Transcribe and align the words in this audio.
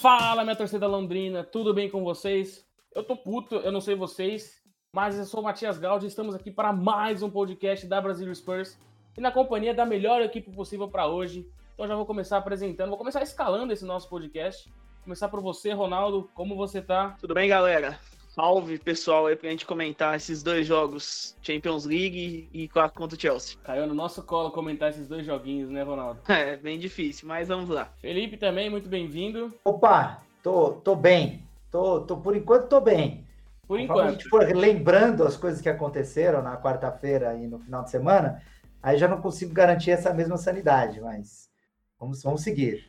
Fala, 0.00 0.44
minha 0.44 0.54
torcida 0.54 0.86
londrina, 0.86 1.42
tudo 1.42 1.74
bem 1.74 1.90
com 1.90 2.04
vocês? 2.04 2.64
Eu 2.94 3.02
tô 3.02 3.16
puto, 3.16 3.56
eu 3.56 3.72
não 3.72 3.80
sei 3.80 3.96
vocês, 3.96 4.62
mas 4.92 5.18
eu 5.18 5.24
sou 5.24 5.40
o 5.40 5.42
Matias 5.42 5.76
Gaudi 5.76 6.04
e 6.04 6.08
estamos 6.08 6.36
aqui 6.36 6.52
para 6.52 6.72
mais 6.72 7.20
um 7.20 7.28
podcast 7.28 7.84
da 7.84 8.00
Brasil 8.00 8.32
Spurs 8.32 8.78
e 9.16 9.20
na 9.20 9.32
companhia 9.32 9.74
da 9.74 9.84
melhor 9.84 10.22
equipe 10.22 10.52
possível 10.52 10.86
para 10.86 11.08
hoje. 11.08 11.50
Então 11.74 11.88
já 11.88 11.96
vou 11.96 12.06
começar 12.06 12.36
apresentando, 12.36 12.90
vou 12.90 12.98
começar 12.98 13.22
escalando 13.22 13.72
esse 13.72 13.84
nosso 13.84 14.08
podcast. 14.08 14.72
Começar 15.02 15.28
por 15.28 15.40
você, 15.40 15.72
Ronaldo, 15.72 16.30
como 16.32 16.54
você 16.54 16.80
tá? 16.80 17.16
Tudo 17.20 17.34
bem, 17.34 17.48
galera? 17.48 17.98
Salve, 18.38 18.78
pessoal, 18.78 19.26
aí 19.26 19.34
pra 19.34 19.50
gente 19.50 19.66
comentar 19.66 20.14
esses 20.14 20.44
dois 20.44 20.64
jogos, 20.64 21.36
Champions 21.42 21.84
League 21.84 22.48
e 22.52 22.68
contra 22.68 23.16
o 23.16 23.20
Chelsea. 23.20 23.58
Caiu 23.64 23.84
no 23.84 23.94
nosso 23.94 24.22
colo 24.22 24.52
comentar 24.52 24.90
esses 24.90 25.08
dois 25.08 25.26
joguinhos, 25.26 25.68
né, 25.68 25.82
Ronaldo? 25.82 26.20
É, 26.30 26.56
bem 26.56 26.78
difícil, 26.78 27.26
mas 27.26 27.48
vamos 27.48 27.68
lá. 27.68 27.86
Felipe 28.00 28.36
também, 28.36 28.70
muito 28.70 28.88
bem-vindo. 28.88 29.52
Opa, 29.64 30.22
tô, 30.40 30.74
tô 30.84 30.94
bem. 30.94 31.42
Tô, 31.68 32.02
tô, 32.02 32.16
por 32.18 32.36
enquanto, 32.36 32.68
tô 32.68 32.80
bem. 32.80 33.26
Por 33.66 33.80
enquanto. 33.80 34.00
a 34.02 34.10
gente 34.12 34.28
for 34.28 34.46
lembrando 34.54 35.24
as 35.24 35.36
coisas 35.36 35.60
que 35.60 35.68
aconteceram 35.68 36.40
na 36.40 36.56
quarta-feira 36.56 37.34
e 37.34 37.48
no 37.48 37.58
final 37.58 37.82
de 37.82 37.90
semana, 37.90 38.40
aí 38.80 38.96
já 38.96 39.08
não 39.08 39.20
consigo 39.20 39.52
garantir 39.52 39.90
essa 39.90 40.14
mesma 40.14 40.36
sanidade, 40.36 41.00
mas 41.00 41.50
vamos, 41.98 42.22
vamos 42.22 42.42
seguir. 42.42 42.86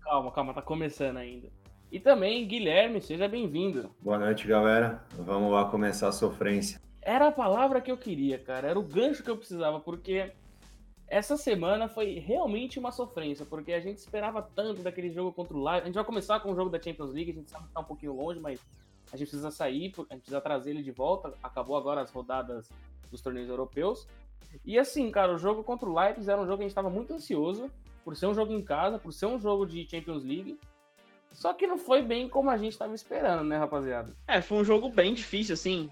Calma, 0.00 0.30
calma, 0.30 0.54
tá 0.54 0.62
começando 0.62 1.16
ainda. 1.16 1.48
E 1.92 2.00
também, 2.00 2.48
Guilherme, 2.48 3.02
seja 3.02 3.28
bem-vindo. 3.28 3.90
Boa 4.00 4.18
noite, 4.18 4.48
galera. 4.48 5.04
Vamos 5.10 5.52
lá 5.52 5.66
começar 5.66 6.08
a 6.08 6.12
sofrência. 6.12 6.80
Era 7.02 7.28
a 7.28 7.30
palavra 7.30 7.82
que 7.82 7.92
eu 7.92 7.98
queria, 7.98 8.38
cara. 8.38 8.66
Era 8.66 8.78
o 8.78 8.82
gancho 8.82 9.22
que 9.22 9.28
eu 9.28 9.36
precisava, 9.36 9.78
porque 9.78 10.32
essa 11.06 11.36
semana 11.36 11.88
foi 11.88 12.14
realmente 12.14 12.78
uma 12.78 12.90
sofrência, 12.90 13.44
porque 13.44 13.74
a 13.74 13.80
gente 13.80 13.98
esperava 13.98 14.40
tanto 14.40 14.80
daquele 14.80 15.10
jogo 15.10 15.34
contra 15.34 15.54
o 15.54 15.60
Live. 15.60 15.82
A 15.82 15.84
gente 15.84 15.96
vai 15.96 16.04
começar 16.04 16.40
com 16.40 16.50
o 16.50 16.56
jogo 16.56 16.70
da 16.70 16.80
Champions 16.80 17.12
League, 17.12 17.30
a 17.30 17.34
gente 17.34 17.50
sabe 17.50 17.66
que 17.66 17.74
tá 17.74 17.80
um 17.80 17.84
pouquinho 17.84 18.16
longe, 18.16 18.40
mas 18.40 18.58
a 19.12 19.16
gente 19.18 19.28
precisa 19.28 19.50
sair, 19.50 19.92
a 20.08 20.14
gente 20.14 20.22
precisa 20.22 20.40
trazer 20.40 20.70
ele 20.70 20.82
de 20.82 20.92
volta. 20.92 21.34
Acabou 21.42 21.76
agora 21.76 22.00
as 22.00 22.10
rodadas 22.10 22.70
dos 23.10 23.20
torneios 23.20 23.50
europeus. 23.50 24.08
E 24.64 24.78
assim, 24.78 25.10
cara, 25.10 25.34
o 25.34 25.38
jogo 25.38 25.62
contra 25.62 25.86
o 25.86 25.94
Leipzig 25.94 26.30
era 26.30 26.40
um 26.40 26.46
jogo 26.46 26.56
que 26.56 26.62
a 26.62 26.68
gente 26.68 26.70
estava 26.70 26.88
muito 26.88 27.12
ansioso, 27.12 27.70
por 28.02 28.16
ser 28.16 28.28
um 28.28 28.34
jogo 28.34 28.50
em 28.50 28.62
casa, 28.62 28.98
por 28.98 29.12
ser 29.12 29.26
um 29.26 29.38
jogo 29.38 29.66
de 29.66 29.86
Champions 29.86 30.24
League. 30.24 30.58
Só 31.32 31.52
que 31.52 31.66
não 31.66 31.78
foi 31.78 32.02
bem 32.02 32.28
como 32.28 32.50
a 32.50 32.56
gente 32.56 32.72
estava 32.72 32.94
esperando, 32.94 33.44
né, 33.44 33.56
rapaziada? 33.56 34.14
É, 34.26 34.40
foi 34.40 34.58
um 34.58 34.64
jogo 34.64 34.88
bem 34.88 35.14
difícil, 35.14 35.54
assim. 35.54 35.90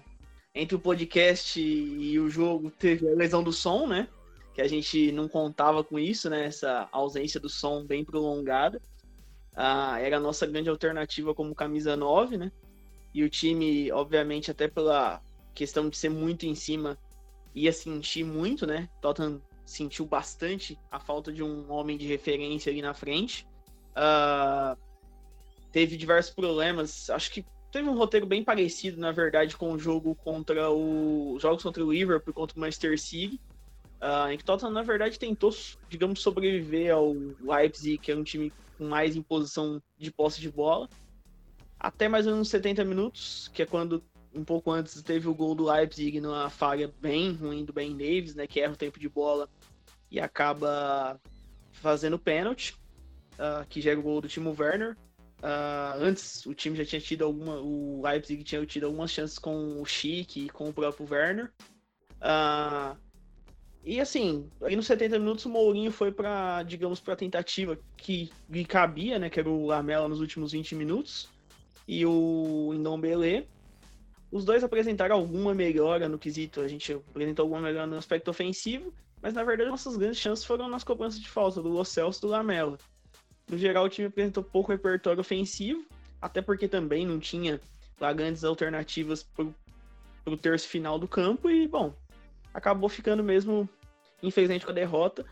Entre 0.53 0.75
o 0.75 0.79
podcast 0.79 1.59
e 1.59 2.19
o 2.19 2.29
jogo, 2.29 2.69
teve 2.69 3.07
a 3.09 3.15
lesão 3.15 3.43
do 3.43 3.51
som, 3.51 3.87
né? 3.87 4.07
Que 4.53 4.61
a 4.61 4.67
gente 4.67 5.11
não 5.11 5.27
contava 5.27 5.83
com 5.83 5.97
isso, 5.97 6.29
né? 6.29 6.45
Essa 6.45 6.87
ausência 6.91 7.39
do 7.39 7.49
som 7.49 7.85
bem 7.85 8.03
prolongada. 8.03 8.81
Ah, 9.55 9.99
era 9.99 10.17
a 10.17 10.19
nossa 10.19 10.45
grande 10.45 10.69
alternativa 10.69 11.33
como 11.33 11.55
camisa 11.55 11.95
9, 11.95 12.37
né? 12.37 12.51
E 13.13 13.23
o 13.23 13.29
time, 13.29 13.91
obviamente, 13.91 14.51
até 14.51 14.67
pela 14.67 15.21
questão 15.53 15.89
de 15.89 15.97
ser 15.97 16.09
muito 16.09 16.45
em 16.45 16.55
cima, 16.55 16.97
ia 17.53 17.73
sentir 17.73 18.23
muito, 18.23 18.65
né? 18.65 18.89
Tottenham 19.01 19.41
sentiu 19.65 20.05
bastante 20.05 20.77
a 20.89 20.99
falta 20.99 21.31
de 21.31 21.43
um 21.43 21.71
homem 21.71 21.97
de 21.97 22.05
referência 22.07 22.71
ali 22.71 22.81
na 22.81 22.93
frente. 22.93 23.47
Uh, 23.91 24.77
teve 25.71 25.97
diversos 25.97 26.33
problemas. 26.33 27.09
Acho 27.09 27.31
que 27.31 27.45
teve 27.71 27.87
um 27.87 27.97
roteiro 27.97 28.25
bem 28.25 28.43
parecido, 28.43 28.99
na 28.99 29.11
verdade, 29.11 29.55
com 29.55 29.71
o 29.71 29.79
jogo 29.79 30.15
contra 30.15 30.69
o 30.69 31.37
jogos 31.39 31.63
contra 31.63 31.83
o 31.83 31.91
Liverpool 31.91 32.33
contra 32.33 32.57
o 32.57 32.59
Manchester 32.59 32.99
City. 32.99 33.39
Uh, 34.01 34.31
em 34.31 34.37
que 34.37 34.43
Tottenham, 34.43 34.71
na 34.71 34.81
verdade, 34.81 35.19
tentou, 35.19 35.51
digamos, 35.87 36.21
sobreviver 36.21 36.91
ao 36.91 37.13
Leipzig, 37.39 37.99
que 37.99 38.11
é 38.11 38.15
um 38.15 38.23
time 38.23 38.51
com 38.75 38.87
mais 38.87 39.15
imposição 39.15 39.79
de 39.95 40.09
posse 40.09 40.41
de 40.41 40.49
bola, 40.49 40.89
até 41.79 42.09
mais 42.09 42.25
ou 42.25 42.33
menos 42.33 42.49
70 42.49 42.83
minutos, 42.83 43.47
que 43.53 43.61
é 43.61 43.65
quando 43.65 44.03
um 44.33 44.43
pouco 44.43 44.71
antes 44.71 44.99
teve 45.03 45.27
o 45.27 45.35
gol 45.35 45.53
do 45.53 45.65
Leipzig 45.65 46.19
numa 46.19 46.49
falha 46.49 46.91
bem 46.99 47.33
ruim 47.33 47.63
do 47.63 47.73
Ben 47.73 47.91
Davis, 47.95 48.33
né, 48.33 48.47
que 48.47 48.59
erra 48.59 48.73
o 48.73 48.77
tempo 48.77 48.99
de 48.99 49.07
bola 49.07 49.47
e 50.09 50.19
acaba 50.19 51.19
fazendo 51.71 52.17
pênalti, 52.17 52.75
uh, 53.33 53.65
que 53.69 53.81
gera 53.81 53.99
o 53.99 54.03
gol 54.03 54.19
do 54.19 54.27
Timo 54.27 54.55
Werner. 54.57 54.97
Uh, 55.41 55.97
antes 55.99 56.45
o 56.45 56.53
time 56.53 56.77
já 56.77 56.85
tinha 56.85 57.01
tido 57.01 57.25
alguma. 57.25 57.59
O 57.59 58.01
Leipzig 58.03 58.43
tinha 58.43 58.63
tido 58.65 58.85
algumas 58.85 59.09
chances 59.09 59.39
com 59.39 59.81
o 59.81 59.85
Chic 59.85 60.37
e 60.37 60.49
com 60.49 60.69
o 60.69 60.73
próprio 60.73 61.07
Werner. 61.09 61.51
Uh, 62.21 62.95
e 63.83 63.99
assim, 63.99 64.47
aí 64.61 64.75
nos 64.75 64.85
70 64.85 65.17
minutos 65.17 65.45
o 65.45 65.49
Mourinho 65.49 65.91
foi 65.91 66.11
para, 66.11 66.61
digamos, 66.61 66.99
para 66.99 67.15
tentativa 67.15 67.77
que 67.97 68.31
lhe 68.47 68.63
cabia, 68.63 69.17
né? 69.17 69.29
Que 69.29 69.39
era 69.39 69.49
o 69.49 69.65
Lamela 69.65 70.07
nos 70.07 70.19
últimos 70.19 70.51
20 70.51 70.75
minutos. 70.75 71.27
E 71.87 72.05
o 72.05 72.73
Ndombele. 72.75 73.47
Os 74.31 74.45
dois 74.45 74.63
apresentaram 74.63 75.15
alguma 75.15 75.53
melhora 75.53 76.07
no 76.07 76.17
quesito, 76.17 76.61
a 76.61 76.67
gente 76.67 76.93
apresentou 76.93 77.43
alguma 77.43 77.59
melhora 77.59 77.85
no 77.85 77.97
aspecto 77.97 78.31
ofensivo, 78.31 78.93
mas 79.21 79.33
na 79.33 79.43
verdade 79.43 79.69
nossas 79.69 79.97
grandes 79.97 80.19
chances 80.19 80.45
foram 80.45 80.69
nas 80.69 80.85
cobranças 80.85 81.19
de 81.19 81.27
falta 81.27 81.61
do 81.61 81.67
Lo 81.67 81.83
Celso 81.83 82.19
e 82.19 82.21
do 82.21 82.27
Lamela. 82.27 82.77
No 83.49 83.57
geral, 83.57 83.85
o 83.85 83.89
time 83.89 84.07
apresentou 84.07 84.43
pouco 84.43 84.71
repertório 84.71 85.19
ofensivo, 85.19 85.85
até 86.21 86.41
porque 86.41 86.67
também 86.67 87.05
não 87.05 87.19
tinha 87.19 87.59
lá 87.99 88.13
grandes 88.13 88.43
alternativas 88.43 89.23
para 89.23 89.45
o 90.25 90.37
terço 90.37 90.67
final 90.67 90.97
do 90.97 91.07
campo 91.07 91.49
e, 91.49 91.67
bom, 91.67 91.93
acabou 92.53 92.89
ficando 92.89 93.23
mesmo, 93.23 93.67
infelizmente, 94.21 94.65
com 94.65 94.71
a 94.71 94.75
derrota, 94.75 95.25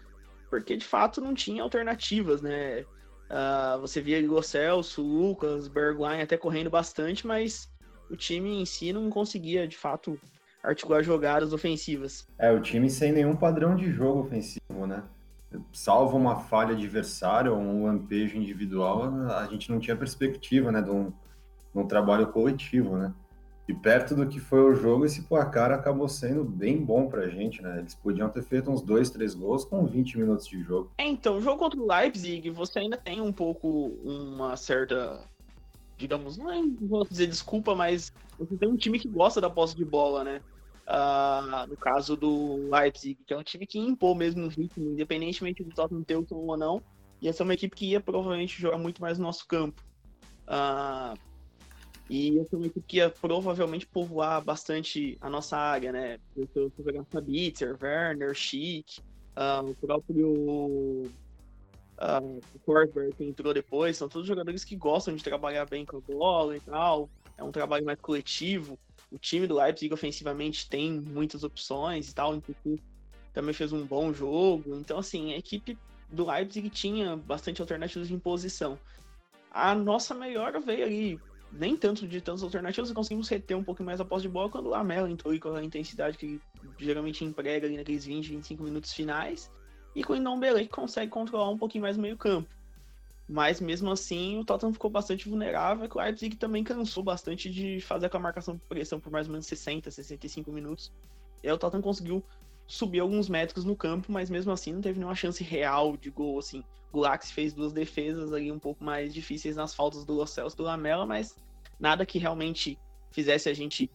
porque 0.50 0.75
de 0.75 0.86
fato 0.86 1.22
não 1.22 1.34
tinha 1.34 1.64
alternativas, 1.64 2.42
né? 2.42 2.81
Uh, 3.30 3.80
você 3.80 4.02
via 4.02 4.19
o 4.31 4.42
Celso, 4.42 5.03
Lucas, 5.03 5.68
Bergwijn 5.68 6.22
até 6.22 6.36
correndo 6.36 6.69
bastante, 6.69 7.28
mas 7.28 7.69
o 8.09 8.16
time 8.16 8.59
em 8.59 8.66
si 8.66 8.92
não 8.92 9.09
conseguia, 9.09 9.68
de 9.68 9.78
fato, 9.78 10.19
articular 10.64 11.03
jogadas 11.03 11.53
ofensivas. 11.53 12.28
É, 12.40 12.52
o 12.52 12.59
time 12.59 12.90
sem 12.90 13.12
nenhum 13.12 13.36
padrão 13.36 13.75
de 13.75 13.92
jogo 13.92 14.22
ofensivo, 14.22 14.88
né? 14.88 15.03
Salvo 15.74 16.18
uma 16.18 16.38
falha 16.42 16.76
adversária 16.76 17.52
ou 17.52 17.60
um 17.60 17.86
lampejo 17.86 18.38
individual, 18.38 19.04
a 19.32 19.46
gente 19.48 19.72
não 19.72 19.80
tinha 19.80 19.96
perspectiva, 19.96 20.72
né, 20.72 20.82
de 20.82 20.90
um, 20.90 21.06
de 21.10 21.14
um 21.76 21.88
trabalho 21.88 22.28
coletivo, 22.28 22.98
né? 22.98 23.14
E 23.68 23.74
perto 23.74 24.16
do 24.16 24.28
que 24.28 24.40
foi 24.40 24.62
o 24.62 24.74
jogo, 24.74 25.06
esse 25.06 25.22
placar 25.22 25.72
acabou 25.72 26.10
sendo 26.10 26.44
bem 26.44 26.84
bom 26.84 27.08
pra 27.08 27.30
gente, 27.30 27.62
né? 27.62 27.78
Eles 27.78 27.94
podiam 27.94 28.28
ter 28.28 28.42
feito 28.42 28.72
uns 28.72 28.82
dois, 28.82 29.12
três 29.12 29.36
gols 29.36 29.64
com 29.64 29.86
20 29.86 30.18
minutos 30.18 30.48
de 30.48 30.60
jogo. 30.64 30.92
É, 30.98 31.08
então, 31.08 31.38
o 31.38 31.42
jogo 31.42 31.60
contra 31.60 31.80
o 31.80 31.88
Leipzig, 31.88 32.50
você 32.50 32.80
ainda 32.80 32.98
tem 32.98 33.22
um 33.22 33.31
pouco 33.31 33.92
uma 34.04 34.58
certa, 34.58 35.24
digamos, 35.98 36.36
não 36.36 36.52
é, 36.52 36.64
vou 36.81 37.06
dizer 37.06 37.28
desculpa, 37.28 37.76
mas 37.76 38.12
você 38.40 38.58
tem 38.58 38.68
um 38.68 38.76
time 38.76 38.98
que 38.98 39.08
gosta 39.08 39.40
da 39.40 39.52
posse 39.52 39.76
de 39.76 39.86
bola, 39.86 40.24
né? 40.24 40.42
Uh, 40.90 41.68
no 41.68 41.78
caso 41.78 42.18
do 42.18 42.68
Leipzig, 42.72 43.20
que 43.24 43.32
é 43.32 43.38
um 43.38 43.44
time 43.44 43.68
que 43.68 43.78
impôs 43.78 44.18
mesmo 44.18 44.42
no 44.42 44.48
ritmo, 44.48 44.90
independentemente 44.90 45.64
do 45.64 45.70
Tottenham 45.70 46.04
ter 46.04 46.16
o 46.16 46.26
tom 46.26 46.38
ou 46.38 46.58
não, 46.58 46.82
ia 47.22 47.32
ser 47.32 47.44
uma 47.44 47.54
equipe 47.54 47.76
que 47.76 47.92
ia 47.92 48.02
provavelmente 48.02 48.60
jogar 48.60 48.80
muito 48.80 49.00
mais 49.00 49.20
no 49.20 49.26
nosso 49.26 49.46
campo. 49.48 49.84
Uh, 50.48 51.16
e 52.10 52.32
ia 52.32 52.46
ser 52.46 52.56
uma 52.56 52.66
equipe 52.66 52.86
que 52.88 52.98
ia 52.98 53.12
provavelmente 53.12 53.86
povoar 53.86 54.44
bastante 54.44 55.16
a 55.22 55.30
nossa 55.30 55.56
área, 55.56 55.92
né? 55.92 56.18
Eu 56.36 56.72
jogar 56.76 57.06
Sabitzer, 57.12 57.78
Werner, 57.80 58.34
Schick, 58.34 59.00
uh, 59.38 59.70
o 59.70 59.76
próprio 59.76 61.04
uh, 62.00 63.14
que 63.16 63.24
entrou 63.24 63.54
depois, 63.54 63.96
são 63.96 64.10
todos 64.10 64.28
jogadores 64.28 64.64
que 64.64 64.76
gostam 64.76 65.16
de 65.16 65.24
trabalhar 65.24 65.66
bem 65.66 65.86
com 65.86 65.98
a 65.98 66.02
bola 66.02 66.58
e 66.58 66.60
tal. 66.62 67.08
É 67.38 67.44
um 67.44 67.52
trabalho 67.52 67.86
mais 67.86 68.00
coletivo. 68.02 68.80
O 69.12 69.18
time 69.18 69.47
do 69.47 69.56
Leipzig 69.56 69.94
ofensivamente 69.94 70.70
tem 70.70 71.00
muitas 71.02 71.44
opções 71.44 72.09
e 72.09 72.16
tal, 72.16 72.36
inclusive 72.36 72.81
também 73.34 73.53
fez 73.53 73.74
um 73.74 73.86
bom 73.86 74.14
jogo. 74.14 74.75
Então, 74.75 75.00
assim, 75.00 75.34
a 75.34 75.38
equipe 75.38 75.78
do 76.12 76.25
Leipzig 76.25 76.70
tinha 76.70 77.16
bastante 77.16 77.62
alternativas 77.62 78.08
de 78.08 78.14
imposição. 78.14 78.80
A 79.51 79.74
nossa 79.74 80.13
melhor 80.13 80.60
veio 80.60 80.86
ali, 80.86 81.19
nem 81.51 81.75
tanto 81.75 82.07
de 82.07 82.22
tantas 82.22 82.44
alternativas, 82.44 82.92
conseguimos 82.92 83.28
reter 83.30 83.57
um 83.57 83.63
pouco 83.63 83.84
mais 83.84 84.00
a 84.00 84.06
posse 84.06 84.24
de 84.24 84.30
bola 84.30 84.50
quando 84.50 84.68
o 84.68 84.69
Lamela 84.69 85.10
entrou 85.10 85.34
e 85.34 85.39
com 85.39 85.54
a 85.56 85.63
intensidade 85.63 86.18
que 86.18 86.39
geralmente 86.78 87.25
emprega 87.25 87.66
ali 87.66 87.78
naqueles 87.78 88.06
20, 88.06 88.30
25 88.30 88.63
minutos 88.63 88.94
finais. 88.94 89.51
E 89.95 90.04
com 90.04 90.13
o 90.13 90.19
Ndombele 90.19 90.66
que 90.66 90.69
consegue 90.69 91.12
controlar 91.12 91.50
um 91.50 91.57
pouquinho 91.57 91.81
mais 91.81 91.98
o 91.98 92.01
meio 92.01 92.16
campo. 92.16 92.50
Mas 93.30 93.62
mesmo 93.62 93.92
assim, 93.92 94.40
o 94.40 94.44
Tottenham 94.44 94.74
ficou 94.74 94.90
bastante 94.90 95.30
vulnerável. 95.30 95.88
O 95.88 96.00
Leipzig 96.00 96.36
também 96.36 96.64
cansou 96.64 97.04
bastante 97.04 97.48
de 97.48 97.80
fazer 97.80 98.08
aquela 98.08 98.24
marcação 98.24 98.56
de 98.56 98.62
pressão 98.62 99.00
por 99.00 99.12
mais 99.12 99.28
ou 99.28 99.34
menos 99.34 99.46
60, 99.46 99.92
65 99.92 100.52
minutos. 100.52 100.92
E 101.44 101.48
aí 101.48 101.54
o 101.54 101.58
Tottenham 101.58 101.84
conseguiu 101.84 102.26
subir 102.66 103.00
alguns 103.00 103.30
metros 103.30 103.64
no 103.64 103.76
campo, 103.76 104.12
mas 104.12 104.31
mesmo 104.31 104.52
assim 104.52 104.74
não 104.74 104.81
teve 104.81 104.98
nenhuma 104.98 105.14
chance 105.14 105.44
real 105.44 105.96
de 105.96 106.10
gol. 106.10 106.40
Assim, 106.40 106.64
o 106.92 107.00
Lax 107.00 107.30
fez 107.30 107.54
duas 107.54 107.72
defesas 107.72 108.34
ali 108.34 108.52
um 108.52 108.58
pouco 108.58 108.84
mais 108.84 109.14
difíceis 109.14 109.56
nas 109.56 109.75
faltas 109.75 110.04
do 110.04 110.14
Lo 110.14 110.25
Celso 110.25 110.58
do 110.58 110.64
Lamela, 110.64 111.06
mas 111.06 111.36
nada 111.80 112.08
que 112.08 112.18
realmente 112.18 112.80
fizesse 113.12 113.48
a 113.48 113.54
gente 113.54 113.92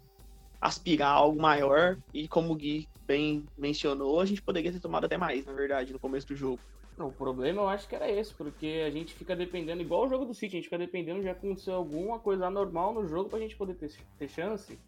aspirar 0.61 1.09
a 1.09 1.15
algo 1.15 1.43
maior. 1.43 1.99
E 2.13 2.29
como 2.29 2.53
o 2.53 2.57
Gui 2.57 2.89
bem 3.05 3.45
mencionou, 3.59 4.21
a 4.21 4.27
gente 4.27 4.41
poderia 4.41 4.71
ter 4.71 4.79
tomado 4.79 5.07
até 5.07 5.17
mais, 5.17 5.45
na 5.45 5.53
verdade, 5.53 5.93
no 5.93 5.99
começo 5.99 6.29
do 6.29 6.37
jogo. 6.37 6.61
O 6.99 7.11
problema 7.11 7.63
eu 7.63 7.69
acho 7.69 7.89
que 7.89 7.95
era 7.95 8.09
esse, 8.09 8.33
porque 8.33 8.85
a 8.87 8.91
gente 8.91 9.15
fica 9.15 9.35
dependendo, 9.35 9.83
igual 9.83 10.05
o 10.05 10.09
jogo 10.09 10.25
do 10.25 10.35
City, 10.35 10.57
a 10.57 10.59
gente 10.59 10.65
fica 10.65 10.79
dependendo 10.79 11.21
de 11.21 11.29
acontecer 11.29 11.73
alguma 11.73 12.19
coisa 12.21 12.47
anormal 12.47 12.95
no 12.95 13.07
jogo 13.07 13.29
pra 13.29 13.41
gente 13.41 13.57
poder 13.57 13.75
ter, 13.75 13.91
ter 14.19 14.29
chance. 14.29 14.79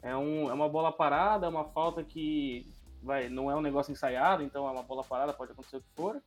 É, 0.00 0.16
um, 0.16 0.48
é 0.48 0.52
uma 0.52 0.68
bola 0.68 0.92
parada, 0.92 1.46
é 1.46 1.48
uma 1.48 1.64
falta 1.64 2.04
que 2.04 2.66
vai, 3.02 3.28
não 3.28 3.50
é 3.50 3.56
um 3.56 3.60
negócio 3.60 3.90
ensaiado, 3.90 4.42
então 4.42 4.68
é 4.68 4.70
uma 4.70 4.82
bola 4.82 5.02
parada, 5.02 5.32
pode 5.32 5.52
acontecer 5.52 5.78
o 5.78 5.80
que 5.80 5.86
for. 5.96 6.22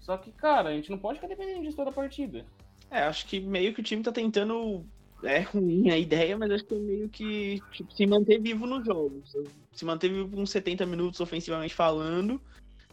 Só 0.00 0.16
que, 0.16 0.32
cara, 0.32 0.70
a 0.70 0.72
gente 0.74 0.90
não 0.90 0.98
pode 0.98 1.18
ficar 1.18 1.28
dependendo 1.28 1.62
disso 1.62 1.76
toda 1.76 1.90
a 1.90 1.94
partida. 1.94 2.44
É, 2.90 3.04
acho 3.04 3.26
que 3.26 3.40
meio 3.40 3.72
que 3.72 3.80
o 3.80 3.84
time 3.84 4.02
tá 4.02 4.12
tentando. 4.12 4.84
É 5.22 5.40
ruim 5.40 5.88
a 5.88 5.96
ideia, 5.96 6.36
mas 6.36 6.50
acho 6.50 6.64
que 6.64 6.74
é 6.74 6.78
meio 6.78 7.08
que 7.08 7.62
tipo, 7.70 7.92
se 7.92 8.04
manter 8.06 8.40
vivo 8.40 8.66
no 8.66 8.84
jogo. 8.84 9.22
Se 9.72 9.84
manter 9.84 10.08
vivo 10.08 10.38
uns 10.38 10.50
70 10.50 10.84
minutos 10.84 11.20
ofensivamente 11.20 11.72
falando, 11.72 12.40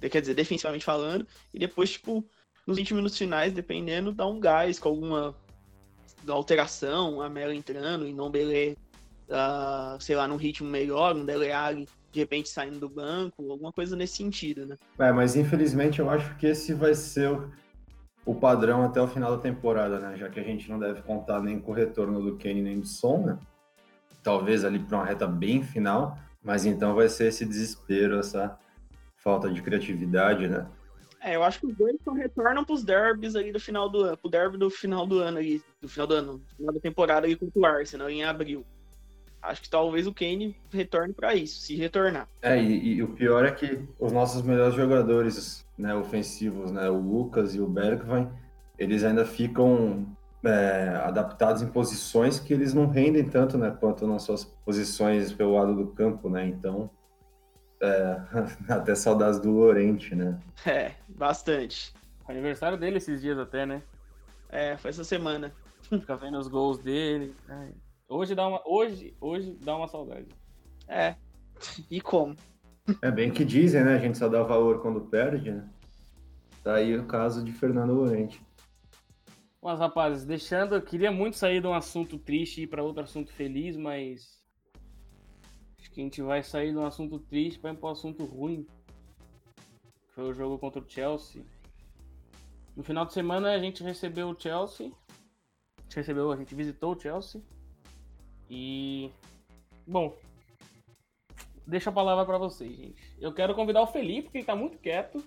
quer 0.07 0.21
dizer, 0.21 0.35
defensivamente 0.35 0.85
falando, 0.85 1.25
e 1.53 1.59
depois, 1.59 1.91
tipo, 1.91 2.23
nos 2.65 2.77
20 2.77 2.93
minutos 2.93 3.17
finais, 3.17 3.51
dependendo, 3.51 4.11
dar 4.11 4.27
um 4.27 4.39
gás 4.39 4.79
com 4.79 4.89
alguma 4.89 5.35
alteração, 6.27 7.21
a 7.21 7.29
Mela 7.29 7.55
entrando 7.55 8.07
e 8.07 8.13
não 8.13 8.29
Belé, 8.29 8.75
uh, 9.29 9.99
sei 9.99 10.15
lá, 10.15 10.27
num 10.27 10.35
ritmo 10.35 10.69
melhor, 10.69 11.15
um 11.15 11.25
Dele 11.25 11.51
Alli 11.51 11.87
de 12.11 12.19
repente 12.19 12.49
saindo 12.49 12.79
do 12.79 12.89
banco, 12.89 13.51
alguma 13.51 13.71
coisa 13.71 13.95
nesse 13.95 14.17
sentido, 14.17 14.65
né? 14.65 14.75
É, 14.97 15.11
mas 15.11 15.35
infelizmente 15.35 15.99
eu 15.99 16.09
acho 16.09 16.35
que 16.37 16.47
esse 16.47 16.73
vai 16.73 16.93
ser 16.95 17.29
o, 17.29 17.51
o 18.25 18.35
padrão 18.35 18.83
até 18.83 19.01
o 19.01 19.07
final 19.07 19.35
da 19.35 19.41
temporada, 19.41 19.99
né? 19.99 20.17
Já 20.17 20.29
que 20.29 20.39
a 20.39 20.43
gente 20.43 20.69
não 20.69 20.79
deve 20.79 21.01
contar 21.03 21.41
nem 21.41 21.59
com 21.59 21.71
o 21.71 21.75
retorno 21.75 22.21
do 22.21 22.35
Kenny 22.35 22.61
nem 22.61 22.79
do 22.79 22.87
Son, 22.87 23.25
né? 23.25 23.39
Talvez 24.23 24.65
ali 24.65 24.79
para 24.79 24.97
uma 24.97 25.05
reta 25.05 25.27
bem 25.27 25.63
final, 25.63 26.17
mas 26.43 26.65
então 26.65 26.95
vai 26.95 27.07
ser 27.09 27.27
esse 27.27 27.45
desespero, 27.45 28.19
essa 28.19 28.57
falta 29.23 29.49
de 29.49 29.61
criatividade, 29.61 30.47
né? 30.47 30.67
É, 31.21 31.35
eu 31.35 31.43
acho 31.43 31.59
que 31.59 31.67
os 31.67 31.75
dois 31.75 31.95
só 32.03 32.11
retornam 32.11 32.63
pros 32.63 32.83
derbys 32.83 33.35
ali 33.35 33.51
do 33.51 33.59
final 33.59 33.89
do 33.89 34.03
ano, 34.03 34.17
pro 34.17 34.29
derby 34.29 34.57
do 34.57 34.69
final 34.69 35.05
do 35.05 35.19
ano 35.19 35.37
ali, 35.37 35.61
do 35.81 35.89
final 35.89 36.07
do 36.07 36.13
ano, 36.13 36.41
final 36.55 36.73
da 36.73 36.79
temporada 36.79 37.25
ali 37.25 37.35
contra 37.35 37.59
o 37.59 37.65
Arsenal, 37.65 38.09
em 38.09 38.23
abril. 38.23 38.65
Acho 39.41 39.61
que 39.61 39.69
talvez 39.69 40.07
o 40.07 40.13
Kane 40.13 40.55
retorne 40.71 41.13
para 41.13 41.33
isso, 41.33 41.59
se 41.59 41.75
retornar. 41.75 42.27
É, 42.41 42.61
e, 42.61 42.95
e, 42.95 43.03
o 43.03 43.09
pior 43.09 43.45
é 43.45 43.51
que 43.51 43.81
os 43.97 44.11
nossos 44.11 44.41
melhores 44.41 44.75
jogadores 44.75 45.65
né, 45.77 45.95
ofensivos, 45.95 46.71
né, 46.71 46.89
o 46.89 46.97
Lucas 46.97 47.55
e 47.55 47.61
o 47.61 47.67
Bergwijn, 47.67 48.29
eles 48.77 49.03
ainda 49.03 49.25
ficam 49.25 50.05
é, 50.43 51.01
adaptados 51.03 51.61
em 51.61 51.67
posições 51.67 52.39
que 52.39 52.53
eles 52.53 52.73
não 52.73 52.87
rendem 52.87 53.23
tanto 53.23 53.57
né, 53.57 53.75
quanto 53.77 54.07
nas 54.07 54.23
suas 54.23 54.43
posições 54.43 55.31
pelo 55.33 55.53
lado 55.53 55.75
do 55.75 55.87
campo, 55.87 56.29
né? 56.29 56.45
Então, 56.45 56.89
é, 57.81 58.21
até 58.73 58.95
saudades 58.95 59.39
do 59.39 59.51
Lorente, 59.51 60.15
né? 60.15 60.39
É, 60.65 60.93
bastante. 61.07 61.93
Aniversário 62.27 62.77
dele 62.77 62.97
esses 62.97 63.21
dias 63.21 63.37
até, 63.37 63.65
né? 63.65 63.81
É, 64.49 64.77
foi 64.77 64.89
essa 64.89 65.03
semana. 65.03 65.53
Fica 65.89 66.15
vendo 66.15 66.37
os 66.37 66.47
gols 66.47 66.79
dele. 66.79 67.35
Ai. 67.47 67.73
Hoje 68.07 68.35
dá 68.35 68.47
uma, 68.47 68.61
hoje, 68.65 69.15
hoje 69.21 69.57
dá 69.61 69.75
uma 69.75 69.87
saudade. 69.87 70.27
É. 70.87 71.15
E 71.89 72.01
como? 72.01 72.35
É 73.01 73.11
bem 73.11 73.31
que 73.31 73.45
dizem, 73.45 73.83
né? 73.83 73.95
A 73.95 73.99
gente 73.99 74.17
só 74.17 74.27
dá 74.27 74.41
valor 74.43 74.81
quando 74.81 75.01
perde, 75.01 75.51
né? 75.51 75.67
Tá 76.63 76.75
aí 76.75 76.97
o 76.97 77.05
caso 77.05 77.43
de 77.43 77.51
Fernando 77.51 77.93
Lorente. 77.93 78.41
Mas, 79.61 79.79
rapazes, 79.79 80.25
deixando, 80.25 80.75
eu 80.75 80.81
queria 80.81 81.11
muito 81.11 81.37
sair 81.37 81.61
de 81.61 81.67
um 81.67 81.73
assunto 81.73 82.17
triste 82.17 82.61
e 82.61 82.63
ir 82.63 82.67
para 82.67 82.83
outro 82.83 83.03
assunto 83.03 83.31
feliz, 83.31 83.75
mas 83.75 84.38
acho 85.89 85.95
que 85.95 86.01
a 86.01 86.03
gente 86.03 86.21
vai 86.21 86.43
sair 86.43 86.71
de 86.71 86.77
um 86.77 86.85
assunto 86.85 87.19
triste 87.19 87.59
para 87.59 87.71
ir 87.71 87.77
para 87.77 87.89
um 87.89 87.91
assunto 87.91 88.23
ruim. 88.23 88.65
Foi 90.13 90.29
o 90.29 90.33
jogo 90.33 90.57
contra 90.59 90.81
o 90.81 90.85
Chelsea. 90.87 91.43
No 92.75 92.83
final 92.83 93.05
de 93.05 93.13
semana 93.13 93.51
a 93.51 93.59
gente 93.59 93.83
recebeu 93.83 94.29
o 94.29 94.39
Chelsea. 94.39 94.91
A 95.77 95.81
gente 95.81 95.95
recebeu, 95.95 96.31
a 96.31 96.37
gente 96.37 96.53
visitou 96.53 96.95
o 96.95 96.99
Chelsea. 96.99 97.41
E. 98.49 99.09
Bom. 99.85 100.15
Deixa 101.65 101.89
a 101.89 101.93
palavra 101.93 102.25
para 102.25 102.37
vocês, 102.37 102.75
gente. 102.75 103.15
Eu 103.19 103.33
quero 103.33 103.53
convidar 103.53 103.81
o 103.81 103.87
Felipe, 103.87 104.29
que 104.29 104.39
ele 104.39 104.45
tá 104.45 104.55
muito 104.55 104.77
quieto. 104.79 105.23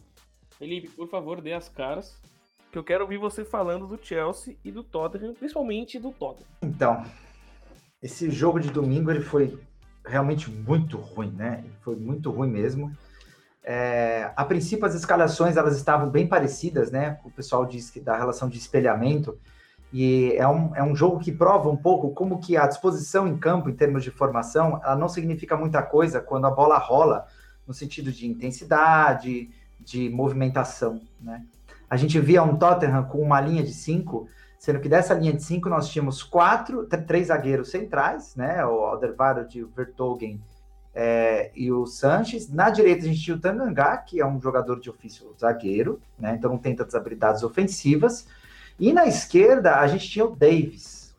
Felipe, 0.58 0.88
por 0.88 1.08
favor, 1.08 1.40
dê 1.40 1.52
as 1.52 1.68
caras. 1.68 2.20
Que 2.70 2.78
eu 2.78 2.84
quero 2.84 3.04
ouvir 3.04 3.18
você 3.18 3.44
falando 3.44 3.86
do 3.86 4.02
Chelsea 4.02 4.56
e 4.64 4.70
do 4.72 4.82
Tottenham, 4.82 5.34
principalmente 5.34 6.00
do 6.00 6.10
Tottenham. 6.10 6.48
Então, 6.62 7.04
esse 8.02 8.30
jogo 8.30 8.58
de 8.58 8.70
domingo 8.70 9.10
ele 9.10 9.20
foi 9.20 9.56
realmente 10.04 10.50
muito 10.50 10.96
ruim, 10.96 11.30
né? 11.30 11.64
Foi 11.80 11.96
muito 11.96 12.30
ruim 12.30 12.50
mesmo. 12.50 12.92
É, 13.64 14.32
a 14.34 14.44
princípio, 14.44 14.84
as 14.84 14.94
escalações 14.94 15.56
elas 15.56 15.76
estavam 15.76 16.10
bem 16.10 16.26
parecidas, 16.26 16.90
né? 16.90 17.18
O 17.24 17.30
pessoal 17.30 17.64
diz 17.64 17.90
que 17.90 18.00
da 18.00 18.16
relação 18.16 18.48
de 18.48 18.58
espelhamento. 18.58 19.38
E 19.92 20.32
é 20.36 20.48
um, 20.48 20.74
é 20.74 20.82
um 20.82 20.96
jogo 20.96 21.20
que 21.20 21.30
prova 21.30 21.68
um 21.68 21.76
pouco 21.76 22.10
como 22.10 22.40
que 22.40 22.56
a 22.56 22.66
disposição 22.66 23.28
em 23.28 23.36
campo, 23.36 23.68
em 23.68 23.74
termos 23.74 24.02
de 24.02 24.10
formação, 24.10 24.80
ela 24.82 24.96
não 24.96 25.08
significa 25.08 25.56
muita 25.56 25.82
coisa 25.82 26.20
quando 26.20 26.46
a 26.46 26.50
bola 26.50 26.78
rola, 26.78 27.26
no 27.66 27.74
sentido 27.74 28.10
de 28.10 28.26
intensidade, 28.26 29.50
de 29.78 30.08
movimentação, 30.08 31.00
né? 31.20 31.44
A 31.90 31.96
gente 31.96 32.18
via 32.18 32.42
um 32.42 32.56
Tottenham 32.56 33.04
com 33.04 33.18
uma 33.18 33.38
linha 33.38 33.62
de 33.62 33.74
cinco, 33.74 34.26
sendo 34.62 34.78
que 34.78 34.88
dessa 34.88 35.12
linha 35.12 35.32
de 35.32 35.42
cinco 35.42 35.68
nós 35.68 35.88
tínhamos 35.88 36.22
quatro, 36.22 36.86
três 36.86 37.26
zagueiros 37.26 37.68
centrais, 37.68 38.36
né? 38.36 38.64
O 38.64 38.84
Alderweireld, 38.84 39.64
o 39.64 39.68
Vertogen 39.74 40.40
é, 40.94 41.50
e 41.52 41.72
o 41.72 41.84
Sanches. 41.84 42.48
Na 42.48 42.70
direita 42.70 43.02
a 43.02 43.08
gente 43.08 43.20
tinha 43.20 43.36
o 43.36 43.40
Tangangá, 43.40 43.96
que 43.96 44.20
é 44.20 44.24
um 44.24 44.40
jogador 44.40 44.78
de 44.78 44.88
ofício 44.88 45.34
zagueiro, 45.36 46.00
né? 46.16 46.36
Então 46.38 46.48
não 46.48 46.58
tem 46.58 46.76
tantas 46.76 46.94
habilidades 46.94 47.42
ofensivas. 47.42 48.28
E 48.78 48.92
na 48.92 49.04
esquerda, 49.04 49.80
a 49.80 49.86
gente 49.88 50.08
tinha 50.08 50.24
o 50.24 50.36
Davis, 50.36 51.12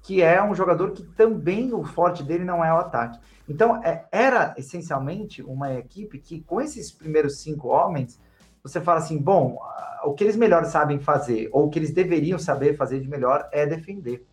que 0.00 0.22
é 0.22 0.40
um 0.40 0.54
jogador 0.54 0.92
que 0.92 1.02
também 1.02 1.74
o 1.74 1.82
forte 1.82 2.22
dele 2.22 2.44
não 2.44 2.64
é 2.64 2.72
o 2.72 2.76
ataque. 2.76 3.18
Então, 3.48 3.82
é, 3.82 4.04
era 4.12 4.54
essencialmente 4.56 5.42
uma 5.42 5.74
equipe 5.74 6.20
que, 6.20 6.40
com 6.40 6.60
esses 6.60 6.92
primeiros 6.92 7.40
cinco 7.40 7.66
homens, 7.66 8.20
você 8.66 8.80
fala 8.80 8.98
assim: 8.98 9.18
bom, 9.18 9.58
o 10.04 10.12
que 10.14 10.24
eles 10.24 10.36
melhor 10.36 10.64
sabem 10.64 10.98
fazer, 10.98 11.48
ou 11.52 11.66
o 11.66 11.70
que 11.70 11.78
eles 11.78 11.92
deveriam 11.92 12.38
saber 12.38 12.76
fazer 12.76 13.00
de 13.00 13.08
melhor, 13.08 13.48
é 13.52 13.66
defender. 13.66 14.26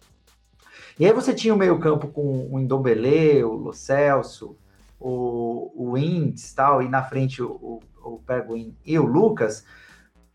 E 1.00 1.06
aí 1.06 1.14
você 1.14 1.34
tinha 1.34 1.54
o 1.54 1.58
meio-campo 1.58 2.08
com 2.08 2.48
o 2.52 2.60
Indombele, 2.60 3.44
o 3.44 3.54
Lo 3.54 3.74
Celso, 3.74 4.56
o, 5.00 5.72
o 5.76 5.98
Indes, 5.98 6.54
tal, 6.54 6.82
e 6.82 6.88
na 6.88 7.04
frente 7.04 7.42
o, 7.42 7.50
o, 7.52 7.80
o 8.04 8.20
Perguin 8.20 8.76
e 8.86 8.98
o 9.00 9.06
Lucas 9.06 9.66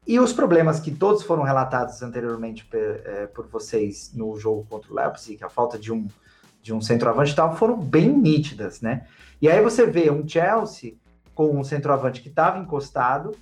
e 0.09 0.19
os 0.19 0.33
problemas 0.33 0.81
que 0.81 0.91
todos 0.91 1.23
foram 1.23 1.43
relatados 1.43 2.03
anteriormente 2.03 2.65
por, 2.65 2.79
é, 2.79 3.27
por 3.27 3.47
vocês 3.47 4.11
no 4.15 4.39
jogo 4.39 4.67
contra 4.69 4.91
o 4.91 4.97
Leipzig, 4.97 5.45
a 5.45 5.51
falta 5.51 5.79
de 5.79 5.93
um, 5.93 6.09
de 6.63 6.73
um 6.73 6.81
centroavante 6.81 7.33
e 7.33 7.37
tal, 7.37 7.55
foram 7.55 7.77
bem 7.77 8.09
nítidas, 8.09 8.81
né? 8.81 9.07
E 9.41 9.51
aí 9.51 9.63
você 9.63 9.85
vê 9.85 10.11
um 10.11 10.27
Chelsea 10.27 10.95
com 11.35 11.61
um 11.61 11.63
centroavante 11.63 12.23
que 12.23 12.31
estava 12.31 12.59
encostado, 12.59 13.37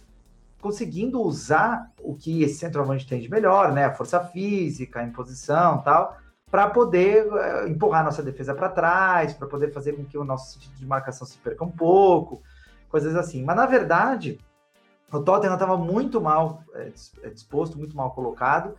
conseguindo 0.60 1.20
usar 1.20 1.92
o 2.02 2.14
que 2.14 2.42
esse 2.42 2.54
centroavante 2.54 3.06
tem 3.06 3.20
de 3.20 3.30
melhor, 3.30 3.72
né? 3.72 3.84
A 3.84 3.94
força 3.94 4.20
física, 4.20 5.00
a 5.00 5.04
imposição 5.04 5.82
tal, 5.82 6.16
para 6.50 6.70
poder 6.70 7.26
uh, 7.26 7.68
empurrar 7.68 8.04
nossa 8.04 8.22
defesa 8.22 8.54
para 8.54 8.68
trás, 8.68 9.34
para 9.34 9.46
poder 9.46 9.72
fazer 9.72 9.92
com 9.92 10.04
que 10.04 10.16
o 10.16 10.24
nosso 10.24 10.54
sentido 10.54 10.74
de 10.76 10.86
marcação 10.86 11.26
se 11.26 11.38
perca 11.38 11.64
um 11.64 11.70
pouco, 11.70 12.42
coisas 12.88 13.14
assim. 13.16 13.44
Mas 13.44 13.56
na 13.56 13.66
verdade, 13.66 14.38
o 15.12 15.20
Tottenham 15.20 15.54
estava 15.54 15.76
muito 15.76 16.20
mal 16.20 16.62
é, 16.74 17.30
disposto, 17.30 17.78
muito 17.78 17.96
mal 17.96 18.10
colocado. 18.12 18.74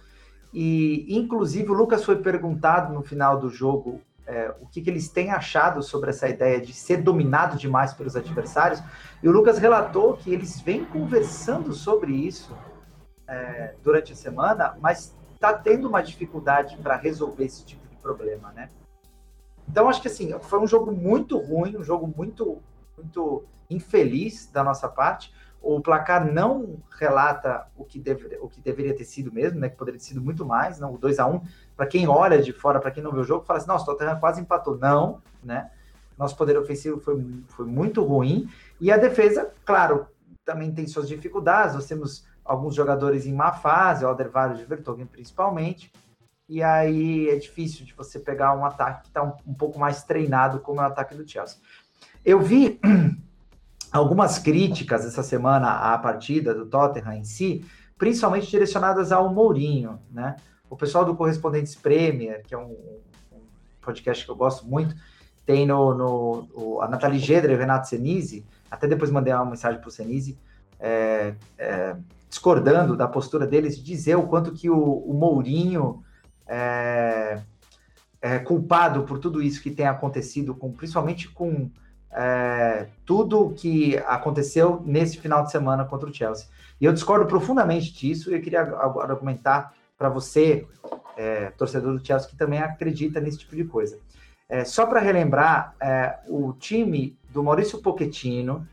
E, 0.54 1.06
inclusive, 1.10 1.70
o 1.70 1.74
Lucas 1.74 2.04
foi 2.04 2.18
perguntado 2.18 2.94
no 2.94 3.04
final 3.04 3.40
do 3.40 3.50
jogo 3.50 4.02
é, 4.28 4.54
o 4.62 4.68
que, 4.68 4.82
que, 4.82 4.90
eles 4.90 5.10
têm 5.10 5.32
achado 5.32 5.82
sobre 5.82 6.10
essa 6.10 6.28
ideia 6.28 6.60
de 6.60 6.74
ser 6.74 6.98
dominado 6.98 7.58
demais 7.58 7.94
pelos 7.94 8.16
adversários. 8.16 8.84
E 9.24 9.28
o 9.28 9.32
Lucas 9.32 9.58
relatou 9.58 10.18
que 10.18 10.34
eles 10.34 10.60
vêm 10.60 10.84
conversando 10.84 11.74
sobre 11.74 12.12
isso 12.12 12.56
é, 13.28 13.74
durante 13.82 14.12
a 14.12 14.16
semana, 14.16 14.78
mas 14.82 15.16
está 15.34 15.54
tendo 15.54 15.88
uma 15.88 16.02
dificuldade 16.02 16.78
para 16.78 16.96
resolver 16.98 17.46
esse 17.46 17.64
tipo 17.64 17.88
de 17.88 17.96
problema, 17.96 18.52
né? 18.52 18.70
Então, 19.70 19.90
acho 19.90 20.02
que 20.02 20.08
assim, 20.08 20.38
foi 20.42 20.60
um 20.60 20.68
jogo 20.68 20.92
muito 20.92 21.38
ruim, 21.38 21.78
um 21.78 21.84
jogo 21.84 22.12
muito, 22.16 22.62
muito 22.96 23.46
infeliz 23.70 24.50
da 24.52 24.64
nossa 24.64 24.88
parte 24.88 25.34
o 25.62 25.82
placar 25.82 26.32
não 26.32 26.78
relata 26.98 27.68
o 27.76 27.84
que, 27.84 28.00
deve, 28.00 28.38
o 28.42 28.48
que 28.48 28.62
deveria 28.62 28.96
ter 28.96 29.04
sido 29.04 29.32
mesmo, 29.32 29.60
né? 29.60 29.70
Que 29.70 29.76
poderia 29.76 30.00
ter 30.00 30.06
sido 30.06 30.22
muito 30.22 30.46
mais, 30.46 30.80
não? 30.80 30.94
O 30.94 30.98
2 30.98 31.20
a 31.20 31.28
1 31.28 31.42
para 31.76 31.86
quem 31.86 32.08
olha 32.08 32.42
de 32.42 32.54
fora, 32.54 32.80
para 32.80 32.92
quem 32.92 33.04
não 33.04 33.12
vê 33.12 33.20
o 33.20 33.24
jogo, 33.24 33.46
fala 33.46 33.60
assim, 33.60 33.68
nossa, 33.68 33.84
o 33.84 33.88
Tottenham 33.88 34.20
quase 34.20 34.42
empatou. 34.42 34.78
Não, 34.78 35.22
né? 35.44 35.70
Nosso 36.18 36.36
poder 36.36 36.58
ofensivo 36.58 37.00
foi, 37.00 37.24
foi 37.50 37.66
muito 37.66 38.04
ruim. 38.04 38.50
E 38.80 38.92
a 38.92 38.98
defesa, 38.98 39.52
claro, 39.66 40.08
também 40.44 40.72
tem 40.72 40.88
suas 40.88 41.08
dificuldades. 41.08 41.76
Nós 41.76 41.86
temos 41.86 42.26
alguns 42.44 42.74
jogadores 42.74 43.26
em 43.26 43.34
má 43.34 43.52
fase, 43.52 44.06
o 44.06 44.08
Alderweireld 44.08 44.60
de 44.60 44.66
Vertonghen 44.66 45.06
principalmente. 45.06 45.92
E 46.50 46.64
aí 46.64 47.30
é 47.30 47.36
difícil 47.36 47.86
de 47.86 47.94
você 47.94 48.20
pegar 48.20 48.56
um 48.56 48.66
ataque 48.66 49.02
que 49.02 49.08
está 49.10 49.22
um, 49.22 49.34
um 49.46 49.54
pouco 49.54 49.78
mais 49.78 50.04
treinado 50.04 50.62
como 50.62 50.80
é 50.80 50.84
o 50.84 50.88
ataque 50.88 51.14
do 51.14 51.28
Chelsea. 51.28 51.60
Eu 52.24 52.40
vi 52.40 52.80
algumas 53.92 54.40
críticas 54.40 55.06
essa 55.06 55.24
semana 55.24 55.94
à 55.94 55.98
partida 55.98 56.54
do 56.54 56.66
Tottenham 56.66 57.14
em 57.14 57.24
si, 57.24 57.66
principalmente 57.98 58.50
direcionadas 58.50 59.12
ao 59.12 59.34
Mourinho, 59.34 60.00
né? 60.12 60.36
O 60.70 60.76
pessoal 60.76 61.06
do 61.06 61.16
Correspondentes 61.16 61.76
Premier, 61.76 62.44
que 62.44 62.54
é 62.54 62.58
um, 62.58 62.76
um 63.32 63.42
podcast 63.82 64.26
que 64.26 64.30
eu 64.30 64.36
gosto 64.36 64.68
muito, 64.68 64.96
tem 65.46 65.66
no, 65.66 65.94
no 65.94 66.48
o, 66.54 66.82
a 66.82 66.90
Nathalie 66.90 67.20
Gedra 67.20 67.52
e 67.52 67.56
o 67.56 67.58
Renato 67.58 67.88
Senise, 67.88 68.46
até 68.70 68.86
depois 68.86 69.10
mandei 69.10 69.34
uma 69.34 69.46
mensagem 69.46 69.80
para 69.80 69.88
o 69.88 69.92
Senise, 69.92 70.38
é, 70.80 71.34
é, 71.58 71.96
discordando 72.30 72.98
da 72.98 73.08
postura 73.08 73.48
deles, 73.48 73.78
de 73.78 73.84
dizer 73.84 74.16
o 74.16 74.28
quanto 74.28 74.52
que 74.52 74.70
o, 74.70 74.78
o 74.78 75.14
Mourinho 75.14 76.04
é, 76.46 77.42
é, 78.22 78.40
culpado 78.40 79.04
por 79.04 79.20
tudo 79.20 79.42
isso 79.42 79.62
que 79.62 79.72
tem 79.72 79.88
acontecido, 79.88 80.54
com, 80.54 80.72
principalmente 80.72 81.30
com 81.30 81.72
é, 82.12 82.88
tudo 83.06 83.54
que 83.56 83.98
aconteceu 84.00 84.82
nesse 84.86 85.18
final 85.18 85.44
de 85.44 85.52
semana 85.52 85.86
contra 85.86 86.10
o 86.10 86.14
Chelsea. 86.14 86.48
E 86.80 86.86
eu 86.86 86.94
discordo 86.94 87.26
profundamente 87.26 87.94
disso 87.94 88.32
e 88.32 88.36
eu 88.36 88.42
queria 88.42 88.62
agora 88.62 89.14
argumentar 89.14 89.74
para 89.98 90.10
você, 90.10 90.68
é, 91.18 91.50
torcedor 91.52 91.98
do 91.98 92.06
Chelsea, 92.06 92.30
que 92.30 92.36
também 92.36 92.60
acredita 92.60 93.20
nesse 93.20 93.40
tipo 93.40 93.56
de 93.56 93.64
coisa. 93.64 93.98
É, 94.48 94.64
só 94.64 94.86
para 94.86 95.00
relembrar, 95.00 95.76
é, 95.82 96.20
o 96.28 96.54
time 96.54 97.18
do 97.32 97.44
Maurício 97.44 97.82
Pochettino, 97.82 98.68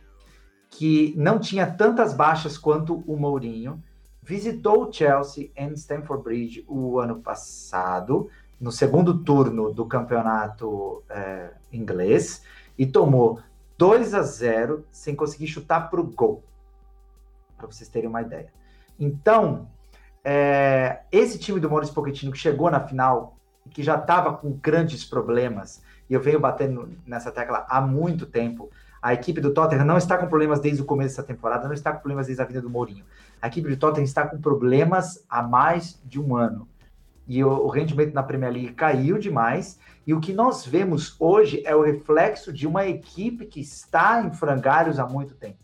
que 0.71 1.15
não 1.17 1.39
tinha 1.39 1.67
tantas 1.67 2.13
baixas 2.13 2.59
quanto 2.59 3.03
o 3.07 3.17
Mourinho, 3.17 3.83
visitou 4.23 4.89
o 4.89 4.93
Chelsea 4.93 5.51
em 5.57 5.73
Stamford 5.75 6.23
Bridge 6.23 6.65
o 6.69 6.99
ano 6.99 7.21
passado, 7.21 8.29
no 8.61 8.71
segundo 8.71 9.19
turno 9.19 9.73
do 9.73 9.85
campeonato 9.85 11.03
é, 11.09 11.51
inglês, 11.73 12.43
e 12.79 12.87
tomou 12.87 13.41
2 13.77 14.15
a 14.15 14.23
0 14.23 14.87
sem 14.91 15.15
conseguir 15.15 15.47
chutar 15.47 15.91
para 15.91 16.01
o 16.01 16.05
gol, 16.05 16.43
para 17.57 17.67
vocês 17.67 17.89
terem 17.89 18.09
uma 18.09 18.23
ideia. 18.23 18.53
Então, 18.99 19.69
é, 20.23 21.03
esse 21.11 21.39
time 21.39 21.61
do 21.61 21.69
Maurício 21.69 21.95
Pochettino 21.95 22.33
que 22.33 22.39
chegou 22.39 22.71
na 22.71 22.81
final 22.81 23.37
que 23.71 23.83
já 23.83 23.97
estava 23.97 24.35
com 24.35 24.53
grandes 24.53 25.05
problemas, 25.05 25.83
e 26.09 26.15
eu 26.15 26.21
venho 26.21 26.39
batendo 26.39 26.89
nessa 27.07 27.33
tecla 27.33 27.67
há 27.69 27.81
muito 27.81 28.27
tempo, 28.27 28.71
a 29.01 29.13
equipe 29.13 29.41
do 29.41 29.53
Tottenham 29.53 29.85
não 29.85 29.99
está 29.99 30.17
com 30.17 30.27
problemas 30.27 30.61
desde 30.61 30.81
o 30.81 30.85
começo 30.85 31.17
dessa 31.17 31.23
temporada, 31.27 31.67
não 31.67 31.75
está 31.75 31.93
com 31.93 31.99
problemas 31.99 32.27
desde 32.27 32.43
a 32.43 32.47
vida 32.47 32.63
do 32.63 32.71
Mourinho. 32.71 33.05
A 33.41 33.49
equipe 33.49 33.69
do 33.69 33.77
Tottenham 33.77 34.05
está 34.05 34.27
com 34.27 34.41
problemas 34.41 35.23
há 35.29 35.43
mais 35.43 36.01
de 36.05 36.19
um 36.19 36.35
ano. 36.35 36.67
E 37.27 37.43
o, 37.43 37.69
rendimento 37.69 38.13
na 38.13 38.23
Premier 38.23 38.53
League 38.53 38.75
caiu 38.75 39.19
demais. 39.19 39.79
E 40.07 40.13
o 40.13 40.21
que 40.21 40.33
nós 40.33 40.67
vemos 40.67 41.17
hoje 41.19 41.63
é 41.65 41.75
o 41.75 41.83
reflexo 41.83 42.53
de 42.53 42.67
uma 42.67 42.87
equipe 42.87 43.47
que 43.47 43.61
está 43.61 44.23
em 44.23 44.33
frangalhos 44.33 44.99
há 44.99 45.07
muito 45.07 45.35
tempo. 45.35 45.59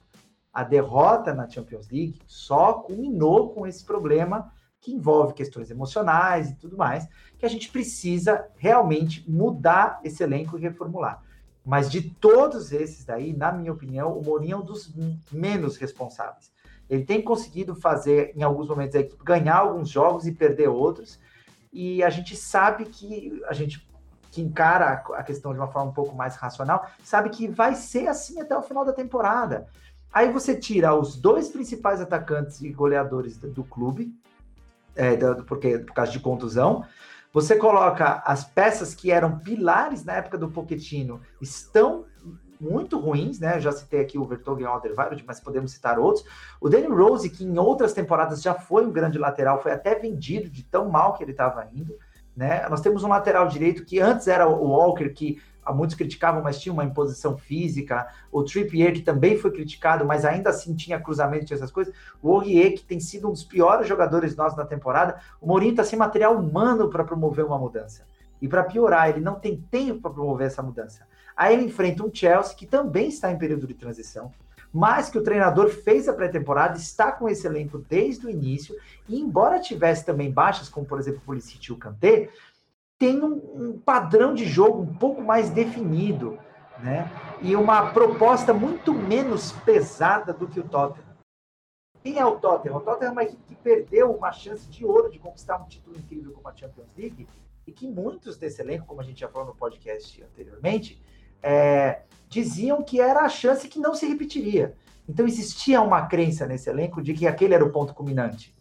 A 0.53 0.65
derrota 0.65 1.35
na 1.35 1.49
Champions 1.49 1.89
League 1.91 2.21
só 2.27 2.75
culminou 2.75 3.51
com 3.51 3.67
esse 3.67 3.85
problema 3.85 4.51
que 4.81 4.93
envolve 4.93 5.35
questões 5.35 5.71
emocionais 5.71 6.51
e 6.51 6.55
tudo 6.57 6.77
mais, 6.77 7.07
que 7.39 7.45
a 7.45 7.49
gente 7.49 7.71
precisa 7.71 8.47
realmente 8.57 9.29
mudar 9.31 10.01
esse 10.03 10.23
elenco 10.23 10.57
e 10.57 10.63
reformular. 10.63 11.23
Mas 11.65 11.91
de 11.91 12.01
todos 12.01 12.73
esses 12.73 13.05
daí, 13.05 13.37
na 13.37 13.53
minha 13.53 13.73
opinião, 13.73 14.17
o 14.17 14.25
Mourinho 14.25 14.55
é 14.55 14.57
um 14.57 14.65
dos 14.65 14.93
menos 15.31 15.77
responsáveis. 15.77 16.51
Ele 16.89 17.05
tem 17.05 17.23
conseguido 17.23 17.77
fazer, 17.77 18.33
em 18.35 18.43
alguns 18.43 18.69
momentos, 18.69 18.97
a 18.97 19.01
equipe 19.01 19.23
ganhar 19.23 19.59
alguns 19.59 19.89
jogos 19.89 20.27
e 20.27 20.33
perder 20.33 20.69
outros. 20.69 21.21
E 21.73 22.03
a 22.03 22.11
gente 22.11 22.37
sabe 22.37 22.85
que 22.85 23.41
a 23.47 23.53
gente 23.53 23.89
que 24.31 24.41
encara 24.41 25.03
a 25.15 25.23
questão 25.23 25.53
de 25.53 25.59
uma 25.59 25.67
forma 25.67 25.91
um 25.91 25.95
pouco 25.95 26.15
mais 26.15 26.37
racional, 26.37 26.89
sabe 27.03 27.31
que 27.31 27.49
vai 27.49 27.75
ser 27.75 28.07
assim 28.07 28.41
até 28.41 28.57
o 28.57 28.63
final 28.63 28.85
da 28.85 28.93
temporada. 28.93 29.67
Aí 30.13 30.33
você 30.33 30.57
tira 30.57 30.95
os 30.95 31.17
dois 31.17 31.49
principais 31.49 32.01
atacantes 32.01 32.61
e 32.63 32.71
goleadores 32.71 33.39
do 33.39 33.65
clube, 33.65 34.15
é, 34.95 35.17
porque 35.47 35.79
por 35.79 35.95
causa 35.95 36.13
de 36.13 36.21
contusão. 36.21 36.85
Você 37.33 37.55
coloca 37.55 38.23
as 38.27 38.45
peças 38.45 38.93
que 38.93 39.13
eram 39.13 39.39
pilares 39.39 40.05
na 40.05 40.15
época 40.15 40.37
do 40.37 40.51
Pochettino, 40.51 41.21
estão 41.41 42.05
muito 42.61 42.99
ruins, 42.99 43.41
né? 43.41 43.59
Já 43.61 43.73
citei 43.73 44.01
aqui 44.01 44.19
o 44.19 44.25
Vertonghen 44.25 44.65
e 44.65 44.67
o 44.67 44.71
Alderweireld, 44.71 45.25
mas 45.27 45.41
podemos 45.41 45.73
citar 45.73 45.99
outros. 45.99 46.25
O 46.61 46.69
Danny 46.69 46.87
Rose, 46.87 47.31
que 47.31 47.45
em 47.45 47.59
outras 47.59 47.93
temporadas 47.93 48.43
já 48.43 48.55
foi 48.55 48.85
um 48.85 48.93
grande 48.93 49.19
lateral, 49.19 49.63
foi 49.63 49.73
até 49.73 49.95
vendido 49.95 50.51
de 50.51 50.63
tão 50.63 50.89
mal 50.89 51.15
que 51.15 51.25
ele 51.25 51.33
estava 51.33 51.67
indo. 51.73 51.97
Né? 52.37 52.67
Nós 52.69 52.81
temos 52.81 53.03
um 53.03 53.09
lateral 53.09 53.49
direito 53.49 53.85
que 53.85 54.01
antes 54.01 54.29
era 54.29 54.49
o 54.49 54.69
Walker, 54.69 55.09
que 55.11 55.41
muitos 55.75 55.97
criticavam, 55.97 56.43
mas 56.43 56.61
tinha 56.61 56.73
uma 56.73 56.85
imposição 56.85 57.37
física. 57.37 58.09
O 58.31 58.43
Trippier, 58.43 58.93
que 58.93 59.03
também 59.03 59.39
foi 59.39 59.51
criticado, 59.51 60.05
mas 60.05 60.25
ainda 60.25 60.51
assim 60.51 60.75
tinha 60.75 61.01
cruzamento, 61.01 61.47
tinha 61.47 61.57
essas 61.57 61.71
coisas. 61.71 61.95
O 62.23 62.33
Aurier, 62.33 62.75
que 62.75 62.85
tem 62.85 63.01
sido 63.01 63.29
um 63.29 63.33
dos 63.33 63.45
piores 63.45 63.87
jogadores 63.87 64.35
nossos 64.37 64.57
na 64.57 64.65
temporada. 64.65 65.17
O 65.41 65.47
Mourinho 65.47 65.73
está 65.73 65.85
sem 65.85 65.99
material 65.99 66.37
humano 66.37 66.89
para 66.89 67.05
promover 67.05 67.45
uma 67.45 67.59
mudança. 67.59 68.05
E 68.41 68.49
para 68.49 68.65
piorar, 68.65 69.11
ele 69.11 69.21
não 69.21 69.35
tem 69.35 69.57
tempo 69.71 70.03
para 70.03 70.11
promover 70.13 70.47
essa 70.47 70.63
mudança. 70.63 71.07
Aí 71.41 71.55
ele 71.55 71.65
enfrenta 71.65 72.05
um 72.05 72.15
Chelsea, 72.15 72.55
que 72.55 72.67
também 72.67 73.09
está 73.09 73.33
em 73.33 73.39
período 73.39 73.67
de 73.67 73.73
transição, 73.73 74.31
mas 74.71 75.09
que 75.09 75.17
o 75.17 75.23
treinador 75.23 75.71
fez 75.71 76.07
a 76.07 76.13
pré-temporada, 76.13 76.77
está 76.77 77.11
com 77.11 77.27
esse 77.31 77.47
elenco 77.47 77.79
desde 77.79 78.27
o 78.27 78.31
início, 78.31 78.77
e 79.09 79.19
embora 79.19 79.59
tivesse 79.59 80.05
também 80.05 80.31
baixas, 80.31 80.69
como 80.69 80.85
por 80.85 80.99
exemplo 80.99 81.21
o 81.23 81.25
Pulisic 81.25 81.67
e 81.67 81.73
o 81.73 81.79
Kanté, 81.79 82.29
tem 82.99 83.25
um, 83.25 83.37
um, 83.55 83.79
padrão 83.79 84.35
de 84.35 84.45
jogo 84.45 84.83
um 84.83 84.95
pouco 84.95 85.23
mais 85.23 85.49
definido, 85.49 86.39
né? 86.79 87.11
E 87.41 87.57
uma 87.57 87.91
proposta 87.91 88.53
muito 88.53 88.93
menos 88.93 89.51
pesada 89.65 90.35
do 90.35 90.47
que 90.47 90.61
o 90.61 90.69
Tottenham. 90.69 91.09
Quem 92.03 92.19
é 92.19 92.27
o 92.27 92.37
Tottenham? 92.37 92.77
O 92.77 92.81
Tottenham 92.81 93.09
é 93.09 93.13
uma 93.13 93.25
equipe 93.25 93.43
que 93.49 93.55
perdeu 93.55 94.15
uma 94.15 94.31
chance 94.31 94.69
de 94.69 94.85
ouro 94.85 95.11
de 95.11 95.19
conquistar 95.19 95.57
um 95.57 95.65
título 95.65 95.97
incrível 95.97 96.33
como 96.33 96.47
a 96.51 96.55
Champions 96.55 96.91
League 96.95 97.27
e 97.67 97.73
que 97.73 97.89
muitos 97.89 98.37
desse 98.37 98.61
elenco, 98.61 98.85
como 98.85 99.01
a 99.01 99.05
gente 99.05 99.21
já 99.21 99.29
falou 99.29 99.49
no 99.49 99.55
podcast 99.55 100.23
anteriormente, 100.23 101.01
é, 101.43 102.03
diziam 102.29 102.83
que 102.83 103.01
era 103.01 103.21
a 103.21 103.29
chance 103.29 103.69
que 103.69 103.79
não 103.79 103.95
se 103.95 104.07
repetiria. 104.07 104.75
Então 105.09 105.27
existia 105.27 105.81
uma 105.81 106.07
crença 106.07 106.47
nesse 106.47 106.71
elenco 106.71 107.03
de 107.03 107.15
que 107.15 107.27
aquele 107.27 107.55
era 107.55 107.65
o 107.65 107.71
ponto 107.71 107.93
culminante. 107.93 108.55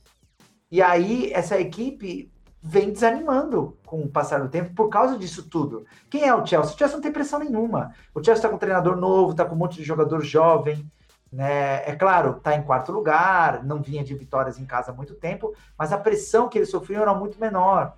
E 0.71 0.81
aí 0.81 1.31
essa 1.33 1.59
equipe 1.59 2.31
vem 2.62 2.91
desanimando 2.91 3.77
com 3.86 4.01
o 4.01 4.09
passar 4.09 4.41
do 4.41 4.50
tempo 4.50 4.74
por 4.74 4.89
causa 4.89 5.17
disso 5.17 5.48
tudo. 5.48 5.86
Quem 6.09 6.27
é 6.27 6.33
o 6.33 6.45
Chelsea? 6.45 6.74
O 6.74 6.77
Chelsea 6.77 6.95
não 6.95 7.01
tem 7.01 7.12
pressão 7.12 7.39
nenhuma. 7.39 7.93
O 8.13 8.24
Chelsea 8.24 8.39
está 8.39 8.50
com 8.50 8.55
um 8.55 8.59
treinador 8.59 8.98
novo, 8.98 9.31
está 9.31 9.45
com 9.45 9.55
um 9.55 9.57
monte 9.57 9.77
de 9.77 9.83
jogador 9.83 10.21
jovem. 10.21 10.86
Né? 11.31 11.88
É 11.88 11.95
claro, 11.95 12.38
está 12.38 12.55
em 12.55 12.63
quarto 12.63 12.91
lugar, 12.91 13.63
não 13.63 13.81
vinha 13.81 14.03
de 14.03 14.15
vitórias 14.15 14.57
em 14.57 14.65
casa 14.65 14.91
há 14.91 14.93
muito 14.93 15.13
tempo, 15.13 15.53
mas 15.77 15.93
a 15.93 15.98
pressão 15.98 16.50
que 16.50 16.57
eles 16.57 16.69
sofriam 16.69 17.03
era 17.03 17.13
muito 17.13 17.39
menor. 17.39 17.93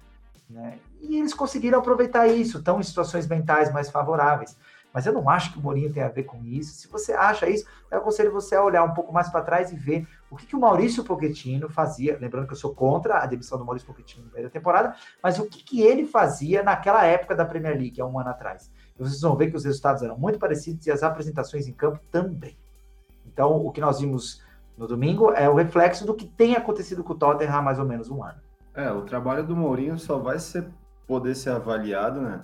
Né? 0.49 0.77
E 1.01 1.17
eles 1.17 1.33
conseguiram 1.33 1.79
aproveitar 1.79 2.27
isso, 2.27 2.59
estão 2.59 2.79
em 2.79 2.83
situações 2.83 3.27
mentais 3.27 3.71
mais 3.71 3.89
favoráveis. 3.89 4.55
Mas 4.93 5.05
eu 5.05 5.13
não 5.13 5.29
acho 5.29 5.53
que 5.53 5.59
o 5.59 5.61
Mourinho 5.61 5.91
tem 5.91 6.03
a 6.03 6.09
ver 6.09 6.23
com 6.23 6.43
isso. 6.43 6.73
Se 6.73 6.87
você 6.87 7.13
acha 7.13 7.49
isso, 7.49 7.65
eu 7.89 7.99
aconselho 7.99 8.31
você 8.31 8.55
a 8.55 8.63
olhar 8.63 8.83
um 8.83 8.93
pouco 8.93 9.13
mais 9.13 9.29
para 9.29 9.41
trás 9.41 9.71
e 9.71 9.75
ver 9.75 10.07
o 10.29 10.35
que, 10.35 10.45
que 10.45 10.55
o 10.55 10.59
Maurício 10.59 11.03
Pochettino 11.03 11.69
fazia. 11.69 12.17
Lembrando 12.19 12.47
que 12.47 12.53
eu 12.53 12.57
sou 12.57 12.75
contra 12.75 13.19
a 13.19 13.25
demissão 13.25 13.57
do 13.57 13.65
Maurício 13.65 13.87
Pochettino 13.87 14.25
no 14.25 14.31
meio 14.31 14.45
da 14.45 14.49
temporada, 14.49 14.95
mas 15.23 15.39
o 15.39 15.45
que, 15.45 15.63
que 15.63 15.81
ele 15.81 16.05
fazia 16.05 16.61
naquela 16.61 17.05
época 17.05 17.35
da 17.35 17.45
Premier 17.45 17.77
League, 17.77 18.01
há 18.01 18.05
um 18.05 18.19
ano 18.19 18.29
atrás. 18.29 18.69
E 18.99 19.03
vocês 19.03 19.21
vão 19.21 19.35
ver 19.35 19.49
que 19.49 19.57
os 19.57 19.63
resultados 19.63 20.03
eram 20.03 20.17
muito 20.17 20.39
parecidos 20.39 20.85
e 20.87 20.91
as 20.91 21.03
apresentações 21.03 21.67
em 21.67 21.73
campo 21.73 21.99
também. 22.11 22.57
Então, 23.25 23.65
o 23.65 23.71
que 23.71 23.79
nós 23.79 23.99
vimos 23.99 24.43
no 24.77 24.87
domingo 24.87 25.31
é 25.31 25.49
o 25.49 25.55
reflexo 25.55 26.05
do 26.05 26.13
que 26.13 26.25
tem 26.25 26.55
acontecido 26.55 27.03
com 27.03 27.13
o 27.13 27.17
Tottenham 27.17 27.55
há 27.55 27.61
mais 27.61 27.79
ou 27.79 27.85
menos 27.85 28.09
um 28.09 28.23
ano. 28.23 28.39
É, 28.73 28.91
o 28.91 29.01
trabalho 29.01 29.43
do 29.45 29.55
Mourinho 29.55 29.97
só 29.99 30.17
vai 30.17 30.39
ser, 30.39 30.67
poder 31.07 31.35
ser 31.35 31.51
avaliado, 31.51 32.21
né? 32.21 32.41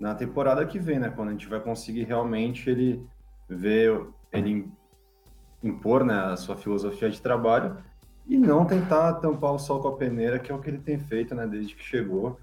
Na 0.00 0.14
temporada 0.14 0.64
que 0.64 0.78
vem, 0.78 0.98
né? 0.98 1.12
Quando 1.14 1.28
a 1.28 1.32
gente 1.32 1.46
vai 1.46 1.60
conseguir 1.60 2.04
realmente 2.04 2.70
ele 2.70 3.06
ver, 3.46 4.02
ele 4.32 4.66
impor 5.62 6.02
né, 6.02 6.14
a 6.14 6.36
sua 6.38 6.56
filosofia 6.56 7.10
de 7.10 7.20
trabalho 7.20 7.76
e 8.26 8.38
não 8.38 8.64
tentar 8.64 9.14
tampar 9.14 9.52
o 9.52 9.58
sol 9.58 9.80
com 9.80 9.88
a 9.88 9.96
peneira, 9.96 10.38
que 10.38 10.50
é 10.50 10.54
o 10.54 10.58
que 10.58 10.70
ele 10.70 10.78
tem 10.78 10.98
feito, 10.98 11.34
né? 11.34 11.46
Desde 11.46 11.74
que 11.74 11.82
chegou, 11.82 12.40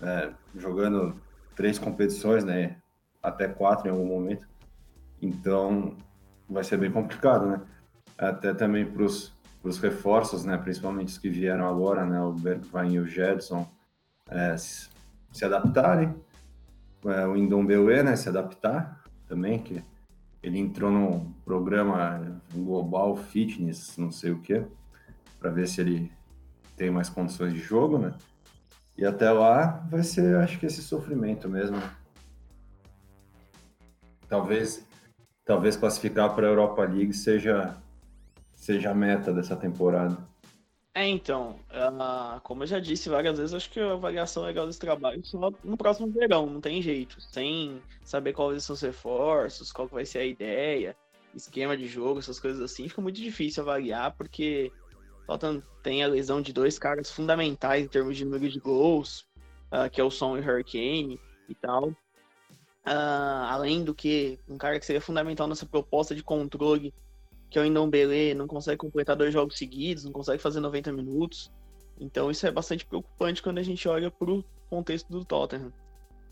é, 0.00 0.30
jogando 0.54 1.20
três 1.56 1.80
competições, 1.80 2.44
né? 2.44 2.76
Até 3.20 3.48
quatro 3.48 3.88
em 3.88 3.90
algum 3.90 4.06
momento. 4.06 4.46
Então, 5.20 5.96
vai 6.48 6.62
ser 6.62 6.76
bem 6.76 6.92
complicado, 6.92 7.46
né? 7.46 7.60
Até 8.16 8.54
também 8.54 8.86
para 8.86 9.02
os 9.02 9.78
reforços, 9.82 10.44
né? 10.44 10.56
Principalmente 10.58 11.08
os 11.08 11.18
que 11.18 11.28
vieram 11.28 11.66
agora, 11.66 12.06
né? 12.06 12.20
O 12.20 12.32
Bergwijn 12.32 12.92
e 12.92 13.00
o 13.00 13.06
Jedson 13.06 13.68
é, 14.28 14.56
se 14.56 15.44
adaptarem 15.44 16.14
é, 17.06 17.26
o 17.26 17.36
Indombeue, 17.36 18.02
né, 18.02 18.16
se 18.16 18.28
adaptar 18.28 19.02
também, 19.26 19.58
que 19.58 19.82
ele 20.42 20.58
entrou 20.58 20.90
num 20.90 21.32
programa 21.44 22.40
global 22.52 23.16
fitness, 23.16 23.96
não 23.96 24.10
sei 24.10 24.32
o 24.32 24.40
que, 24.40 24.64
para 25.38 25.50
ver 25.50 25.66
se 25.66 25.80
ele 25.80 26.12
tem 26.76 26.90
mais 26.90 27.08
condições 27.08 27.52
de 27.52 27.60
jogo, 27.60 27.98
né? 27.98 28.12
E 28.96 29.04
até 29.04 29.30
lá 29.30 29.84
vai 29.90 30.02
ser, 30.02 30.36
acho 30.36 30.58
que 30.58 30.66
esse 30.66 30.82
sofrimento 30.82 31.48
mesmo. 31.48 31.76
Talvez 34.28 34.84
talvez 35.44 35.76
classificar 35.76 36.34
para 36.34 36.46
a 36.46 36.50
Europa 36.50 36.82
League 36.84 37.12
seja, 37.12 37.76
seja 38.54 38.90
a 38.90 38.94
meta 38.94 39.32
dessa 39.32 39.54
temporada. 39.54 40.16
É, 40.96 41.08
então, 41.08 41.58
uh, 41.70 42.40
como 42.42 42.62
eu 42.62 42.68
já 42.68 42.78
disse 42.78 43.08
várias 43.08 43.36
vezes, 43.36 43.52
acho 43.52 43.68
que 43.68 43.80
a 43.80 43.94
avaliação 43.94 44.44
legal 44.44 44.64
desse 44.64 44.78
trabalho 44.78 45.24
só 45.24 45.52
no 45.64 45.76
próximo 45.76 46.08
verão, 46.08 46.46
não 46.46 46.60
tem 46.60 46.80
jeito. 46.80 47.20
Sem 47.20 47.82
saber 48.04 48.32
quais 48.32 48.62
são 48.62 48.74
os 48.74 48.80
reforços, 48.80 49.72
qual 49.72 49.88
vai 49.88 50.06
ser 50.06 50.20
a 50.20 50.24
ideia, 50.24 50.96
esquema 51.34 51.76
de 51.76 51.88
jogo, 51.88 52.20
essas 52.20 52.38
coisas 52.38 52.62
assim, 52.62 52.88
fica 52.88 53.02
muito 53.02 53.20
difícil 53.20 53.64
avaliar, 53.64 54.12
porque 54.12 54.70
Tottenham 55.26 55.60
tem 55.82 56.04
a 56.04 56.06
lesão 56.06 56.40
de 56.40 56.52
dois 56.52 56.78
caras 56.78 57.10
fundamentais 57.10 57.84
em 57.84 57.88
termos 57.88 58.16
de 58.16 58.24
número 58.24 58.48
de 58.48 58.60
gols, 58.60 59.26
uh, 59.72 59.90
que 59.90 60.00
é 60.00 60.04
o 60.04 60.10
Son 60.12 60.36
e 60.36 60.40
o 60.40 60.44
Hurricane 60.44 61.20
e 61.48 61.54
tal. 61.56 61.88
Uh, 62.86 63.44
além 63.48 63.82
do 63.82 63.94
que, 63.94 64.38
um 64.48 64.56
cara 64.56 64.78
que 64.78 64.86
seria 64.86 65.00
fundamental 65.00 65.48
nessa 65.48 65.66
proposta 65.66 66.14
de 66.14 66.22
controle 66.22 66.94
que 67.54 67.58
é 67.60 67.62
o 67.62 67.64
Indombele 67.64 68.34
não 68.34 68.48
consegue 68.48 68.78
completar 68.78 69.14
dois 69.14 69.32
jogos 69.32 69.56
seguidos, 69.56 70.02
não 70.02 70.10
consegue 70.10 70.42
fazer 70.42 70.58
90 70.58 70.90
minutos. 70.90 71.52
Então 72.00 72.28
isso 72.28 72.44
é 72.48 72.50
bastante 72.50 72.84
preocupante 72.84 73.40
quando 73.40 73.58
a 73.58 73.62
gente 73.62 73.88
olha 73.88 74.10
para 74.10 74.28
o 74.28 74.44
contexto 74.68 75.08
do 75.08 75.24
Tottenham. 75.24 75.72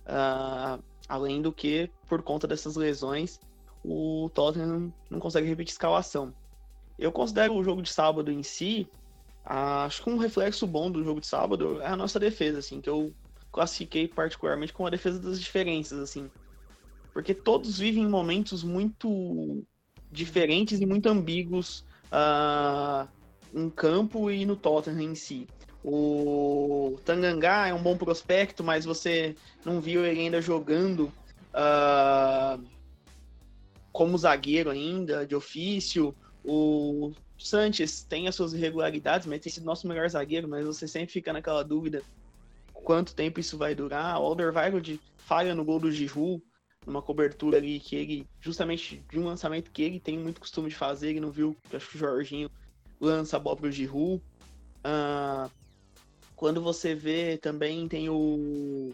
Uh, 0.04 0.82
além 1.08 1.40
do 1.40 1.52
que, 1.52 1.88
por 2.08 2.22
conta 2.24 2.48
dessas 2.48 2.74
lesões, 2.74 3.38
o 3.84 4.28
Tottenham 4.34 4.92
não 5.08 5.20
consegue 5.20 5.46
repetir 5.46 5.70
escalação. 5.70 6.34
Eu 6.98 7.12
considero 7.12 7.54
o 7.54 7.62
jogo 7.62 7.82
de 7.82 7.92
sábado 7.92 8.32
em 8.32 8.42
si, 8.42 8.88
uh, 9.46 9.86
acho 9.86 10.02
que 10.02 10.10
um 10.10 10.18
reflexo 10.18 10.66
bom 10.66 10.90
do 10.90 11.04
jogo 11.04 11.20
de 11.20 11.28
sábado 11.28 11.80
é 11.82 11.86
a 11.86 11.96
nossa 11.96 12.18
defesa, 12.18 12.58
assim, 12.58 12.80
que 12.80 12.90
eu 12.90 13.14
classifiquei 13.52 14.08
particularmente 14.08 14.72
como 14.72 14.88
a 14.88 14.90
defesa 14.90 15.20
das 15.20 15.38
diferenças, 15.40 16.00
assim. 16.00 16.28
Porque 17.12 17.32
todos 17.32 17.78
vivem 17.78 18.08
momentos 18.08 18.64
muito 18.64 19.64
diferentes 20.12 20.81
e 20.81 20.87
muito 20.87 21.09
ambíguos 21.09 21.85
uh, 22.12 23.09
em 23.54 23.71
campo 23.71 24.31
e 24.31 24.45
no 24.45 24.54
Tottenham 24.54 25.00
em 25.00 25.14
si. 25.14 25.49
O 25.85 26.99
Tangangá 27.04 27.66
é 27.66 27.75
um 27.75 27.83
bom 27.83 27.97
prospecto, 27.97 28.62
mas 28.62 28.85
você 28.85 29.35
não 29.64 29.81
viu 29.81 30.04
ele 30.04 30.21
ainda 30.21 30.40
jogando 30.40 31.12
uh, 31.52 32.62
como 33.90 34.16
zagueiro 34.16 34.71
ainda, 34.71 35.26
de 35.26 35.35
ofício. 35.35 36.14
O 36.45 37.12
Sanches 37.37 38.04
tem 38.04 38.28
as 38.28 38.35
suas 38.35 38.52
irregularidades, 38.52 39.26
mas 39.26 39.40
tem 39.40 39.50
sido 39.50 39.64
nosso 39.64 39.88
melhor 39.88 40.09
zagueiro, 40.09 40.47
mas 40.47 40.64
você 40.64 40.87
sempre 40.87 41.12
fica 41.12 41.33
naquela 41.33 41.64
dúvida 41.64 42.02
quanto 42.73 43.14
tempo 43.14 43.40
isso 43.40 43.59
vai 43.59 43.75
durar. 43.75 44.21
O 44.21 44.25
Alderweireld 44.25 45.00
falha 45.16 45.54
no 45.54 45.64
gol 45.64 45.81
do 45.81 45.90
Giroud, 45.90 46.42
numa 46.86 47.02
cobertura 47.02 47.58
ali 47.58 47.78
que 47.78 47.96
ele, 47.96 48.26
justamente 48.40 49.02
de 49.10 49.18
um 49.18 49.24
lançamento 49.24 49.70
que 49.70 49.82
ele 49.82 50.00
tem 50.00 50.18
muito 50.18 50.40
costume 50.40 50.68
de 50.68 50.74
fazer, 50.74 51.10
ele 51.10 51.20
não 51.20 51.30
viu, 51.30 51.56
acho 51.72 51.88
que 51.88 51.96
o 51.96 51.98
Jorginho 51.98 52.50
lança 53.00 53.36
a 53.36 53.40
bola 53.40 53.56
pro 53.56 53.70
Giroud. 53.70 54.22
Uh, 54.84 55.50
quando 56.34 56.60
você 56.60 56.94
vê 56.94 57.38
também 57.38 57.86
tem 57.86 58.08
o 58.08 58.92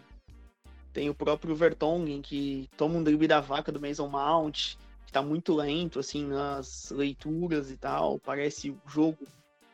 tem 0.92 1.08
o 1.08 1.14
próprio 1.14 1.54
Vertonghen 1.54 2.20
que 2.20 2.68
toma 2.76 2.96
um 2.96 3.02
drible 3.02 3.28
da 3.28 3.40
vaca 3.40 3.72
do 3.72 3.80
Mason 3.80 4.08
Mount, 4.08 4.76
que 5.06 5.12
tá 5.12 5.22
muito 5.22 5.54
lento 5.54 5.98
assim 5.98 6.26
nas 6.26 6.90
leituras 6.90 7.70
e 7.70 7.76
tal, 7.76 8.18
parece 8.18 8.70
o 8.70 8.80
jogo 8.86 9.18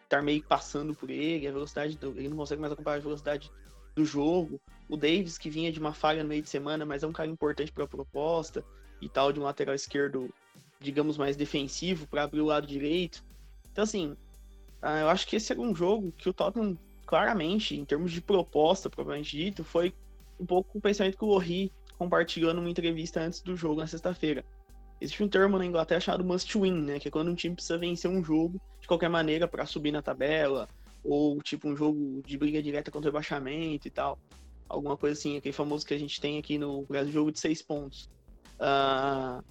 estar 0.05 0.23
meio 0.23 0.43
passando 0.45 0.95
por 0.95 1.11
ele, 1.11 1.49
a 1.49 1.53
velocidade 1.53 1.97
do, 1.97 2.11
ele 2.11 2.29
não 2.29 2.37
consegue 2.37 2.61
mais 2.61 2.73
acompanhar 2.73 2.99
a 2.99 3.01
velocidade 3.01 3.51
do 3.95 4.05
jogo. 4.05 4.61
O 4.89 4.97
Davis, 4.97 5.39
que 5.39 5.51
vinha 5.51 5.73
de 5.73 5.81
uma 5.81 5.95
falha 5.95 6.23
no 6.23 6.29
meio 6.29 6.43
de 6.43 6.49
semana, 6.49 6.85
mas 6.85 7.03
é 7.03 7.07
um 7.07 7.13
cara 7.13 7.29
importante 7.29 7.73
para 7.73 7.85
a 7.85 7.89
proposta 7.89 8.65
e 9.01 9.09
tal, 9.09 9.33
de 9.33 9.41
um 9.41 9.45
lateral 9.45 9.75
esquerdo, 9.75 10.33
digamos, 10.79 11.17
mais 11.17 11.37
defensivo 11.37 12.07
para 12.07 12.25
abrir 12.25 12.41
o 12.41 12.47
lado 12.47 12.67
direito. 12.67 13.25
Então, 13.73 13.85
assim, 13.85 14.17
ah, 14.83 15.01
eu 15.01 15.09
acho 15.09 15.27
que 15.27 15.37
esse 15.37 15.53
era 15.53 15.61
um 15.61 15.75
jogo 15.75 16.13
que 16.13 16.29
o 16.29 16.33
Tottenham, 16.33 16.79
claramente, 17.07 17.75
em 17.75 17.85
termos 17.85 18.13
de 18.13 18.21
proposta, 18.21 18.91
propriamente 18.91 19.37
dito, 19.37 19.65
foi 19.65 19.95
um 20.39 20.45
pouco 20.45 20.79
o 20.79 20.81
pensamento 20.81 21.17
que 21.17 21.25
o 21.25 21.29
Lohri 21.29 21.73
compartilhou 21.97 22.53
numa 22.53 22.69
entrevista 22.69 23.21
antes 23.21 23.41
do 23.41 23.57
jogo 23.57 23.81
na 23.81 23.87
sexta-feira. 23.87 24.45
Existe 25.01 25.23
um 25.23 25.29
termo 25.29 25.59
na 25.59 25.67
Inglaterra 25.67 26.01
chamado 26.01 26.25
must 26.25 26.57
win, 26.59 26.83
né? 26.83 26.99
Que 26.99 27.09
é 27.09 27.11
quando 27.11 27.31
um 27.31 27.35
time 27.35 27.55
precisa 27.55 27.79
vencer 27.79 28.11
um 28.11 28.23
jogo 28.23 28.61
de 28.81 28.87
qualquer 28.87 29.09
maneira 29.09 29.49
para 29.49 29.67
subir 29.67 29.91
na 29.91 30.03
tabela, 30.03 30.69
ou 31.03 31.41
tipo 31.43 31.69
um 31.69 31.77
jogo 31.77 32.23
de 32.25 32.39
briga 32.39 32.63
direta 32.63 32.91
contra 32.91 33.09
o 33.09 33.13
rebaixamento 33.13 33.87
e 33.89 33.91
tal. 33.91 34.19
Alguma 34.69 34.97
coisa 34.97 35.19
assim, 35.19 35.37
aquele 35.37 35.53
famoso 35.53 35.87
que 35.87 35.95
a 35.95 35.99
gente 35.99 36.21
tem 36.21 36.39
aqui 36.39 36.59
no 36.59 36.83
Brasil, 36.83 37.13
jogo 37.13 37.33
de 37.33 37.41
seis 37.41 37.63
pontos. 37.63 38.09
Uh, 38.59 39.45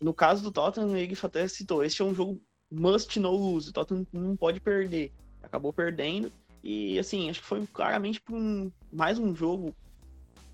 no 0.00 0.14
caso 0.14 0.42
do 0.42 0.52
Tottenham, 0.52 0.96
ele 0.96 1.16
até 1.20 1.46
citou, 1.48 1.84
esse 1.84 2.00
é 2.00 2.04
um 2.04 2.14
jogo 2.14 2.40
must 2.70 3.18
no 3.18 3.30
lose, 3.30 3.70
o 3.70 3.72
Tottenham 3.72 4.06
não 4.12 4.36
pode 4.36 4.60
perder. 4.60 5.12
Acabou 5.42 5.72
perdendo 5.72 6.32
e 6.62 6.98
assim, 6.98 7.28
acho 7.28 7.40
que 7.40 7.46
foi 7.46 7.66
claramente 7.66 8.22
um, 8.30 8.70
mais 8.92 9.18
um 9.18 9.34
jogo 9.34 9.74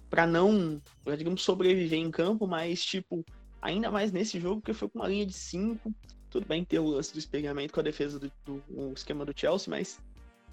para 0.09 0.27
não, 0.27 0.83
pra, 1.05 1.15
digamos, 1.15 1.43
sobreviver 1.43 1.99
em 1.99 2.11
campo, 2.11 2.47
mas 2.47 2.85
tipo, 2.85 3.25
ainda 3.63 3.91
mais 3.91 4.11
nesse 4.11 4.41
jogo 4.41 4.61
que 4.61 4.73
foi 4.73 4.89
com 4.89 4.99
uma 4.99 5.09
linha 5.09 5.25
de 5.25 5.33
cinco 5.33 5.95
tudo 6.31 6.47
bem 6.47 6.65
ter 6.65 6.79
o 6.79 6.87
lance 6.87 7.13
do 7.13 7.19
espelhamento 7.19 7.75
com 7.75 7.81
a 7.81 7.83
defesa 7.83 8.19
do, 8.19 8.33
do 8.47 8.93
esquema 8.95 9.25
do 9.25 9.39
Chelsea, 9.39 9.69
mas 9.69 9.99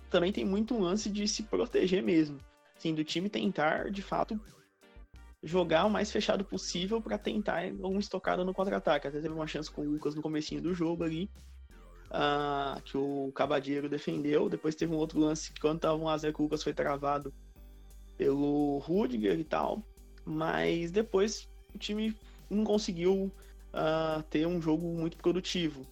também 0.09 0.31
tem 0.31 0.43
muito 0.43 0.73
um 0.73 0.81
lance 0.81 1.09
de 1.09 1.27
se 1.27 1.43
proteger 1.43 2.01
mesmo. 2.01 2.39
Assim, 2.77 2.93
do 2.93 3.03
time 3.03 3.27
tentar, 3.29 3.89
de 3.89 4.01
fato, 4.03 4.39
jogar 5.41 5.85
o 5.85 5.89
mais 5.89 6.11
fechado 6.11 6.45
possível 6.45 7.01
para 7.01 7.17
tentar 7.17 7.63
uma 7.79 7.99
estocada 7.99 8.45
no 8.45 8.53
contra-ataque. 8.53 9.07
Até 9.07 9.19
teve 9.19 9.33
uma 9.33 9.47
chance 9.47 9.69
com 9.69 9.81
o 9.81 9.89
Lucas 9.89 10.13
no 10.13 10.21
comecinho 10.21 10.61
do 10.61 10.73
jogo 10.73 11.03
ali, 11.03 11.29
uh, 12.11 12.81
que 12.83 12.97
o 12.97 13.31
Cabadeiro 13.33 13.89
defendeu. 13.89 14.47
Depois 14.47 14.75
teve 14.75 14.93
um 14.93 14.97
outro 14.97 15.19
lance 15.19 15.51
que 15.51 15.59
quando 15.59 15.79
tava 15.79 15.95
um 15.95 16.07
a 16.07 16.17
0 16.17 16.35
o 16.37 16.43
Lucas 16.43 16.63
foi 16.63 16.73
travado 16.73 17.33
pelo 18.15 18.77
Rudiger 18.79 19.39
e 19.39 19.43
tal. 19.43 19.83
Mas 20.23 20.91
depois 20.91 21.49
o 21.73 21.77
time 21.77 22.15
não 22.49 22.63
conseguiu 22.63 23.31
uh, 23.73 24.21
ter 24.29 24.45
um 24.45 24.61
jogo 24.61 24.87
muito 24.93 25.17
produtivo. 25.17 25.85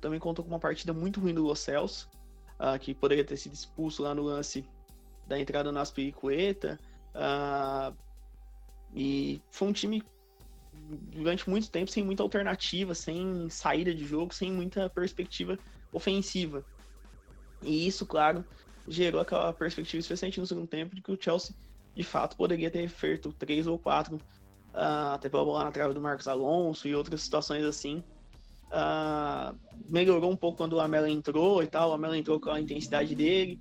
Também 0.00 0.20
contou 0.20 0.44
com 0.44 0.50
uma 0.50 0.60
partida 0.60 0.92
muito 0.92 1.20
ruim 1.20 1.32
do 1.32 1.42
Los 1.42 1.60
Celso, 1.60 2.08
uh, 2.58 2.78
que 2.78 2.94
poderia 2.94 3.24
ter 3.24 3.38
sido 3.38 3.54
expulso 3.54 4.02
lá 4.02 4.14
no 4.14 4.22
lance 4.22 4.64
da 5.30 5.38
entrada 5.38 5.70
no 5.70 5.78
Aspiricueta. 5.78 6.78
Uh, 7.14 7.96
e 8.92 9.40
foi 9.52 9.68
um 9.68 9.72
time 9.72 10.02
durante 11.12 11.48
muito 11.48 11.70
tempo 11.70 11.90
sem 11.90 12.02
muita 12.02 12.24
alternativa, 12.24 12.94
sem 12.94 13.48
saída 13.48 13.94
de 13.94 14.04
jogo, 14.04 14.34
sem 14.34 14.50
muita 14.52 14.90
perspectiva 14.90 15.56
ofensiva. 15.92 16.64
E 17.62 17.86
isso, 17.86 18.04
claro, 18.04 18.44
gerou 18.88 19.20
aquela 19.20 19.52
perspectiva, 19.52 20.00
especialmente 20.00 20.40
no 20.40 20.46
segundo 20.46 20.66
tempo, 20.66 20.96
de 20.96 21.00
que 21.00 21.12
o 21.12 21.18
Chelsea 21.20 21.54
de 21.94 22.02
fato 22.02 22.36
poderia 22.36 22.70
ter 22.70 22.88
feito 22.88 23.32
três 23.32 23.68
ou 23.68 23.78
quatro 23.78 24.16
uh, 24.16 25.14
até 25.14 25.28
pela 25.28 25.44
bola 25.44 25.64
na 25.64 25.70
trave 25.70 25.94
do 25.94 26.00
Marcos 26.00 26.26
Alonso 26.26 26.88
e 26.88 26.94
outras 26.94 27.22
situações 27.22 27.64
assim. 27.64 28.02
Uh, 28.72 29.56
melhorou 29.88 30.30
um 30.30 30.36
pouco 30.36 30.58
quando 30.58 30.72
o 30.72 30.76
Lamela 30.76 31.08
entrou 31.08 31.62
e 31.62 31.68
tal, 31.68 31.88
o 31.88 31.92
Lamela 31.92 32.18
entrou 32.18 32.40
com 32.40 32.50
a 32.50 32.60
intensidade 32.60 33.14
dele, 33.14 33.60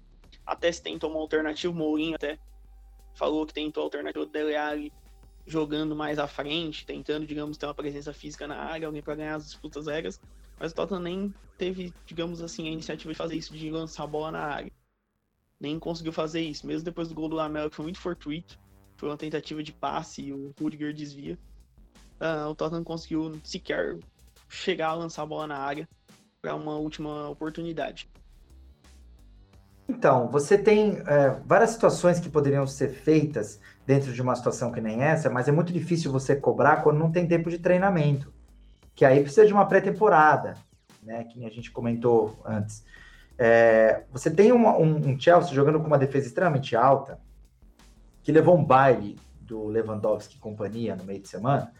até 0.49 0.71
se 0.71 0.81
tentou 0.81 1.11
uma 1.11 1.19
alternativa, 1.19 1.71
o 1.71 1.75
Mourinho 1.75 2.15
até 2.15 2.39
falou 3.13 3.45
que 3.45 3.53
tentou 3.53 3.81
a 3.81 3.85
alternativa 3.85 4.25
do 4.25 4.31
Dele 4.31 4.55
Alli 4.55 4.91
jogando 5.45 5.95
mais 5.95 6.19
à 6.19 6.27
frente, 6.27 6.85
tentando, 6.85 7.25
digamos, 7.25 7.57
ter 7.57 7.65
uma 7.65 7.73
presença 7.73 8.13
física 8.13 8.47
na 8.47 8.55
área, 8.55 8.87
alguém 8.87 9.01
para 9.01 9.15
ganhar 9.15 9.35
as 9.35 9.45
disputas 9.45 9.87
aéreas, 9.87 10.19
mas 10.59 10.71
o 10.71 10.75
Tottenham 10.75 11.01
nem 11.01 11.33
teve, 11.57 11.93
digamos 12.05 12.41
assim, 12.41 12.67
a 12.67 12.71
iniciativa 12.71 13.11
de 13.11 13.17
fazer 13.17 13.35
isso, 13.35 13.55
de 13.55 13.69
lançar 13.69 14.03
a 14.03 14.07
bola 14.07 14.31
na 14.31 14.41
área. 14.41 14.71
Nem 15.59 15.77
conseguiu 15.79 16.13
fazer 16.13 16.41
isso, 16.41 16.65
mesmo 16.65 16.85
depois 16.85 17.09
do 17.09 17.15
gol 17.15 17.29
do 17.29 17.35
Lamela, 17.35 17.69
que 17.69 17.75
foi 17.75 17.83
muito 17.83 17.99
fortuito. 17.99 18.59
Foi 18.97 19.09
uma 19.09 19.17
tentativa 19.17 19.63
de 19.63 19.71
passe 19.71 20.21
e 20.23 20.33
o 20.33 20.53
Rudiger 20.59 20.93
desvia. 20.93 21.37
Uh, 22.19 22.49
o 22.49 22.55
Tottenham 22.55 22.83
conseguiu 22.83 23.39
sequer 23.43 23.97
chegar 24.47 24.89
a 24.89 24.93
lançar 24.93 25.23
a 25.23 25.25
bola 25.25 25.47
na 25.47 25.57
área 25.57 25.87
para 26.41 26.55
uma 26.55 26.75
última 26.77 27.29
oportunidade. 27.29 28.09
Então, 29.89 30.27
você 30.27 30.55
tem 30.55 31.01
é, 31.07 31.31
várias 31.43 31.71
situações 31.71 32.19
que 32.19 32.29
poderiam 32.29 32.67
ser 32.67 32.89
feitas 32.89 33.59
dentro 33.87 34.13
de 34.13 34.21
uma 34.21 34.35
situação 34.35 34.71
que 34.71 34.79
nem 34.79 35.01
essa, 35.01 35.31
mas 35.31 35.47
é 35.47 35.51
muito 35.51 35.73
difícil 35.73 36.11
você 36.11 36.35
cobrar 36.35 36.83
quando 36.83 36.99
não 36.99 37.11
tem 37.11 37.27
tempo 37.27 37.49
de 37.49 37.57
treinamento. 37.57 38.31
Que 38.93 39.03
aí 39.03 39.21
precisa 39.21 39.47
de 39.47 39.51
uma 39.51 39.65
pré-temporada, 39.65 40.53
né? 41.01 41.23
Que 41.23 41.43
a 41.43 41.49
gente 41.49 41.71
comentou 41.71 42.39
antes. 42.45 42.83
É, 43.35 44.03
você 44.11 44.29
tem 44.29 44.51
uma, 44.51 44.77
um, 44.77 45.09
um 45.09 45.19
Chelsea 45.19 45.55
jogando 45.55 45.79
com 45.79 45.87
uma 45.87 45.97
defesa 45.97 46.27
extremamente 46.27 46.75
alta, 46.75 47.19
que 48.21 48.31
levou 48.31 48.55
um 48.55 48.63
baile 48.63 49.17
do 49.41 49.65
Lewandowski 49.65 50.35
e 50.35 50.39
companhia 50.39 50.95
no 50.95 51.03
meio 51.03 51.19
de 51.19 51.27
semana, 51.27 51.73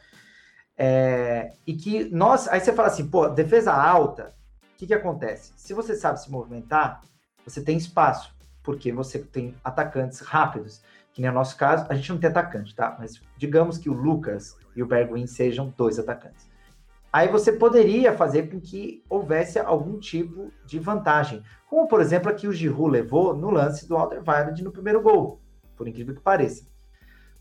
é, 0.75 1.51
e 1.67 1.73
que 1.73 2.05
nós, 2.05 2.47
aí 2.47 2.59
você 2.59 2.73
fala 2.73 2.87
assim, 2.87 3.07
pô, 3.07 3.27
defesa 3.27 3.71
alta, 3.71 4.33
o 4.73 4.77
que, 4.77 4.87
que 4.87 4.93
acontece? 4.95 5.53
Se 5.57 5.75
você 5.75 5.93
sabe 5.95 6.19
se 6.19 6.31
movimentar, 6.31 7.01
você 7.49 7.61
tem 7.61 7.77
espaço, 7.77 8.33
porque 8.63 8.91
você 8.91 9.19
tem 9.19 9.55
atacantes 9.63 10.19
rápidos, 10.19 10.81
que 11.13 11.21
nem 11.21 11.31
no 11.31 11.37
nosso 11.37 11.57
caso, 11.57 11.85
a 11.89 11.95
gente 11.95 12.11
não 12.11 12.19
tem 12.19 12.29
atacante, 12.29 12.75
tá? 12.75 12.95
Mas 12.99 13.21
digamos 13.37 13.77
que 13.77 13.89
o 13.89 13.93
Lucas 13.93 14.57
e 14.75 14.83
o 14.83 14.87
Bergwijn 14.87 15.27
sejam 15.27 15.73
dois 15.75 15.99
atacantes. 15.99 16.47
aí 17.11 17.27
você 17.27 17.51
poderia 17.51 18.15
fazer 18.15 18.49
com 18.49 18.61
que 18.61 19.03
houvesse 19.09 19.57
algum 19.59 19.99
tipo 19.99 20.51
de 20.65 20.79
vantagem. 20.79 21.43
Como, 21.67 21.87
por 21.87 22.01
exemplo, 22.01 22.29
a 22.29 22.33
que 22.33 22.47
o 22.47 22.53
Giroud 22.53 22.91
levou 22.91 23.35
no 23.35 23.49
lance 23.49 23.87
do 23.87 23.97
Alderweireld 23.97 24.63
no 24.63 24.71
primeiro 24.71 25.01
gol, 25.01 25.41
por 25.75 25.87
incrível 25.87 26.15
que 26.15 26.21
pareça. 26.21 26.65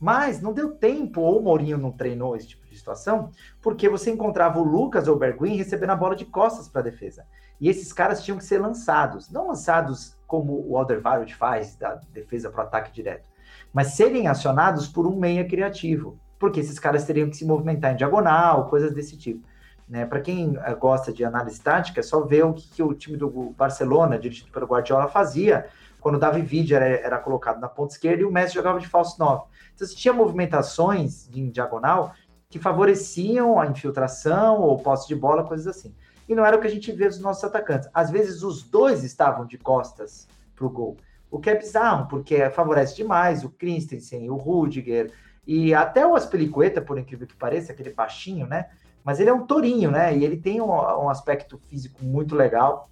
Mas 0.01 0.41
não 0.41 0.53
deu 0.53 0.71
tempo, 0.75 1.21
ou 1.21 1.41
o 1.41 1.43
Mourinho 1.43 1.77
não 1.77 1.91
treinou 1.91 2.37
esse 2.37 2.49
tipo 2.49 2.67
de 2.67 2.77
situação, 2.77 3.31
porque 3.61 3.89
você 3.89 4.11
encontrava 4.11 4.61
o 4.61 4.63
Lucas 4.63 5.09
ou 5.09 5.17
o 5.17 5.19
Berguin 5.19 5.57
recebendo 5.57 5.91
a 5.91 5.97
bola 5.97 6.15
de 6.15 6.25
costas 6.25 6.69
para 6.69 6.81
a 6.81 6.85
defesa. 6.85 7.27
E 7.61 7.69
esses 7.69 7.93
caras 7.93 8.23
tinham 8.23 8.39
que 8.39 8.45
ser 8.45 8.59
lançados, 8.59 9.29
não 9.31 9.49
lançados 9.49 10.17
como 10.27 10.65
o 10.69 10.77
Alderweireld 10.77 11.35
faz, 11.35 11.75
da 11.77 12.01
defesa 12.13 12.51
para 12.51 12.65
o 12.65 12.67
ataque 12.67 12.93
direto, 12.93 13.29
mas 13.73 13.95
serem 13.95 14.29
acionados 14.29 14.87
por 14.87 15.07
um 15.07 15.17
meia 15.17 15.45
criativo, 15.45 16.19
porque 16.39 16.61
esses 16.61 16.79
caras 16.79 17.05
teriam 17.05 17.29
que 17.29 17.37
se 17.37 17.45
movimentar 17.45 17.93
em 17.93 17.97
diagonal, 17.97 18.69
coisas 18.69 18.95
desse 18.95 19.17
tipo. 19.17 19.47
Né? 19.89 20.05
Para 20.05 20.21
quem 20.21 20.57
eh, 20.57 20.75
gosta 20.75 21.13
de 21.13 21.25
análise 21.25 21.61
tática, 21.61 22.01
é 22.01 22.03
só 22.03 22.21
ver 22.21 22.45
o 22.45 22.53
que, 22.53 22.69
que, 22.69 22.83
o 22.83 22.95
time 22.95 23.17
do 23.17 23.29
Barcelona, 23.57 24.19
dirigido 24.19 24.53
pelo 24.53 24.67
Guardiola, 24.67 25.09
fazia 25.09 25.67
quando 26.01 26.17
o 26.17 26.19
Davi 26.19 26.43
Villa 26.43 26.77
era, 26.77 26.87
era, 26.87 27.19
colocado 27.19 27.59
na 27.59 27.69
ponta 27.69 27.95
esquerda 27.95 28.23
e 28.23 28.25
o 28.25 28.31
Messi 28.31 28.55
jogava 28.55 28.79
de 28.79 28.87
falso 28.87 29.19
9. 29.19 29.45
Então, 29.79 29.87
você 29.87 29.95
tinha 29.95 30.13
movimentações 30.13 31.29
em 31.33 31.51
diagonal 31.51 32.13
que 32.51 32.59
favoreciam 32.59 33.61
a 33.61 33.67
infiltração 33.69 34.61
ou 34.61 34.77
posse 34.77 35.07
de 35.07 35.15
bola, 35.15 35.45
coisas 35.45 35.69
assim. 35.69 35.95
E 36.29 36.35
não 36.35 36.45
era 36.45 36.57
o 36.57 36.61
que 36.61 36.67
a 36.67 36.71
gente 36.71 36.91
vê 36.91 37.07
dos 37.07 37.21
nossos 37.21 37.45
atacantes. 37.45 37.89
Às 37.95 38.11
vezes, 38.11 38.43
os 38.43 38.65
dois 38.65 39.05
estavam 39.05 39.47
de 39.47 39.57
costas 39.57 40.27
para 40.57 40.67
o 40.67 40.71
gol. 40.71 40.97
O 41.31 41.39
que 41.39 41.49
é 41.49 41.55
bizarro, 41.55 42.09
porque 42.09 42.51
favorece 42.51 42.97
demais 42.97 43.45
o 43.45 43.51
Christensen, 43.51 44.29
o 44.29 44.35
Rudiger 44.35 45.13
e 45.47 45.73
até 45.73 46.05
o 46.05 46.17
Aspelicueta, 46.17 46.83
por 46.83 46.99
incrível 46.99 47.29
que 47.29 47.37
pareça, 47.37 47.71
aquele 47.71 47.91
baixinho, 47.91 48.49
né? 48.49 48.71
Mas 49.05 49.21
ele 49.21 49.31
é 49.31 49.33
um 49.33 49.47
tourinho, 49.47 49.93
né? 49.93 50.17
E 50.17 50.25
ele 50.25 50.39
tem 50.39 50.61
um, 50.61 50.71
um 50.71 51.09
aspecto 51.09 51.57
físico 51.69 52.05
muito 52.05 52.35
legal. 52.35 52.91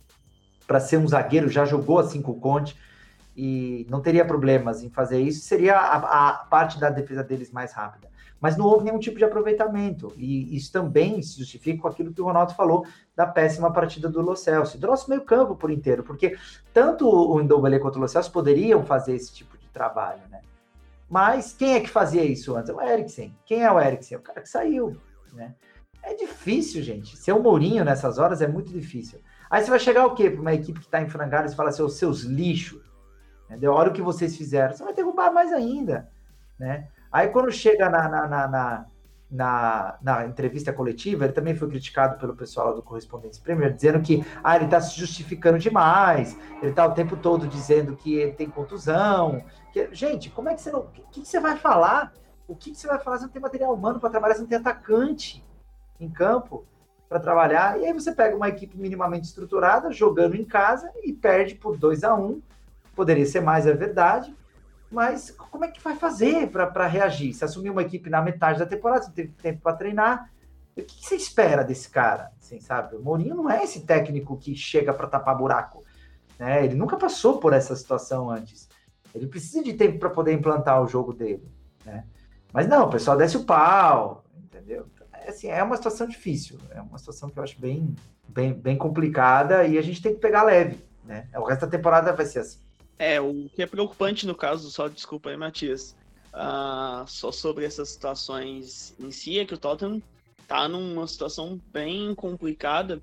Para 0.69 0.79
ser 0.79 0.99
um 0.99 1.09
zagueiro, 1.09 1.49
já 1.49 1.65
jogou 1.65 1.99
assim 1.99 2.23
com 2.23 2.31
o 2.31 2.41
Conte 2.41 2.77
e 3.37 3.87
não 3.91 4.01
teria 4.01 4.25
problemas 4.25 4.83
em 4.83 4.89
fazer 4.89 5.21
isso. 5.21 5.45
Seria 5.45 5.77
a, 5.77 6.29
a 6.29 6.33
parte 6.33 6.81
da 6.81 6.89
defesa 6.89 7.23
deles 7.23 7.51
mais 7.51 7.73
rápida. 7.73 8.09
Mas 8.41 8.57
não 8.57 8.67
houve 8.67 8.85
nenhum 8.85 8.99
tipo 8.99 9.19
de 9.19 9.25
aproveitamento. 9.25 10.13
E 10.17 10.57
isso 10.57 10.73
também 10.73 11.21
se 11.23 11.39
justifica 11.39 11.83
com 11.83 11.89
aquilo 11.89 12.13
que 12.13 12.21
o 12.21 12.25
Ronaldo 12.25 12.55
falou 12.55 12.87
da 13.15 13.27
péssima 13.27 13.73
partida 13.73 14.09
do 14.09 14.21
Lo 14.21 14.37
Celso, 14.37 14.79
do 14.79 14.87
nosso 14.87 15.09
meio 15.09 15.23
campo 15.23 15.55
por 15.55 15.71
inteiro, 15.71 16.03
porque 16.03 16.37
tanto 16.73 17.09
o 17.09 17.43
Ndombele 17.43 17.79
quanto 17.79 17.97
o 17.97 18.01
Lo 18.01 18.09
Celso 18.09 18.33
poderiam 18.33 18.85
fazer 18.85 19.15
esse 19.15 19.33
tipo 19.33 19.57
de 19.59 19.69
trabalho, 19.69 20.23
né? 20.31 20.41
Mas 21.09 21.53
quem 21.53 21.75
é 21.75 21.81
que 21.81 21.89
fazia 21.89 22.25
isso 22.25 22.57
antes? 22.57 22.75
O 22.75 22.81
Eriksen. 22.81 23.35
Quem 23.45 23.63
é 23.63 23.71
o 23.71 23.81
Eriksen? 23.81 24.19
O 24.19 24.23
cara 24.23 24.41
que 24.41 24.49
saiu, 24.49 24.97
né? 25.33 25.55
É 26.03 26.15
difícil, 26.15 26.83
gente. 26.83 27.17
Ser 27.17 27.33
o 27.33 27.43
Mourinho 27.43 27.85
nessas 27.85 28.19
horas 28.19 28.41
é 28.41 28.47
muito 28.47 28.73
difícil. 28.73 29.21
Aí 29.51 29.63
você 29.63 29.71
vai 29.71 29.79
chegar 29.79 30.07
o 30.07 30.15
quê? 30.15 30.31
Para 30.31 30.41
uma 30.41 30.55
equipe 30.55 30.81
que 30.81 30.87
está 30.87 31.01
em 31.01 31.07
e 31.07 31.55
fala 31.55 31.69
assim, 31.69 31.83
os 31.83 31.95
seus 31.95 32.23
lixos, 32.23 32.86
entendeu? 33.47 33.73
Olha 33.73 33.91
o 33.91 33.93
que 33.93 34.03
vocês 34.03 34.37
fizeram. 34.37 34.75
Você 34.75 34.85
vai 34.85 34.95
derrubar 34.95 35.33
mais 35.33 35.53
ainda, 35.53 36.09
né? 36.59 36.89
Aí 37.11 37.29
quando 37.29 37.51
chega 37.51 37.89
na, 37.89 38.09
na, 38.09 38.27
na, 38.27 38.87
na, 39.31 39.99
na, 40.03 40.27
entrevista 40.27 40.73
coletiva, 40.73 41.25
ele 41.25 41.33
também 41.33 41.55
foi 41.55 41.69
criticado 41.69 42.19
pelo 42.19 42.37
pessoal 42.37 42.75
do 42.75 42.83
Correspondentes 42.83 43.39
Premier, 43.39 43.73
dizendo 43.73 44.01
que 44.01 44.25
ah, 44.43 44.57
ele 44.57 44.67
está 44.67 44.81
se 44.81 44.99
justificando 44.99 45.59
demais, 45.59 46.37
ele 46.61 46.71
está 46.71 46.87
o 46.87 46.93
tempo 46.93 47.17
todo 47.17 47.47
dizendo 47.47 47.97
que 47.97 48.15
ele 48.15 48.33
tem 48.33 48.51
contusão. 48.51 49.43
Que... 49.73 49.89
Gente, 49.93 50.31
como 50.31 50.49
é 50.49 50.55
que 50.55 50.61
você 50.61 50.71
não. 50.71 50.81
O 50.81 51.11
que, 51.11 51.23
que 51.23 51.29
você 51.29 51.41
vai 51.41 51.57
falar? 51.57 52.13
O 52.47 52.55
que, 52.55 52.71
que 52.71 52.77
você 52.77 52.87
vai 52.87 52.99
falar? 52.99 53.19
Você 53.19 53.25
não 53.25 53.33
tem 53.33 53.43
material 53.43 53.75
humano 53.75 53.99
para 53.99 54.11
trabalhar, 54.11 54.35
você 54.35 54.41
não 54.41 54.49
tem 54.49 54.59
atacante 54.59 55.45
em 55.99 56.09
campo 56.09 56.65
para 57.09 57.21
trabalhar. 57.21 57.81
E 57.81 57.87
aí 57.87 57.93
você 57.93 58.13
pega 58.13 58.37
uma 58.37 58.49
equipe 58.49 58.77
minimamente 58.77 59.27
estruturada, 59.27 59.93
jogando 59.93 60.37
em 60.37 60.45
casa 60.45 60.91
e 61.03 61.13
perde 61.13 61.55
por 61.55 61.77
2 61.77 62.05
a 62.05 62.15
1 62.15 62.25
um. 62.25 62.43
Poderia 62.97 63.27
ser 63.27 63.41
mais, 63.41 63.67
é 63.67 63.73
verdade. 63.73 64.35
Mas 64.91 65.31
como 65.31 65.65
é 65.65 65.69
que 65.69 65.81
vai 65.81 65.95
fazer 65.95 66.49
para 66.49 66.87
reagir? 66.87 67.33
Se 67.35 67.45
assumir 67.45 67.71
uma 67.71 67.83
equipe 67.83 68.11
na 68.11 68.21
metade 68.21 68.59
da 68.59 68.67
temporada, 68.67 69.05
você 69.05 69.13
teve 69.13 69.33
tempo 69.33 69.61
para 69.61 69.77
treinar. 69.77 70.31
O 70.77 70.83
que, 70.83 71.07
você 71.07 71.15
espera 71.15 71.63
desse 71.63 71.89
cara? 71.89 72.33
Assim, 72.41 72.61
sabe? 72.61 72.97
O 72.97 73.03
Mourinho 73.03 73.37
não 73.37 73.49
é 73.49 73.63
esse 73.63 73.83
técnico 73.83 74.37
que 74.37 74.55
chega 74.57 74.93
para 74.93 75.07
tapar 75.07 75.37
buraco. 75.37 75.85
Né? 76.39 76.65
Ele 76.65 76.75
nunca 76.75 76.97
passou 76.97 77.39
por 77.39 77.53
essa 77.53 77.77
situação 77.77 78.31
antes. 78.31 78.69
Ele 79.15 79.27
precisa 79.27 79.63
de 79.63 79.75
tempo 79.75 79.99
para 79.99 80.11
poder 80.11 80.33
implantar 80.33 80.83
o 80.83 80.89
jogo 80.89 81.13
dele. 81.13 81.47
Né? 81.85 82.05
Mas 82.53 82.69
não, 82.69 82.87
o 82.87 82.91
pessoal 82.91 83.17
desce 83.17 83.37
o 83.37 83.45
pau, 83.45 84.25
entendeu? 84.37 84.87
assim, 85.29 85.49
é 85.49 85.63
uma 85.63 85.77
situação 85.77 86.07
difícil, 86.07 86.59
é 86.71 86.81
uma 86.81 86.99
situação 86.99 87.29
que 87.29 87.39
eu 87.39 87.43
acho 87.43 87.61
bem, 87.61 87.95
bem, 88.29 88.53
bem 88.53 88.77
complicada 88.77 89.65
e 89.65 89.77
a 89.79 89.83
gente 89.83 90.01
tem 90.01 90.15
que 90.15 90.21
pegar 90.21 90.43
leve, 90.43 90.85
né? 91.05 91.29
O 91.35 91.45
resto 91.45 91.63
da 91.63 91.71
temporada 91.71 92.13
vai 92.13 92.27
ser 92.27 92.41
assim. 92.41 92.61
É, 92.99 93.21
o 93.21 93.49
que 93.55 93.63
é 93.63 93.67
preocupante 93.67 94.27
no 94.27 94.35
caso, 94.35 94.71
só 94.71 94.89
desculpa 94.89 95.29
aí, 95.29 95.37
Matias, 95.37 95.95
uh, 96.33 97.07
só 97.07 97.31
sobre 97.31 97.65
essas 97.65 97.91
situações 97.91 98.95
em 98.99 99.11
si, 99.11 99.39
é 99.39 99.45
que 99.45 99.55
o 99.55 99.59
Tottenham 99.59 100.03
tá 100.49 100.69
numa 100.69 101.07
situação 101.07 101.61
bem 101.73 102.15
complicada, 102.15 103.03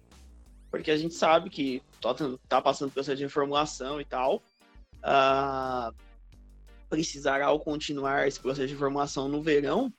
porque 0.72 0.90
a 0.90 0.98
gente 0.98 1.14
sabe 1.14 1.50
que 1.50 1.84
o 1.98 2.02
Tottenham 2.02 2.40
tá 2.48 2.62
passando 2.62 2.90
por 2.90 2.96
processo 2.96 3.18
de 3.18 3.24
reformulação 3.24 4.02
e 4.02 4.06
tal, 4.06 4.42
uh, 5.04 5.94
precisará 6.90 7.48
ao 7.48 7.60
continuar 7.60 8.28
esse 8.28 8.40
processo 8.40 8.68
de 8.68 8.74
reformulação 8.74 9.28
no 9.28 9.44
verão, 9.44 9.94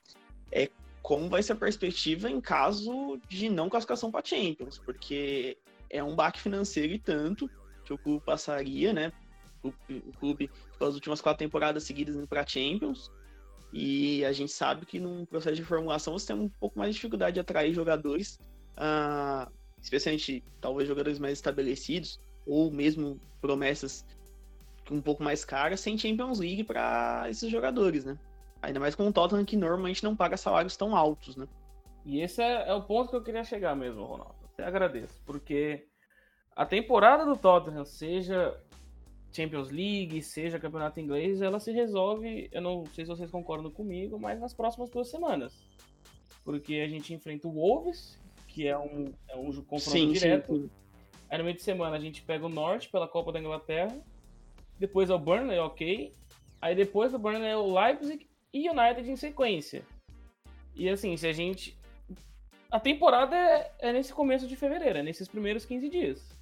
é 0.51 0.69
como 1.01 1.29
vai 1.29 1.43
ser 1.43 1.53
a 1.53 1.57
perspectiva 1.57 2.29
em 2.29 2.41
caso 2.41 3.17
de 3.29 3.47
não 3.47 3.69
classificação 3.69 4.11
para 4.11 4.25
Champions, 4.25 4.77
porque 4.77 5.57
é 5.89 6.03
um 6.03 6.15
baque 6.15 6.41
financeiro 6.41 6.93
e 6.93 6.99
tanto 6.99 7.49
que 7.85 7.93
o 7.93 7.97
clube 7.97 8.25
passaria, 8.25 8.91
né? 8.91 9.13
O, 9.67 10.11
clube, 10.19 10.49
pelas 10.77 10.93
últimas 10.95 11.21
quatro 11.21 11.39
temporadas 11.39 11.83
seguidas, 11.83 12.15
indo 12.15 12.27
para 12.27 12.45
Champions. 12.45 13.11
E 13.73 14.23
a 14.23 14.31
gente 14.31 14.51
sabe 14.51 14.85
que 14.85 14.99
num 14.99 15.25
processo 15.25 15.55
de 15.55 15.63
formulação 15.63 16.17
você 16.17 16.27
tem 16.27 16.35
um 16.35 16.47
pouco 16.47 16.77
mais 16.77 16.91
de 16.91 16.95
dificuldade 16.95 17.33
de 17.33 17.39
atrair 17.39 17.73
jogadores, 17.73 18.39
uh, 18.77 19.51
especialmente 19.81 20.43
talvez 20.61 20.87
jogadores 20.87 21.19
mais 21.19 21.33
estabelecidos, 21.33 22.19
ou 22.45 22.71
mesmo 22.71 23.19
promessas 23.41 24.05
um 24.91 25.01
pouco 25.01 25.23
mais 25.23 25.43
caras, 25.43 25.79
sem 25.79 25.97
Champions 25.97 26.39
League 26.39 26.63
para 26.63 27.25
esses 27.29 27.49
jogadores, 27.49 28.05
né? 28.05 28.17
Ainda 28.61 28.79
mais 28.79 28.95
com 28.95 29.07
o 29.07 29.11
Tottenham 29.11 29.45
que 29.45 29.57
normalmente 29.57 30.03
não 30.03 30.15
paga 30.15 30.37
salários 30.37 30.77
tão 30.77 30.95
altos, 30.95 31.35
né? 31.35 31.47
E 32.05 32.21
esse 32.21 32.41
é, 32.41 32.69
é 32.69 32.73
o 32.73 32.83
ponto 32.83 33.09
que 33.09 33.15
eu 33.15 33.23
queria 33.23 33.43
chegar 33.43 33.75
mesmo, 33.75 34.03
Ronaldo. 34.03 34.35
Até 34.53 34.63
agradeço, 34.63 35.21
porque 35.25 35.87
a 36.55 36.65
temporada 36.65 37.25
do 37.25 37.35
Tottenham, 37.35 37.83
seja 37.83 38.57
Champions 39.35 39.69
League, 39.69 40.21
seja 40.21 40.59
Campeonato 40.59 40.99
Inglês, 40.99 41.41
ela 41.41 41.59
se 41.59 41.71
resolve, 41.71 42.49
eu 42.51 42.61
não 42.61 42.85
sei 42.93 43.05
se 43.05 43.09
vocês 43.09 43.29
concordam 43.29 43.69
comigo, 43.69 44.19
mas 44.19 44.39
nas 44.39 44.53
próximas 44.53 44.89
duas 44.89 45.09
semanas. 45.09 45.53
Porque 46.43 46.75
a 46.75 46.87
gente 46.87 47.13
enfrenta 47.13 47.47
o 47.47 47.51
Wolves, 47.51 48.19
que 48.47 48.67
é 48.67 48.77
um, 48.77 49.11
é 49.27 49.35
um 49.35 49.51
confronto 49.63 49.81
sim, 49.81 50.11
direto. 50.11 50.55
Sim. 50.55 50.69
Aí 51.29 51.37
no 51.37 51.43
meio 51.43 51.55
de 51.55 51.63
semana 51.63 51.97
a 51.97 51.99
gente 51.99 52.21
pega 52.21 52.45
o 52.45 52.49
Norte 52.49 52.89
pela 52.89 53.07
Copa 53.07 53.31
da 53.31 53.39
Inglaterra. 53.39 53.97
Depois 54.79 55.09
é 55.09 55.13
o 55.13 55.19
Burnley, 55.19 55.59
ok. 55.59 56.15
Aí 56.61 56.75
depois 56.75 57.11
do 57.11 57.19
Burnley 57.19 57.49
é 57.49 57.57
o 57.57 57.73
Leipzig 57.73 58.27
e 58.53 58.69
United 58.69 59.09
em 59.09 59.15
sequência. 59.15 59.83
E 60.75 60.87
assim, 60.89 61.15
se 61.17 61.27
a 61.27 61.33
gente. 61.33 61.77
A 62.69 62.79
temporada 62.79 63.35
é, 63.35 63.71
é 63.79 63.93
nesse 63.93 64.13
começo 64.13 64.47
de 64.47 64.55
fevereiro, 64.55 64.99
é 64.99 65.03
nesses 65.03 65.27
primeiros 65.27 65.65
15 65.65 65.89
dias. 65.89 66.34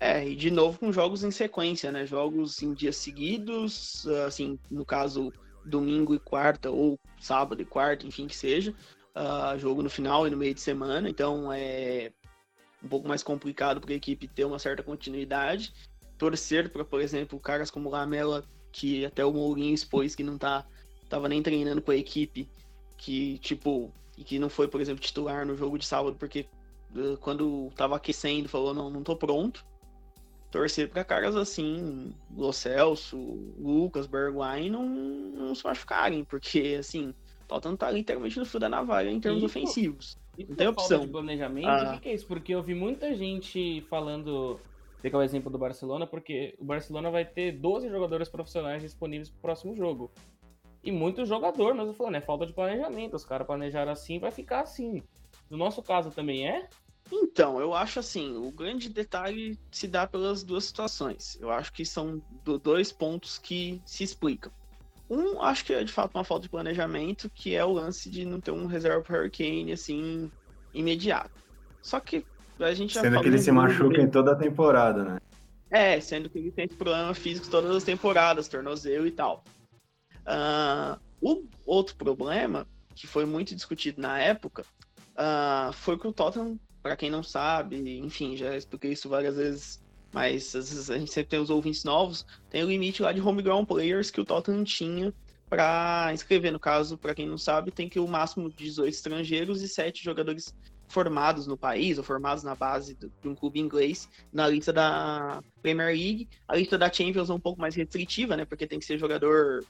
É, 0.00 0.28
e 0.28 0.36
de 0.36 0.50
novo 0.50 0.78
com 0.78 0.92
jogos 0.92 1.24
em 1.24 1.30
sequência, 1.30 1.90
né? 1.90 2.06
Jogos 2.06 2.62
em 2.62 2.72
dias 2.72 2.96
seguidos, 2.96 4.06
assim, 4.26 4.58
no 4.70 4.84
caso, 4.84 5.32
domingo 5.64 6.14
e 6.14 6.18
quarta, 6.18 6.70
ou 6.70 6.98
sábado 7.20 7.60
e 7.60 7.64
quarta, 7.64 8.06
enfim, 8.06 8.26
que 8.26 8.36
seja. 8.36 8.74
Uh, 9.14 9.58
jogo 9.58 9.82
no 9.82 9.90
final 9.90 10.26
e 10.26 10.30
no 10.30 10.36
meio 10.36 10.54
de 10.54 10.60
semana, 10.60 11.10
então 11.10 11.52
é 11.52 12.12
um 12.82 12.88
pouco 12.88 13.08
mais 13.08 13.22
complicado 13.22 13.80
para 13.80 13.92
a 13.92 13.96
equipe 13.96 14.28
ter 14.28 14.44
uma 14.44 14.58
certa 14.58 14.82
continuidade. 14.82 15.72
Torcer 16.16 16.70
para, 16.70 16.84
por 16.84 17.00
exemplo, 17.00 17.38
caras 17.40 17.70
como 17.70 17.90
Lamela, 17.90 18.44
que 18.70 19.04
até 19.04 19.24
o 19.24 19.32
Mourinho 19.32 19.74
expôs 19.74 20.14
que 20.14 20.22
não 20.22 20.36
está 20.36 20.64
tava 21.08 21.28
nem 21.28 21.42
treinando 21.42 21.80
com 21.80 21.90
a 21.90 21.96
equipe, 21.96 22.48
que, 22.96 23.38
tipo, 23.38 23.90
e 24.16 24.22
que 24.22 24.38
não 24.38 24.50
foi, 24.50 24.68
por 24.68 24.80
exemplo, 24.80 25.02
titular 25.02 25.46
no 25.46 25.56
jogo 25.56 25.78
de 25.78 25.86
sábado, 25.86 26.16
porque 26.16 26.46
uh, 26.94 27.16
quando 27.18 27.70
tava 27.74 27.96
aquecendo, 27.96 28.48
falou, 28.48 28.74
não, 28.74 28.90
não 28.90 29.02
tô 29.02 29.16
pronto. 29.16 29.64
Torcer 30.50 30.88
para 30.88 31.04
caras 31.04 31.36
assim, 31.36 32.14
Lo 32.34 32.52
Celso, 32.52 33.16
Lucas, 33.58 34.06
Bergwijn, 34.06 34.70
não, 34.70 34.88
não 34.88 35.54
se 35.54 35.64
machucarem, 35.64 36.24
porque, 36.24 36.76
assim, 36.78 37.14
Tottenham 37.46 37.76
tá 37.76 37.90
literalmente 37.90 38.38
no 38.38 38.46
fio 38.46 38.60
da 38.60 38.68
navalha 38.68 39.10
em 39.10 39.20
termos 39.20 39.42
ofensivos. 39.42 40.16
Não 40.38 40.54
tem 40.54 40.68
opção. 40.68 41.00
de 41.00 41.08
planejamento, 41.08 41.68
ah. 41.68 41.94
o 41.96 42.00
que, 42.00 42.08
é 42.08 42.14
isso? 42.14 42.26
Porque 42.26 42.54
eu 42.54 42.62
vi 42.62 42.74
muita 42.74 43.14
gente 43.14 43.80
falando 43.90 44.60
pegar 45.02 45.18
o 45.18 45.22
exemplo 45.22 45.50
do 45.50 45.58
Barcelona, 45.58 46.06
porque 46.06 46.54
o 46.58 46.64
Barcelona 46.64 47.10
vai 47.10 47.24
ter 47.24 47.52
12 47.52 47.88
jogadores 47.88 48.28
profissionais 48.28 48.82
disponíveis 48.82 49.28
para 49.28 49.38
o 49.38 49.42
próximo 49.42 49.74
jogo. 49.74 50.10
E 50.82 50.92
muito 50.92 51.26
jogador, 51.26 51.74
mas 51.74 51.88
eu 51.88 51.94
falando, 51.94 52.16
é 52.16 52.20
falta 52.20 52.46
de 52.46 52.52
planejamento. 52.52 53.14
Os 53.14 53.24
caras 53.24 53.46
planejaram 53.46 53.90
assim, 53.90 54.18
vai 54.18 54.30
ficar 54.30 54.60
assim. 54.60 55.02
No 55.50 55.56
nosso 55.56 55.82
caso 55.82 56.10
também 56.10 56.48
é? 56.48 56.68
Então, 57.10 57.60
eu 57.60 57.74
acho 57.74 57.98
assim, 57.98 58.36
o 58.36 58.50
grande 58.50 58.88
detalhe 58.88 59.58
se 59.70 59.86
dá 59.88 60.06
pelas 60.06 60.42
duas 60.42 60.64
situações. 60.64 61.38
Eu 61.40 61.50
acho 61.50 61.72
que 61.72 61.84
são 61.84 62.22
dois 62.62 62.92
pontos 62.92 63.38
que 63.38 63.80
se 63.86 64.04
explicam. 64.04 64.52
Um, 65.10 65.40
acho 65.40 65.64
que 65.64 65.72
é 65.72 65.82
de 65.82 65.92
fato 65.92 66.14
uma 66.14 66.24
falta 66.24 66.42
de 66.42 66.50
planejamento, 66.50 67.30
que 67.30 67.54
é 67.54 67.64
o 67.64 67.72
lance 67.72 68.10
de 68.10 68.26
não 68.26 68.40
ter 68.40 68.50
um 68.50 68.66
reserva 68.66 69.04
Hurricane 69.10 69.72
assim 69.72 70.30
imediato. 70.74 71.30
Só 71.82 71.98
que 71.98 72.26
a 72.60 72.74
gente 72.74 72.94
já 72.94 73.00
Sendo 73.00 73.20
que 73.20 73.28
ele 73.28 73.38
se 73.38 73.50
machuca 73.50 74.02
em 74.02 74.10
toda 74.10 74.32
a 74.32 74.36
temporada, 74.36 75.04
né? 75.04 75.18
É, 75.70 76.00
sendo 76.00 76.28
que 76.28 76.38
ele 76.38 76.50
tem 76.50 76.66
esse 76.66 76.76
problema 76.76 77.14
físico 77.14 77.48
todas 77.48 77.74
as 77.74 77.84
temporadas, 77.84 78.48
tornozelo 78.48 79.06
e 79.06 79.10
tal. 79.10 79.44
Uh, 80.26 80.98
o 81.20 81.46
outro 81.64 81.96
problema, 81.96 82.66
que 82.94 83.06
foi 83.06 83.24
muito 83.24 83.54
discutido 83.54 84.00
na 84.00 84.18
época, 84.18 84.64
uh, 85.12 85.72
foi 85.72 85.98
que 85.98 86.06
o 86.06 86.12
Tottenham, 86.12 86.58
para 86.88 86.96
quem 86.96 87.10
não 87.10 87.22
sabe, 87.22 87.98
enfim, 87.98 88.34
já 88.34 88.56
expliquei 88.56 88.92
isso 88.92 89.10
várias 89.10 89.36
vezes, 89.36 89.78
mas 90.10 90.56
às 90.56 90.70
vezes 90.70 90.90
a 90.90 90.98
gente 90.98 91.12
sempre 91.12 91.28
tem 91.28 91.38
os 91.38 91.50
ouvintes 91.50 91.84
novos, 91.84 92.24
tem 92.48 92.64
o 92.64 92.66
limite 92.66 93.02
lá 93.02 93.12
de 93.12 93.20
homegrown 93.20 93.62
players 93.62 94.10
que 94.10 94.22
o 94.22 94.24
Tottenham 94.24 94.64
tinha 94.64 95.12
para 95.50 96.10
inscrever. 96.14 96.50
No 96.50 96.58
caso, 96.58 96.96
para 96.96 97.14
quem 97.14 97.28
não 97.28 97.36
sabe, 97.36 97.70
tem 97.70 97.90
que 97.90 98.00
o 98.00 98.08
máximo 98.08 98.48
de 98.48 98.56
18 98.56 98.88
estrangeiros 98.88 99.60
e 99.60 99.68
7 99.68 100.02
jogadores 100.02 100.54
formados 100.88 101.46
no 101.46 101.58
país 101.58 101.98
ou 101.98 102.04
formados 102.04 102.42
na 102.42 102.54
base 102.54 102.94
de 102.94 103.28
um 103.28 103.34
clube 103.34 103.60
inglês 103.60 104.08
na 104.32 104.48
lista 104.48 104.72
da 104.72 105.42
Premier 105.60 105.88
League. 105.88 106.26
A 106.48 106.56
lista 106.56 106.78
da 106.78 106.90
Champions 106.90 107.28
é 107.28 107.34
um 107.34 107.40
pouco 107.40 107.60
mais 107.60 107.74
restritiva, 107.74 108.34
né? 108.34 108.46
Porque 108.46 108.66
tem 108.66 108.78
que 108.78 108.86
ser 108.86 108.96
jogador 108.96 109.62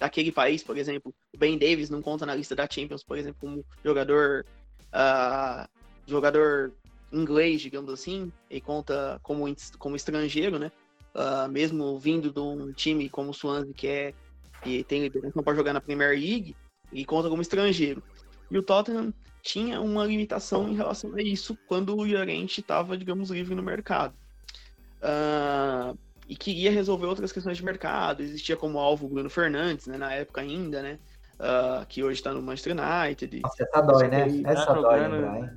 daquele 0.00 0.32
país, 0.32 0.62
por 0.62 0.78
exemplo. 0.78 1.14
O 1.34 1.38
Ben 1.38 1.58
Davis 1.58 1.90
não 1.90 2.00
conta 2.00 2.24
na 2.24 2.34
lista 2.34 2.56
da 2.56 2.66
Champions, 2.66 3.04
por 3.04 3.18
exemplo, 3.18 3.36
como 3.38 3.62
jogador 3.84 4.46
uh, 4.88 5.68
jogador 6.06 6.72
inglês, 7.12 7.60
digamos 7.60 7.92
assim, 7.92 8.32
e 8.50 8.60
conta 8.60 9.20
como, 9.22 9.44
como 9.78 9.96
estrangeiro, 9.96 10.58
né? 10.58 10.72
Uh, 11.14 11.50
mesmo 11.50 11.98
vindo 11.98 12.32
de 12.32 12.40
um 12.40 12.72
time 12.72 13.08
como 13.08 13.30
o 13.30 13.34
Swansea, 13.34 13.74
que 13.74 13.86
é 13.86 14.14
que 14.62 14.84
tem 14.84 15.02
liberação 15.02 15.42
para 15.42 15.56
jogar 15.56 15.72
na 15.72 15.80
Premier 15.80 16.10
League, 16.10 16.56
e 16.92 17.04
conta 17.04 17.28
como 17.28 17.42
estrangeiro. 17.42 18.02
E 18.50 18.56
o 18.56 18.62
Tottenham 18.62 19.12
tinha 19.42 19.80
uma 19.80 20.04
limitação 20.04 20.68
em 20.68 20.76
relação 20.76 21.14
a 21.14 21.20
isso 21.20 21.58
quando 21.66 21.96
o 21.96 22.04
Llorente 22.04 22.60
estava, 22.60 22.96
digamos, 22.96 23.30
livre 23.30 23.54
no 23.54 23.62
mercado. 23.62 24.14
Uh, 25.02 25.98
e 26.28 26.36
queria 26.36 26.70
resolver 26.70 27.06
outras 27.06 27.32
questões 27.32 27.56
de 27.56 27.64
mercado. 27.64 28.22
Existia 28.22 28.56
como 28.56 28.78
alvo 28.78 29.06
o 29.06 29.08
Bruno 29.08 29.28
Fernandes, 29.28 29.86
né, 29.86 29.98
na 29.98 30.12
época 30.12 30.40
ainda, 30.40 30.80
né? 30.80 30.98
Uh, 31.40 31.84
que 31.86 32.04
hoje 32.04 32.20
está 32.20 32.32
no 32.32 32.40
Manchester 32.40 32.76
United. 32.76 33.40
Nossa, 33.40 33.62
essa 33.64 33.80
dói, 33.80 34.08
né? 34.08 34.26
Essa 34.44 34.66
tá 34.66 34.74
dói 34.74 35.00
lembrar, 35.00 35.38
hein? 35.38 35.50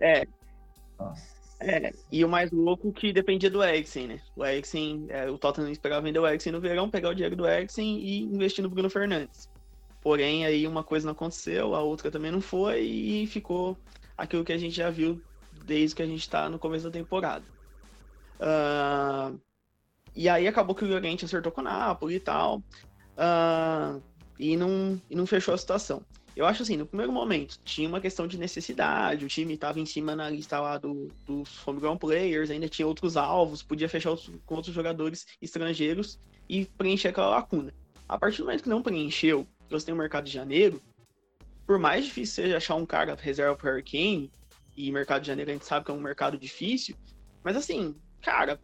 É. 0.00 0.26
Nossa. 0.98 1.38
É, 1.60 1.92
e 2.10 2.24
o 2.24 2.28
mais 2.28 2.52
louco 2.52 2.92
que 2.92 3.12
dependia 3.12 3.50
do 3.50 3.62
Eriksen, 3.62 4.06
né? 4.06 4.20
O 4.36 4.44
Eriksen, 4.44 5.06
é, 5.08 5.28
o 5.28 5.36
Tottenham 5.36 5.70
esperava 5.70 6.02
vender 6.02 6.20
o 6.20 6.26
Eriksen 6.26 6.52
no 6.52 6.60
verão, 6.60 6.88
pegar 6.88 7.10
o 7.10 7.14
dinheiro 7.14 7.34
do 7.34 7.48
Eriksen 7.48 7.98
e 7.98 8.22
investir 8.22 8.62
no 8.62 8.70
Bruno 8.70 8.88
Fernandes. 8.88 9.48
Porém, 10.00 10.46
aí 10.46 10.66
uma 10.66 10.84
coisa 10.84 11.06
não 11.06 11.12
aconteceu, 11.12 11.74
a 11.74 11.80
outra 11.80 12.10
também 12.10 12.30
não 12.30 12.40
foi, 12.40 12.82
e 12.82 13.26
ficou 13.26 13.76
aquilo 14.16 14.44
que 14.44 14.52
a 14.52 14.58
gente 14.58 14.74
já 14.74 14.88
viu 14.88 15.20
desde 15.64 15.96
que 15.96 16.02
a 16.02 16.06
gente 16.06 16.20
está 16.20 16.48
no 16.48 16.60
começo 16.60 16.84
da 16.84 16.90
temporada. 16.92 17.44
Uh, 18.38 19.38
e 20.14 20.28
aí 20.28 20.46
acabou 20.46 20.76
que 20.76 20.84
o 20.84 20.88
Llorente 20.88 21.24
acertou 21.24 21.50
com 21.50 21.60
o 21.60 21.64
Napoli 21.64 22.14
e 22.14 22.20
tal, 22.20 22.58
uh, 22.58 24.00
e, 24.38 24.56
não, 24.56 25.00
e 25.10 25.16
não 25.16 25.26
fechou 25.26 25.54
a 25.54 25.58
situação. 25.58 26.02
Eu 26.36 26.46
acho 26.46 26.62
assim, 26.62 26.76
no 26.76 26.86
primeiro 26.86 27.12
momento, 27.12 27.58
tinha 27.64 27.88
uma 27.88 28.00
questão 28.00 28.26
de 28.28 28.38
necessidade, 28.38 29.24
o 29.24 29.28
time 29.28 29.54
estava 29.54 29.80
em 29.80 29.86
cima 29.86 30.14
na 30.14 30.30
lista 30.30 30.60
lá 30.60 30.78
do, 30.78 31.08
dos 31.26 31.66
homegrown 31.66 31.96
players, 31.96 32.50
ainda 32.50 32.68
tinha 32.68 32.86
outros 32.86 33.16
alvos, 33.16 33.62
podia 33.62 33.88
fechar 33.88 34.12
os, 34.12 34.30
com 34.46 34.54
outros 34.54 34.72
jogadores 34.72 35.26
estrangeiros 35.42 36.18
e 36.48 36.64
preencher 36.64 37.08
aquela 37.08 37.30
lacuna. 37.30 37.74
A 38.08 38.16
partir 38.16 38.38
do 38.38 38.44
momento 38.44 38.62
que 38.62 38.68
não 38.68 38.82
preencheu, 38.82 39.46
você 39.68 39.86
tem 39.86 39.94
o 39.94 39.98
mercado 39.98 40.26
de 40.26 40.32
janeiro, 40.32 40.80
por 41.66 41.78
mais 41.78 42.04
difícil 42.04 42.44
seja 42.44 42.56
achar 42.56 42.76
um 42.76 42.86
cara 42.86 43.16
reserva 43.20 43.56
para 43.56 43.72
Hurricane, 43.72 44.30
e 44.76 44.92
mercado 44.92 45.22
de 45.22 45.26
janeiro 45.26 45.50
a 45.50 45.54
gente 45.54 45.66
sabe 45.66 45.84
que 45.84 45.90
é 45.90 45.94
um 45.94 46.00
mercado 46.00 46.38
difícil, 46.38 46.94
mas 47.42 47.56
assim, 47.56 47.96
cara, 48.22 48.60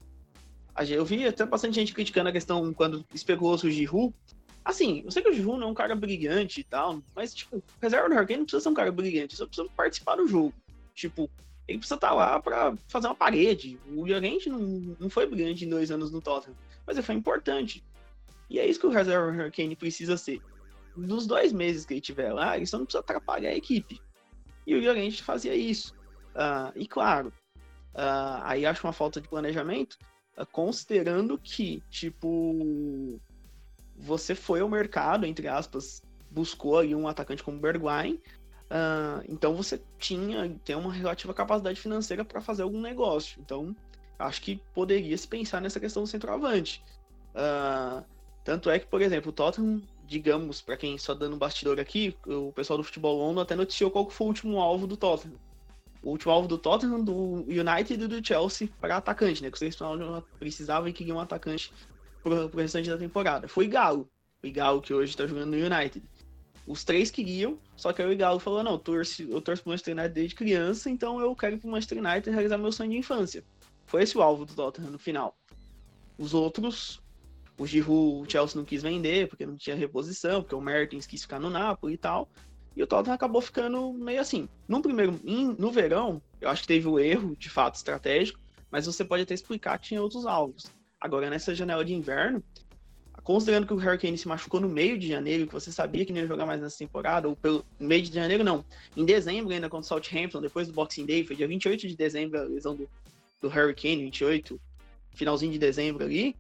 eu 0.89 1.05
vi 1.05 1.27
até 1.27 1.45
bastante 1.45 1.75
gente 1.75 1.93
criticando 1.93 2.29
a 2.29 2.33
questão 2.33 2.73
quando 2.73 3.05
especulou-se 3.13 3.67
o 3.67 3.71
Giroud. 3.71 4.15
Assim, 4.65 5.03
eu 5.05 5.11
sei 5.11 5.23
que 5.23 5.29
o 5.29 5.57
não 5.59 5.69
é 5.69 5.71
um 5.71 5.75
cara 5.75 5.95
brilhante 5.95 6.61
e 6.61 6.65
tal, 6.65 7.03
mas, 7.15 7.35
tipo, 7.35 7.63
reserva 7.83 8.09
do 8.09 8.15
Hurricane 8.15 8.39
não 8.39 8.45
precisa 8.47 8.63
ser 8.63 8.69
um 8.71 8.75
cara 8.75 8.91
brilhante, 8.91 9.37
só 9.37 9.47
precisa 9.47 9.69
participar 9.77 10.17
do 10.17 10.27
jogo. 10.27 10.55
Tipo, 10.95 11.31
ele 11.69 11.79
precisa 11.79 11.97
estar 11.97 12.09
tá 12.09 12.15
lá 12.15 12.41
para 12.41 12.75
fazer 12.89 13.09
uma 13.09 13.15
parede. 13.15 13.79
O 13.95 14.07
Llorente 14.07 14.49
não, 14.49 14.61
não 14.99 15.11
foi 15.11 15.27
brilhante 15.27 15.67
em 15.67 15.69
dois 15.69 15.91
anos 15.91 16.11
no 16.11 16.21
Tottenham, 16.21 16.57
mas 16.87 16.97
ele 16.97 17.07
foi 17.07 17.15
importante. 17.15 17.85
E 18.49 18.59
é 18.59 18.67
isso 18.67 18.81
que 18.81 18.87
o 18.87 18.91
reserva 18.91 19.31
Hurricane 19.31 19.77
precisa 19.77 20.17
ser 20.17 20.41
nos 20.97 21.27
dois 21.27 21.53
meses 21.53 21.85
que 21.85 21.95
ele 21.95 22.01
tiver 22.01 22.33
lá, 22.33 22.57
ele 22.57 22.67
só 22.67 22.79
não 22.79 22.85
precisa 22.85 23.01
atrapalhar 23.01 23.51
a 23.51 23.57
equipe. 23.57 24.01
E 24.67 24.75
o 24.75 24.81
Llorente 24.81 25.23
fazia 25.23 25.55
isso. 25.55 25.95
Uh, 26.35 26.73
e 26.77 26.87
claro, 26.87 27.33
uh, 27.95 28.41
aí 28.43 28.65
acho 28.65 28.87
uma 28.87 28.93
falta 28.93 29.21
de 29.21 29.29
planejamento, 29.29 29.99
uh, 30.39 30.47
considerando 30.47 31.39
que, 31.39 31.83
tipo, 31.91 33.21
você 33.97 34.35
foi 34.35 34.61
ao 34.61 34.69
mercado, 34.69 35.27
entre 35.27 35.49
aspas, 35.49 36.03
buscou 36.31 36.79
ali 36.79 36.95
um 36.95 37.07
atacante 37.09 37.43
como 37.43 37.59
Bergwijn, 37.59 38.21
então 39.29 39.55
você 39.55 39.81
tinha 39.99 40.59
tem 40.65 40.75
uma 40.75 40.93
relativa 40.93 41.33
capacidade 41.33 41.81
financeira 41.81 42.25
para 42.25 42.41
fazer 42.41 42.63
algum 42.63 42.81
negócio. 42.81 43.41
Então, 43.41 43.75
acho 44.19 44.43
que 44.43 44.61
poderia 44.75 45.17
se 45.17 45.29
pensar 45.29 45.61
nessa 45.61 45.79
questão 45.79 46.03
do 46.03 46.09
centroavante. 46.09 46.83
tanto 48.43 48.71
é 48.71 48.79
que, 48.79 48.87
por 48.87 49.01
exemplo, 49.01 49.31
o 49.31 49.33
Tottenham 49.33 49.83
digamos, 50.07 50.61
para 50.61 50.77
quem 50.77 50.99
só 50.99 51.15
dando 51.15 51.35
um 51.35 51.39
bastidor 51.39 51.81
aqui, 51.81 52.17
o 52.27 52.53
pessoal 52.53 52.77
do 52.77 52.85
futebol 52.85 53.17
London 53.17 53.41
até 53.41 53.57
noticiou 53.57 53.91
qual 53.91 54.09
foi 54.11 54.27
o 54.27 54.29
último 54.29 54.61
alvo 54.61 54.87
do 54.87 54.97
Tottenham. 54.97 55.39
O 56.03 56.11
último 56.11 56.33
alvo 56.33 56.47
do 56.47 56.59
Tottenham, 56.59 57.03
do 57.03 57.45
United 57.49 57.95
e 57.95 58.07
do 58.07 58.27
Chelsea 58.27 58.69
para 58.81 58.99
atacante, 58.99 59.43
né? 59.43 59.51
Que 59.51 59.59
vocês 59.59 59.77
precisavam 60.39 60.89
e 60.89 60.93
queriam 60.93 61.17
um 61.17 61.21
atacante 61.21 61.73
pro, 62.25 62.49
pro 62.49 62.61
restante 62.61 62.89
da 62.91 62.99
temporada. 62.99 63.47
Foi 63.47 63.69
Galo. 63.69 64.11
O 64.43 64.51
Galo 64.51 64.81
que 64.81 64.93
hoje 64.93 65.17
tá 65.17 65.27
jogando 65.27 65.55
no 65.55 65.65
United. 65.65 66.05
Os 66.67 66.83
três 66.83 67.11
queriam, 67.11 67.59
só 67.77 67.93
que 67.93 68.01
aí 68.01 68.13
o 68.13 68.17
Galo 68.17 68.41
falou: 68.41 68.63
não, 68.63 68.73
eu 68.73 68.79
torço, 68.79 69.23
eu 69.23 69.41
torço 69.41 69.63
pro 69.63 69.71
Manchester 69.71 69.95
United 69.95 70.15
desde 70.15 70.35
criança, 70.35 70.91
então 70.91 71.21
eu 71.21 71.37
quero 71.37 71.57
ir 71.57 71.59
pro 71.59 71.71
Manchester 71.71 71.99
United 71.99 72.31
realizar 72.31 72.59
meu 72.59 72.73
sonho 72.73 72.91
de 72.91 72.97
infância. 72.97 73.45
Foi 73.87 74.03
esse 74.03 74.17
o 74.17 74.23
alvo 74.23 74.47
do 74.47 74.55
Tottenham 74.55 74.91
no 74.91 74.99
final. 74.99 75.37
Os 76.17 76.33
outros 76.33 77.03
o 77.57 77.67
Giroud, 77.67 78.27
o 78.27 78.31
Chelsea 78.31 78.57
não 78.57 78.65
quis 78.65 78.83
vender 78.83 79.29
porque 79.29 79.47
não 79.47 79.57
tinha 79.57 79.77
reposição, 79.77 80.43
porque 80.43 80.55
o 80.55 80.61
Mertens 80.61 81.07
quis 81.07 81.23
ficar 81.23 81.39
no 81.39 81.51
Napoli 81.51 81.95
e 81.95 81.99
tal. 81.99 82.29
E 82.75 82.83
o 82.83 82.87
Tottenham 82.87 83.15
acabou 83.15 83.41
ficando 83.41 83.93
meio 83.93 84.21
assim. 84.21 84.49
No 84.67 84.83
primeiro, 84.83 85.21
no 85.57 85.71
verão, 85.71 86.21
eu 86.41 86.49
acho 86.49 86.63
que 86.63 86.69
teve 86.69 86.89
o 86.89 86.99
erro, 86.99 87.37
de 87.37 87.49
fato, 87.49 87.77
estratégico, 87.77 88.41
mas 88.71 88.87
você 88.87 89.05
pode 89.05 89.23
até 89.23 89.35
explicar 89.35 89.79
que 89.79 89.89
tinha 89.89 90.03
outros 90.03 90.27
alvos. 90.27 90.65
Agora, 91.05 91.29
nessa 91.29 91.55
janela 91.55 91.85
de 91.85 91.93
inverno, 91.93 92.43
considerando 93.23 93.67
que 93.67 93.75
o 93.75 93.77
Hurricane 93.77 94.17
se 94.17 94.27
machucou 94.27 94.59
no 94.59 94.69
meio 94.69 94.99
de 94.99 95.07
janeiro, 95.07 95.47
que 95.47 95.53
você 95.53 95.71
sabia 95.71 96.07
que 96.07 96.13
não 96.13 96.21
ia 96.21 96.27
jogar 96.27 96.47
mais 96.47 96.61
nessa 96.63 96.79
temporada, 96.79 97.29
ou 97.29 97.37
pelo 97.37 97.63
meio 97.79 98.03
de 98.03 98.15
janeiro, 98.15 98.43
não. 98.43 98.65
Em 98.97 99.05
dezembro, 99.05 99.53
ainda 99.53 99.69
contra 99.69 99.85
o 99.85 99.89
Southampton, 99.89 100.41
depois 100.41 100.67
do 100.67 100.73
Boxing 100.73 101.05
Day, 101.05 101.23
foi 101.23 101.37
dia 101.37 101.47
28 101.47 101.89
de 101.89 101.95
dezembro 101.95 102.41
a 102.41 102.45
lesão 102.45 102.75
do, 102.75 102.89
do 103.43 103.49
Hurricane, 103.49 104.05
28, 104.05 104.59
finalzinho 105.13 105.53
de 105.53 105.59
dezembro 105.59 106.05
ali 106.05 106.35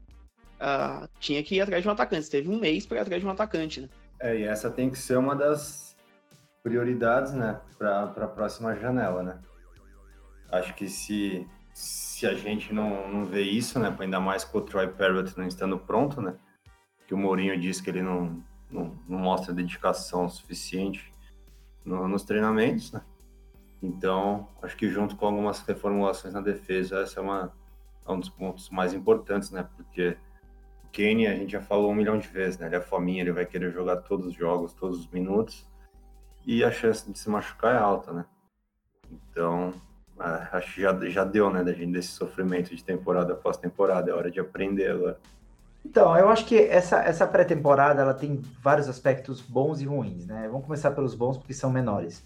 uh, 0.54 1.08
tinha 1.20 1.42
que 1.42 1.56
ir 1.56 1.60
atrás 1.60 1.82
de 1.82 1.88
um 1.88 1.92
atacante. 1.92 2.30
Teve 2.30 2.48
um 2.48 2.58
mês 2.58 2.86
para 2.86 2.98
ir 2.98 3.00
atrás 3.00 3.20
de 3.20 3.26
um 3.26 3.30
atacante, 3.30 3.80
né? 3.82 3.88
É, 4.20 4.38
e 4.38 4.44
essa 4.44 4.70
tem 4.70 4.90
que 4.90 4.98
ser 4.98 5.18
uma 5.18 5.36
das 5.36 5.96
prioridades, 6.62 7.32
né, 7.34 7.60
para 7.76 8.04
a 8.04 8.26
próxima 8.26 8.74
janela, 8.74 9.22
né? 9.22 9.38
Acho 10.50 10.74
que 10.74 10.88
se, 10.88 11.46
se 11.74 12.26
a 12.26 12.34
gente 12.34 12.72
não, 12.72 13.08
não 13.12 13.24
vê 13.24 13.42
isso, 13.42 13.78
né, 13.80 13.94
ainda 13.98 14.20
mais 14.20 14.44
com 14.44 14.58
o 14.58 14.60
Troy 14.62 14.88
Parrott 14.88 15.36
não 15.36 15.46
estando 15.46 15.76
pronto, 15.76 16.22
né, 16.22 16.36
que 17.06 17.12
o 17.12 17.18
Mourinho 17.18 17.58
disse 17.60 17.82
que 17.82 17.90
ele 17.90 18.00
não, 18.00 18.42
não, 18.70 18.96
não 19.08 19.18
mostra 19.18 19.52
dedicação 19.52 20.28
suficiente 20.28 21.12
no, 21.84 22.08
nos 22.08 22.22
treinamentos, 22.22 22.92
né? 22.92 23.02
Então, 23.82 24.48
acho 24.62 24.76
que 24.76 24.88
junto 24.88 25.14
com 25.16 25.26
algumas 25.26 25.60
reformulações 25.60 26.32
na 26.32 26.40
defesa, 26.40 27.00
essa 27.00 27.20
é, 27.20 27.22
uma, 27.22 27.52
é 28.06 28.10
um 28.10 28.18
dos 28.18 28.30
pontos 28.30 28.70
mais 28.70 28.94
importantes, 28.94 29.50
né? 29.50 29.68
Porque 29.76 30.16
Kane, 30.90 31.26
a 31.26 31.34
gente 31.34 31.52
já 31.52 31.60
falou 31.60 31.90
um 31.90 31.94
milhão 31.94 32.18
de 32.18 32.28
vezes, 32.28 32.58
né? 32.58 32.66
Ele 32.66 32.76
é 32.76 32.80
fominha, 32.80 33.20
ele 33.20 33.32
vai 33.32 33.44
querer 33.44 33.70
jogar 33.72 33.96
todos 33.98 34.28
os 34.28 34.34
jogos, 34.34 34.72
todos 34.72 35.00
os 35.00 35.08
minutos. 35.08 35.68
E 36.46 36.64
a 36.64 36.70
chance 36.70 37.10
de 37.10 37.18
se 37.18 37.28
machucar 37.28 37.74
é 37.74 37.78
alta, 37.78 38.12
né? 38.12 38.24
Então, 39.10 39.74
acho 40.18 40.74
que 40.74 40.82
já, 40.82 40.98
já 41.08 41.24
deu, 41.24 41.50
né, 41.50 41.62
da 41.62 41.72
gente 41.72 41.92
desse 41.92 42.08
sofrimento 42.08 42.74
de 42.74 42.82
temporada 42.82 43.32
após 43.32 43.56
temporada. 43.56 44.10
É 44.10 44.14
hora 44.14 44.30
de 44.30 44.40
aprender 44.40 44.90
agora. 44.90 45.18
Então, 45.84 46.16
eu 46.16 46.28
acho 46.28 46.46
que 46.46 46.56
essa, 46.58 47.00
essa 47.02 47.26
pré-temporada 47.26 48.00
ela 48.00 48.14
tem 48.14 48.40
vários 48.62 48.88
aspectos 48.88 49.40
bons 49.40 49.80
e 49.80 49.84
ruins, 49.84 50.26
né? 50.26 50.48
Vamos 50.50 50.64
começar 50.64 50.92
pelos 50.92 51.14
bons 51.14 51.36
porque 51.36 51.52
são 51.52 51.70
menores. 51.70 52.24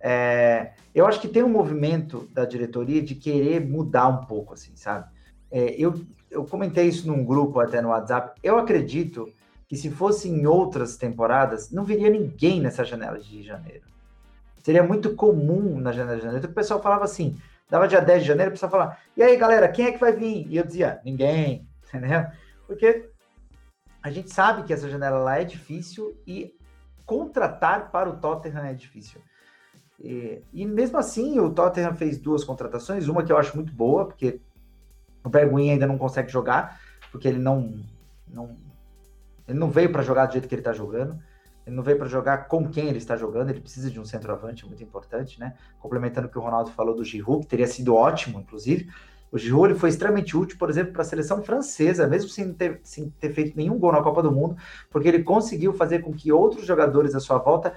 É, 0.00 0.72
eu 0.94 1.06
acho 1.06 1.20
que 1.20 1.28
tem 1.28 1.42
um 1.42 1.48
movimento 1.48 2.28
da 2.32 2.44
diretoria 2.44 3.02
de 3.02 3.14
querer 3.14 3.60
mudar 3.60 4.08
um 4.08 4.24
pouco, 4.24 4.54
assim, 4.54 4.76
sabe? 4.76 5.06
É, 5.50 5.74
eu, 5.76 6.00
eu 6.30 6.44
comentei 6.44 6.86
isso 6.86 7.06
num 7.08 7.24
grupo 7.24 7.58
até 7.58 7.82
no 7.82 7.88
WhatsApp. 7.88 8.38
Eu 8.42 8.58
acredito 8.58 9.28
que 9.68 9.76
se 9.76 9.90
fosse 9.90 10.28
em 10.28 10.46
outras 10.46 10.96
temporadas, 10.96 11.70
não 11.70 11.84
viria 11.84 12.08
ninguém 12.08 12.60
nessa 12.60 12.84
janela 12.84 13.18
de 13.18 13.42
janeiro. 13.42 13.84
Seria 14.62 14.82
muito 14.82 15.14
comum 15.14 15.80
na 15.80 15.92
janela 15.92 16.16
de 16.16 16.24
janeiro. 16.24 16.48
O 16.48 16.52
pessoal 16.52 16.82
falava 16.82 17.04
assim, 17.04 17.36
dava 17.68 17.88
dia 17.88 18.00
10 18.00 18.22
de 18.22 18.28
janeiro, 18.28 18.50
o 18.50 18.54
pessoal 18.54 18.70
falava, 18.70 18.96
e 19.16 19.22
aí 19.22 19.36
galera, 19.36 19.68
quem 19.68 19.86
é 19.86 19.92
que 19.92 19.98
vai 19.98 20.12
vir? 20.12 20.46
E 20.48 20.56
eu 20.56 20.64
dizia, 20.64 21.00
ninguém, 21.04 21.66
entendeu? 21.88 22.26
Porque 22.66 23.08
a 24.02 24.10
gente 24.10 24.32
sabe 24.32 24.64
que 24.64 24.72
essa 24.72 24.88
janela 24.88 25.18
lá 25.18 25.40
é 25.40 25.44
difícil 25.44 26.16
e 26.26 26.54
contratar 27.04 27.90
para 27.90 28.08
o 28.08 28.16
Tottenham 28.16 28.64
é 28.64 28.74
difícil. 28.74 29.20
E, 29.98 30.42
e, 30.52 30.64
mesmo 30.64 30.96
assim, 30.96 31.38
o 31.38 31.50
Tottenham 31.50 31.94
fez 31.94 32.16
duas 32.16 32.42
contratações, 32.42 33.08
uma 33.08 33.22
que 33.22 33.30
eu 33.30 33.36
acho 33.36 33.54
muito 33.54 33.72
boa, 33.72 34.06
porque 34.06 34.40
o 35.22 35.28
Berguin 35.28 35.70
ainda 35.70 35.86
não 35.86 35.98
consegue 35.98 36.30
jogar, 36.30 36.80
porque 37.10 37.28
ele 37.28 37.38
não, 37.38 37.84
não 38.26 38.56
ele 39.46 39.58
não 39.58 39.68
veio 39.68 39.90
para 39.90 40.02
jogar 40.02 40.26
do 40.26 40.32
jeito 40.32 40.48
que 40.48 40.54
ele 40.54 40.60
está 40.60 40.72
jogando. 40.72 41.20
Ele 41.66 41.76
não 41.76 41.82
veio 41.82 41.98
para 41.98 42.06
jogar 42.06 42.48
com 42.48 42.68
quem 42.68 42.88
ele 42.88 42.98
está 42.98 43.16
jogando. 43.16 43.50
Ele 43.50 43.60
precisa 43.60 43.90
de 43.90 44.00
um 44.00 44.04
centroavante 44.04 44.66
muito 44.66 44.82
importante, 44.82 45.38
né? 45.38 45.54
Complementando 45.78 46.26
o 46.26 46.30
que 46.30 46.38
o 46.38 46.40
Ronaldo 46.40 46.70
falou 46.70 46.94
do 46.94 47.04
Giroud, 47.04 47.42
que 47.42 47.50
teria 47.50 47.66
sido 47.66 47.94
ótimo, 47.94 48.40
inclusive. 48.40 48.90
O 49.32 49.38
Giroud 49.38 49.70
ele 49.70 49.78
foi 49.78 49.90
extremamente 49.90 50.36
útil, 50.36 50.58
por 50.58 50.68
exemplo, 50.68 50.92
para 50.92 51.02
a 51.02 51.04
seleção 51.04 51.42
francesa, 51.42 52.06
mesmo 52.06 52.28
sem 52.28 52.52
ter, 52.52 52.80
sem 52.82 53.10
ter 53.20 53.32
feito 53.32 53.56
nenhum 53.56 53.78
gol 53.78 53.92
na 53.92 54.02
Copa 54.02 54.22
do 54.22 54.32
Mundo, 54.32 54.56
porque 54.90 55.06
ele 55.06 55.22
conseguiu 55.22 55.72
fazer 55.72 56.00
com 56.00 56.12
que 56.12 56.32
outros 56.32 56.66
jogadores 56.66 57.14
à 57.14 57.20
sua 57.20 57.38
volta 57.38 57.72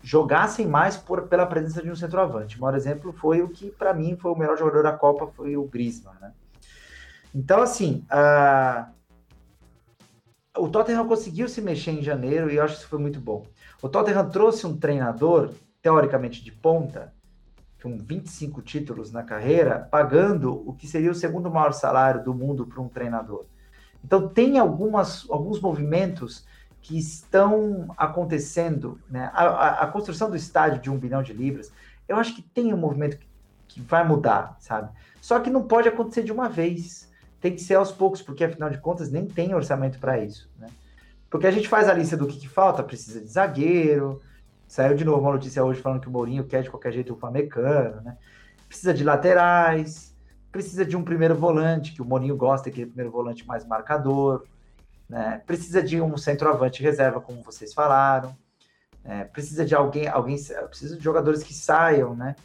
jogassem 0.00 0.66
mais 0.68 0.96
por, 0.96 1.22
pela 1.22 1.46
presença 1.46 1.82
de 1.82 1.90
um 1.90 1.96
centroavante. 1.96 2.58
O 2.58 2.60
maior 2.60 2.76
exemplo 2.76 3.12
foi 3.12 3.42
o 3.42 3.48
que, 3.48 3.70
para 3.70 3.92
mim, 3.92 4.16
foi 4.16 4.30
o 4.30 4.36
melhor 4.36 4.56
jogador 4.56 4.82
da 4.82 4.92
Copa, 4.92 5.26
foi 5.34 5.56
o 5.56 5.64
Griezmann, 5.64 6.14
né? 6.20 6.32
Então, 7.34 7.62
assim, 7.62 8.04
uh, 8.12 8.86
o 10.56 10.68
Tottenham 10.68 11.06
conseguiu 11.06 11.48
se 11.48 11.60
mexer 11.60 11.90
em 11.90 12.02
janeiro 12.02 12.50
e 12.50 12.56
eu 12.56 12.62
acho 12.62 12.74
que 12.74 12.80
isso 12.80 12.88
foi 12.88 12.98
muito 12.98 13.20
bom. 13.20 13.46
O 13.82 13.88
Tottenham 13.88 14.28
trouxe 14.30 14.66
um 14.66 14.76
treinador, 14.76 15.50
teoricamente 15.82 16.42
de 16.42 16.52
ponta, 16.52 17.12
com 17.82 17.98
25 17.98 18.62
títulos 18.62 19.12
na 19.12 19.22
carreira, 19.22 19.80
pagando 19.90 20.66
o 20.66 20.72
que 20.72 20.86
seria 20.86 21.10
o 21.10 21.14
segundo 21.14 21.50
maior 21.50 21.72
salário 21.72 22.24
do 22.24 22.32
mundo 22.32 22.66
para 22.66 22.80
um 22.80 22.88
treinador. 22.88 23.44
Então, 24.02 24.28
tem 24.28 24.58
algumas, 24.58 25.28
alguns 25.28 25.60
movimentos 25.60 26.46
que 26.80 26.98
estão 26.98 27.92
acontecendo. 27.96 28.98
Né? 29.10 29.30
A, 29.34 29.44
a, 29.44 29.68
a, 29.82 29.86
construção 29.86 30.30
do 30.30 30.36
estádio 30.36 30.80
de 30.80 30.90
um 30.90 30.98
bilhão 30.98 31.22
de 31.22 31.32
libras, 31.32 31.72
eu 32.08 32.16
acho 32.16 32.34
que 32.34 32.42
tem 32.42 32.72
um 32.72 32.76
movimento 32.76 33.18
que, 33.18 33.26
que 33.68 33.80
vai 33.80 34.06
mudar, 34.06 34.56
sabe? 34.60 34.90
Só 35.20 35.40
que 35.40 35.50
não 35.50 35.62
pode 35.62 35.88
acontecer 35.88 36.22
de 36.22 36.32
uma 36.32 36.48
vez 36.48 37.10
tem 37.44 37.54
que 37.54 37.60
ser 37.60 37.74
aos 37.74 37.92
poucos, 37.92 38.22
porque 38.22 38.42
afinal 38.42 38.70
de 38.70 38.78
contas 38.78 39.10
nem 39.10 39.26
tem 39.26 39.54
orçamento 39.54 39.98
para 39.98 40.18
isso, 40.18 40.50
né? 40.58 40.66
Porque 41.28 41.46
a 41.46 41.50
gente 41.50 41.68
faz 41.68 41.90
a 41.90 41.92
lista 41.92 42.16
do 42.16 42.26
que, 42.26 42.38
que, 42.38 42.48
falta, 42.48 42.82
precisa 42.82 43.20
de 43.20 43.26
zagueiro, 43.26 44.22
saiu 44.66 44.96
de 44.96 45.04
novo 45.04 45.20
uma 45.20 45.32
notícia 45.32 45.62
hoje 45.62 45.78
falando 45.82 46.00
que 46.00 46.08
o 46.08 46.10
Mourinho 46.10 46.44
quer 46.44 46.62
de 46.62 46.70
qualquer 46.70 46.90
jeito 46.94 47.12
o 47.12 47.16
Pamecano, 47.18 48.00
né? 48.00 48.16
Precisa 48.66 48.94
de 48.94 49.04
laterais, 49.04 50.16
precisa 50.50 50.86
de 50.86 50.96
um 50.96 51.04
primeiro 51.04 51.34
volante, 51.34 51.92
que 51.92 52.00
o 52.00 52.04
Mourinho 52.06 52.34
gosta, 52.34 52.70
que 52.70 52.84
o 52.84 52.86
primeiro 52.86 53.12
volante 53.12 53.46
mais 53.46 53.62
marcador, 53.66 54.46
né? 55.06 55.42
Precisa 55.44 55.82
de 55.82 56.00
um 56.00 56.16
centroavante 56.16 56.82
reserva, 56.82 57.20
como 57.20 57.42
vocês 57.42 57.74
falaram, 57.74 58.34
né? 59.04 59.24
precisa 59.24 59.66
de 59.66 59.74
alguém, 59.74 60.08
alguém, 60.08 60.38
precisa 60.70 60.96
de 60.96 61.04
jogadores 61.04 61.42
que 61.42 61.52
saiam, 61.52 62.16
né? 62.16 62.36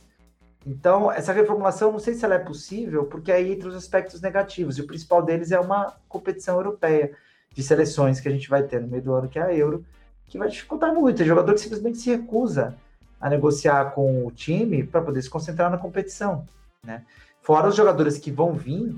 Então, 0.69 1.11
essa 1.11 1.33
reformulação, 1.33 1.91
não 1.91 1.97
sei 1.97 2.13
se 2.13 2.23
ela 2.23 2.35
é 2.35 2.39
possível, 2.39 3.03
porque 3.05 3.31
aí 3.31 3.53
entra 3.53 3.69
os 3.69 3.75
aspectos 3.75 4.21
negativos, 4.21 4.77
e 4.77 4.81
o 4.81 4.85
principal 4.85 5.23
deles 5.23 5.51
é 5.51 5.59
uma 5.59 5.95
competição 6.07 6.57
europeia 6.57 7.17
de 7.51 7.63
seleções 7.63 8.19
que 8.19 8.27
a 8.27 8.31
gente 8.31 8.47
vai 8.47 8.61
ter 8.61 8.79
no 8.79 8.87
meio 8.87 9.01
do 9.01 9.13
ano, 9.15 9.27
que 9.27 9.39
é 9.39 9.41
a 9.41 9.51
Euro, 9.51 9.83
que 10.27 10.37
vai 10.37 10.47
dificultar 10.47 10.93
muito. 10.93 11.17
Tem 11.17 11.25
jogador 11.25 11.55
que 11.55 11.59
simplesmente 11.59 11.97
se 11.97 12.11
recusa 12.11 12.75
a 13.19 13.27
negociar 13.31 13.95
com 13.95 14.27
o 14.27 14.31
time 14.31 14.83
para 14.83 15.01
poder 15.01 15.23
se 15.23 15.29
concentrar 15.29 15.71
na 15.71 15.77
competição, 15.79 16.45
né? 16.85 17.03
Fora 17.41 17.67
os 17.67 17.75
jogadores 17.75 18.19
que 18.19 18.29
vão 18.29 18.53
vir 18.53 18.95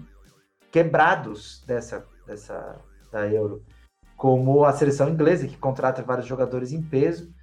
quebrados 0.74 1.64
dessa, 1.66 2.06
dessa 2.28 2.76
da 3.10 3.26
Euro, 3.28 3.64
como 4.18 4.66
a 4.66 4.74
seleção 4.74 5.08
inglesa, 5.08 5.48
que 5.48 5.56
contrata 5.56 6.04
vários 6.04 6.28
jogadores 6.28 6.74
em 6.74 6.82
peso, 6.82 7.34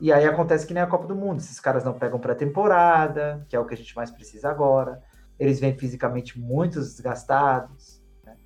e 0.00 0.12
aí 0.12 0.24
acontece 0.24 0.66
que 0.66 0.74
nem 0.74 0.82
a 0.82 0.86
Copa 0.86 1.06
do 1.06 1.14
Mundo. 1.14 1.38
Esses 1.38 1.60
caras 1.60 1.84
não 1.84 1.94
pegam 1.94 2.18
pré-temporada, 2.18 3.44
que 3.48 3.56
é 3.56 3.60
o 3.60 3.64
que 3.64 3.74
a 3.74 3.76
gente 3.76 3.94
mais 3.94 4.10
precisa 4.10 4.50
agora. 4.50 5.02
Eles 5.38 5.60
vêm 5.60 5.76
fisicamente 5.76 6.38
muito 6.38 6.78
desgastados. 6.80 8.02
Né? 8.24 8.36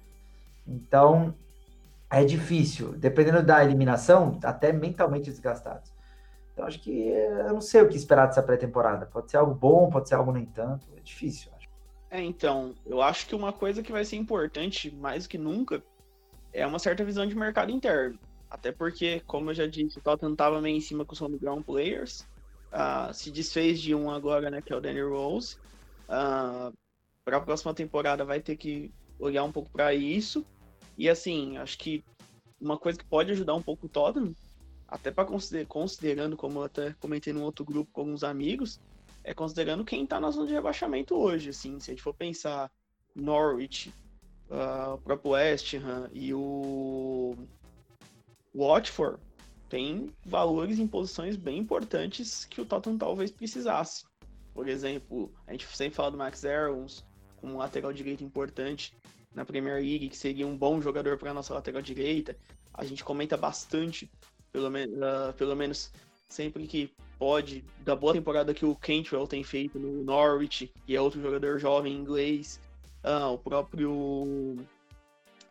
Então, 0.66 1.34
é 2.10 2.24
difícil. 2.24 2.92
Dependendo 2.92 3.42
da 3.42 3.64
eliminação, 3.64 4.38
até 4.42 4.72
mentalmente 4.72 5.30
desgastados. 5.30 5.92
Então, 6.52 6.66
acho 6.66 6.80
que 6.80 7.08
eu 7.08 7.52
não 7.52 7.60
sei 7.60 7.82
o 7.82 7.88
que 7.88 7.96
esperar 7.96 8.26
dessa 8.26 8.42
pré-temporada. 8.42 9.06
Pode 9.06 9.30
ser 9.30 9.36
algo 9.36 9.54
bom, 9.54 9.88
pode 9.90 10.08
ser 10.08 10.16
algo 10.16 10.32
nem 10.32 10.44
tanto. 10.44 10.86
É 10.96 11.00
difícil, 11.00 11.50
acho. 11.56 11.68
É, 12.10 12.20
então, 12.20 12.74
eu 12.86 13.02
acho 13.02 13.26
que 13.26 13.34
uma 13.34 13.52
coisa 13.52 13.82
que 13.82 13.92
vai 13.92 14.04
ser 14.04 14.16
importante, 14.16 14.94
mais 14.94 15.24
do 15.24 15.28
que 15.28 15.38
nunca, 15.38 15.82
é 16.52 16.66
uma 16.66 16.78
certa 16.78 17.04
visão 17.04 17.26
de 17.26 17.36
mercado 17.36 17.70
interno. 17.70 18.18
Até 18.50 18.72
porque, 18.72 19.20
como 19.26 19.50
eu 19.50 19.54
já 19.54 19.66
disse, 19.66 19.98
o 19.98 20.02
Tottenham 20.02 20.32
estava 20.32 20.60
meio 20.60 20.76
em 20.76 20.80
cima 20.80 21.04
com 21.04 21.12
os 21.12 21.20
homegrown 21.20 21.62
players. 21.62 22.26
Uh, 22.72 23.12
se 23.12 23.30
desfez 23.30 23.80
de 23.80 23.94
um 23.94 24.10
agora, 24.10 24.50
né, 24.50 24.62
que 24.62 24.72
é 24.72 24.76
o 24.76 24.80
Danny 24.80 25.02
Rose. 25.02 25.56
Uh, 26.08 26.74
para 27.24 27.36
a 27.36 27.40
próxima 27.40 27.74
temporada 27.74 28.24
vai 28.24 28.40
ter 28.40 28.56
que 28.56 28.90
olhar 29.18 29.44
um 29.44 29.52
pouco 29.52 29.70
para 29.70 29.94
isso. 29.94 30.44
E 30.96 31.08
assim, 31.08 31.58
acho 31.58 31.78
que 31.78 32.02
uma 32.60 32.78
coisa 32.78 32.98
que 32.98 33.04
pode 33.04 33.30
ajudar 33.32 33.54
um 33.54 33.62
pouco 33.62 33.86
o 33.86 33.88
Tottenham, 33.88 34.34
até 34.86 35.10
para 35.10 35.26
consider 35.26 35.66
considerando, 35.66 36.36
como 36.36 36.60
eu 36.60 36.64
até 36.64 36.94
comentei 36.98 37.32
num 37.32 37.42
outro 37.42 37.64
grupo 37.64 37.90
com 37.92 38.00
alguns 38.00 38.24
amigos, 38.24 38.80
é 39.22 39.34
considerando 39.34 39.84
quem 39.84 40.04
está 40.04 40.18
na 40.18 40.30
zona 40.30 40.46
de 40.46 40.54
rebaixamento 40.54 41.14
hoje. 41.14 41.50
Assim, 41.50 41.78
se 41.78 41.90
a 41.90 41.94
gente 41.94 42.02
for 42.02 42.14
pensar 42.14 42.70
Norwich, 43.14 43.92
uh, 44.48 44.94
o 44.94 44.98
próprio 44.98 45.32
West 45.32 45.74
Ham 45.74 46.08
e 46.12 46.32
o 46.32 46.38
Watford 48.58 49.20
tem 49.68 50.12
valores 50.24 50.78
em 50.78 50.86
posições 50.86 51.36
bem 51.36 51.58
importantes 51.58 52.44
que 52.44 52.60
o 52.60 52.64
Tottenham 52.66 52.98
talvez 52.98 53.30
precisasse. 53.30 54.04
Por 54.52 54.68
exemplo, 54.68 55.30
a 55.46 55.52
gente 55.52 55.66
sempre 55.76 55.94
fala 55.94 56.10
do 56.10 56.18
Max 56.18 56.44
Aarons 56.44 57.04
como 57.36 57.54
um 57.54 57.58
lateral 57.58 57.92
direito 57.92 58.24
importante 58.24 58.92
na 59.32 59.44
Premier 59.44 59.76
League, 59.76 60.08
que 60.08 60.16
seria 60.16 60.46
um 60.46 60.56
bom 60.56 60.80
jogador 60.80 61.16
para 61.16 61.30
a 61.30 61.34
nossa 61.34 61.54
lateral 61.54 61.80
direita. 61.80 62.36
A 62.74 62.84
gente 62.84 63.04
comenta 63.04 63.36
bastante, 63.36 64.10
pelo, 64.50 64.68
uh, 64.68 65.32
pelo 65.36 65.54
menos 65.54 65.92
sempre 66.28 66.66
que 66.66 66.92
pode, 67.18 67.64
da 67.84 67.94
boa 67.94 68.12
temporada 68.12 68.52
que 68.52 68.64
o 68.64 68.74
Cantwell 68.74 69.26
tem 69.28 69.44
feito 69.44 69.78
no 69.78 70.02
Norwich, 70.02 70.72
que 70.84 70.96
é 70.96 71.00
outro 71.00 71.20
jogador 71.20 71.58
jovem 71.58 71.94
inglês. 71.94 72.60
Uh, 73.04 73.34
o 73.34 73.38
próprio 73.38 74.56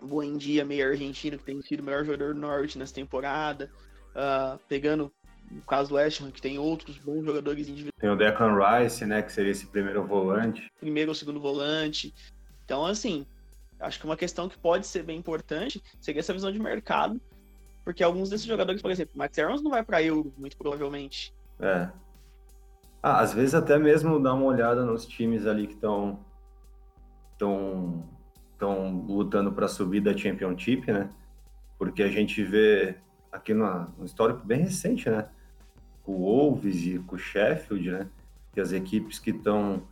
Buendia, 0.01 0.65
meio 0.65 0.87
argentino, 0.87 1.37
que 1.37 1.43
tem 1.43 1.61
sido 1.61 1.81
o 1.81 1.83
melhor 1.83 2.05
jogador 2.05 2.33
do 2.33 2.39
Norte 2.39 2.77
nessa 2.77 2.93
temporada. 2.93 3.71
Uh, 4.15 4.59
pegando 4.67 5.11
o 5.51 5.61
caso 5.61 5.89
do 5.89 5.95
West 5.95 6.21
Ham, 6.21 6.31
que 6.31 6.41
tem 6.41 6.57
outros 6.57 6.97
bons 6.97 7.23
jogadores 7.23 7.67
individuais. 7.67 7.93
Tem 7.99 8.09
o 8.09 8.15
Declan 8.15 8.57
Rice, 8.57 9.05
né, 9.05 9.21
que 9.21 9.31
seria 9.31 9.51
esse 9.51 9.67
primeiro 9.67 10.05
volante. 10.05 10.69
Primeiro 10.79 11.11
ou 11.11 11.15
segundo 11.15 11.39
volante. 11.39 12.13
Então, 12.65 12.85
assim, 12.85 13.25
acho 13.79 13.99
que 13.99 14.05
uma 14.05 14.17
questão 14.17 14.49
que 14.49 14.57
pode 14.57 14.85
ser 14.85 15.03
bem 15.03 15.17
importante 15.17 15.81
seria 16.01 16.19
essa 16.19 16.33
visão 16.33 16.51
de 16.51 16.59
mercado, 16.59 17.21
porque 17.83 18.03
alguns 18.03 18.29
desses 18.29 18.45
jogadores, 18.45 18.81
por 18.81 18.91
exemplo, 18.91 19.13
Max 19.15 19.37
Aarons 19.39 19.61
não 19.61 19.71
vai 19.71 19.83
para 19.83 20.03
Euro, 20.03 20.33
muito 20.37 20.57
provavelmente. 20.57 21.33
É. 21.59 21.89
Ah, 23.01 23.19
às 23.21 23.33
vezes 23.33 23.53
até 23.53 23.77
mesmo 23.77 24.19
dar 24.19 24.33
uma 24.33 24.45
olhada 24.45 24.83
nos 24.83 25.05
times 25.05 25.45
ali 25.45 25.67
que 25.67 25.75
estão 25.75 26.19
estão 27.31 28.03
estão 28.57 29.05
lutando 29.07 29.51
para 29.51 29.67
subir 29.67 30.01
da 30.01 30.17
Championship, 30.17 30.91
né? 30.91 31.09
Porque 31.77 32.01
a 32.01 32.09
gente 32.09 32.43
vê 32.43 32.95
aqui 33.31 33.53
no, 33.53 33.87
histórico 34.03 34.43
bem 34.43 34.61
recente, 34.61 35.07
né? 35.09 35.29
Com 36.03 36.13
o 36.13 36.19
Wolves 36.19 36.85
e 36.87 36.99
com 36.99 37.15
o 37.15 37.19
Sheffield, 37.19 37.91
né? 37.91 38.07
Que 38.53 38.59
as 38.59 38.71
equipes 38.71 39.19
que 39.19 39.29
estão 39.29 39.83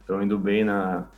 estão 0.00 0.22
indo 0.22 0.38
bem 0.38 0.62
na, 0.62 1.08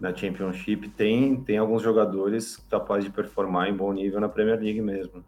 na 0.00 0.16
Championship 0.16 0.88
tem, 0.88 1.36
tem 1.42 1.58
alguns 1.58 1.82
jogadores 1.82 2.56
capazes 2.70 3.04
de 3.04 3.10
performar 3.10 3.68
em 3.68 3.76
bom 3.76 3.92
nível 3.92 4.18
na 4.18 4.30
Premier 4.30 4.58
League 4.58 4.80
mesmo. 4.80 5.22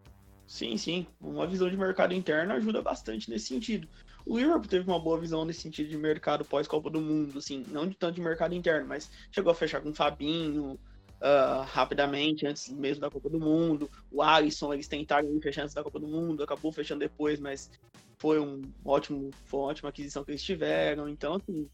Sim, 0.47 0.79
sim. 0.79 1.07
Uma 1.21 1.47
visão 1.47 1.69
de 1.69 1.77
mercado 1.77 2.15
interno 2.15 2.55
ajuda 2.55 2.81
bastante 2.81 3.29
nesse 3.29 3.49
sentido. 3.49 3.87
O 4.27 4.37
Liverpool 4.37 4.69
teve 4.69 4.91
uma 4.91 4.99
boa 4.99 5.19
visão 5.19 5.45
nesse 5.45 5.61
sentido 5.61 5.89
de 5.89 5.97
mercado 5.97 6.45
pós-Copa 6.45 6.91
do 6.91 7.01
Mundo, 7.01 7.39
assim, 7.39 7.65
não 7.69 7.87
de 7.87 7.95
tanto 7.95 8.17
de 8.17 8.21
mercado 8.21 8.57
interno, 8.57 8.89
mas 8.89 9.09
chegou 9.31 9.53
a 9.53 9.55
fechar 9.55 9.81
com 9.81 9.91
o 9.91 9.95
Fabinho, 9.95 10.77
uh, 11.21 11.63
rapidamente, 11.65 12.45
antes 12.45 12.69
mesmo 12.69 13.01
da 13.01 13.11
Copa 13.11 13.31
do 13.31 13.39
Mundo. 13.39 13.89
O 14.11 14.21
Alisson, 14.21 14.75
eles 14.75 14.89
tentaram 14.89 15.29
fechar 15.41 15.63
antes 15.63 15.75
da 15.75 15.85
Copa 15.85 16.01
do 16.01 16.09
Mundo, 16.09 16.43
acabou 16.43 16.73
fechando 16.73 17.01
depois, 17.01 17.39
mas 17.39 17.71
foi 18.19 18.41
um 18.41 18.63
ótimo, 18.85 19.31
foi 19.45 19.61
uma 19.61 19.69
ótima 19.69 19.91
aquisição 19.91 20.25
que 20.25 20.33
eles 20.33 20.43
tiveram. 20.43 21.09
Então, 21.09 21.35
assim, 21.35 21.69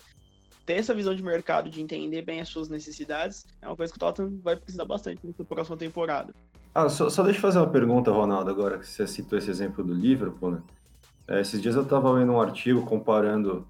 ter 0.67 0.75
essa 0.75 0.95
visão 0.95 1.15
de 1.15 1.23
mercado, 1.23 1.71
de 1.71 1.81
entender 1.81 2.21
bem 2.21 2.43
as 2.43 2.51
suas 2.51 2.69
necessidades, 2.69 3.47
é 3.63 3.67
uma 3.67 3.77
coisa 3.77 3.91
que 3.91 3.97
o 3.97 4.01
Tottenham 4.01 4.39
vai 4.43 4.57
precisar 4.57 4.85
bastante 4.85 5.21
na 5.27 5.45
próxima 5.45 5.77
temporada. 5.79 6.35
Ah, 6.75 6.89
só, 6.89 7.11
só 7.11 7.23
deixa 7.23 7.39
eu 7.39 7.43
fazer 7.43 7.59
uma 7.59 7.71
pergunta, 7.71 8.11
Ronaldo, 8.11 8.51
agora 8.51 8.79
que 8.79 8.87
você 8.87 9.07
citou 9.07 9.39
esse 9.39 9.51
exemplo 9.51 9.85
do 9.85 9.93
Liverpool, 9.93 10.53
né? 10.53 10.63
É, 11.27 11.41
esses 11.41 11.61
dias 11.61 11.75
eu 11.75 11.83
estava 11.83 12.11
lendo 12.11 12.33
um 12.33 12.41
artigo 12.41 12.85
comparando 12.85 13.67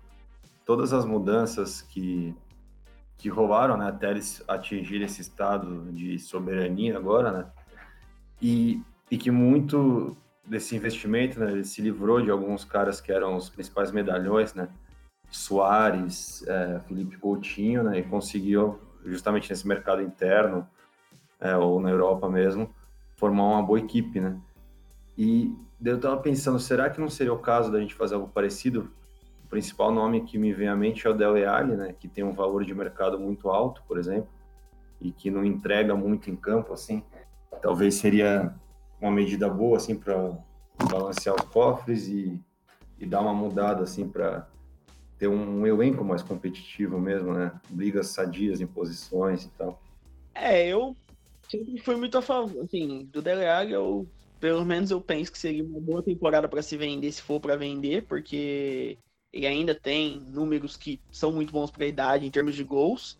todas 0.64 0.92
as 0.92 1.04
mudanças 1.04 1.82
que, 1.82 2.34
que 3.18 3.28
rolaram 3.28 3.76
né, 3.76 3.88
até 3.88 4.10
eles 4.10 4.42
atingirem 4.48 5.06
esse 5.06 5.20
estado 5.20 5.92
de 5.92 6.18
soberania 6.18 6.96
agora, 6.96 7.30
né? 7.30 7.46
E, 8.40 8.82
e 9.10 9.16
que 9.16 9.30
muito 9.30 10.16
desse 10.44 10.74
investimento, 10.74 11.38
né, 11.38 11.52
ele 11.52 11.64
se 11.64 11.80
livrou 11.80 12.20
de 12.20 12.30
alguns 12.30 12.64
caras 12.64 13.00
que 13.00 13.12
eram 13.12 13.36
os 13.36 13.48
principais 13.48 13.92
medalhões, 13.92 14.54
né? 14.54 14.68
Soares, 15.30 16.44
é, 16.46 16.80
Felipe 16.86 17.16
Coutinho, 17.16 17.84
né? 17.84 17.98
E 17.98 18.02
conseguiu, 18.02 18.80
justamente 19.04 19.48
nesse 19.50 19.66
mercado 19.66 20.02
interno, 20.02 20.66
é, 21.40 21.56
ou 21.56 21.80
na 21.80 21.90
Europa 21.90 22.28
mesmo, 22.28 22.74
formar 23.16 23.44
uma 23.44 23.62
boa 23.62 23.78
equipe, 23.78 24.20
né? 24.20 24.38
E 25.16 25.54
eu 25.84 26.00
tava 26.00 26.16
pensando, 26.18 26.58
será 26.60 26.88
que 26.90 27.00
não 27.00 27.08
seria 27.08 27.32
o 27.32 27.38
caso 27.38 27.70
da 27.70 27.80
gente 27.80 27.94
fazer 27.94 28.14
algo 28.14 28.28
parecido? 28.28 28.90
O 29.44 29.48
principal 29.48 29.92
nome 29.92 30.22
que 30.22 30.38
me 30.38 30.52
vem 30.52 30.68
à 30.68 30.76
mente 30.76 31.06
é 31.06 31.10
o 31.10 31.14
Dele 31.14 31.44
Alli, 31.44 31.76
né? 31.76 31.94
Que 31.98 32.08
tem 32.08 32.24
um 32.24 32.32
valor 32.32 32.64
de 32.64 32.74
mercado 32.74 33.18
muito 33.18 33.48
alto, 33.50 33.82
por 33.86 33.98
exemplo, 33.98 34.28
e 35.00 35.10
que 35.10 35.30
não 35.30 35.44
entrega 35.44 35.94
muito 35.94 36.30
em 36.30 36.36
campo, 36.36 36.72
assim. 36.72 37.02
Talvez 37.60 37.96
seria 37.96 38.54
uma 39.00 39.10
medida 39.10 39.48
boa, 39.48 39.76
assim, 39.76 39.94
para 39.96 40.38
balancear 40.90 41.34
os 41.34 41.42
cofres 41.42 42.06
e, 42.08 42.40
e 42.98 43.04
dar 43.04 43.20
uma 43.20 43.34
mudada, 43.34 43.82
assim, 43.82 44.08
para 44.08 44.48
ter 45.18 45.28
um 45.28 45.66
elenco 45.66 46.04
mais 46.04 46.22
competitivo 46.22 46.98
mesmo, 46.98 47.32
né? 47.32 47.52
Brigas 47.68 48.08
sadias 48.08 48.60
em 48.60 48.66
posições 48.66 49.44
e 49.44 49.50
tal. 49.50 49.80
É, 50.34 50.66
eu 50.66 50.96
sempre 51.48 51.78
fui 51.78 51.96
muito 51.96 52.16
a 52.16 52.22
favor, 52.22 52.64
assim, 52.64 53.08
do 53.12 53.20
Dele 53.20 53.46
Alli, 53.46 53.72
eu, 53.72 54.06
pelo 54.42 54.64
menos 54.64 54.90
eu 54.90 55.00
penso 55.00 55.30
que 55.30 55.38
seria 55.38 55.62
uma 55.62 55.78
boa 55.78 56.02
temporada 56.02 56.48
para 56.48 56.60
se 56.62 56.76
vender, 56.76 57.12
se 57.12 57.22
for 57.22 57.38
para 57.38 57.54
vender, 57.54 58.02
porque 58.06 58.98
ele 59.32 59.46
ainda 59.46 59.72
tem 59.72 60.18
números 60.18 60.76
que 60.76 61.00
são 61.12 61.30
muito 61.30 61.52
bons 61.52 61.70
para 61.70 61.84
a 61.84 61.86
idade 61.86 62.26
em 62.26 62.30
termos 62.30 62.56
de 62.56 62.64
gols 62.64 63.12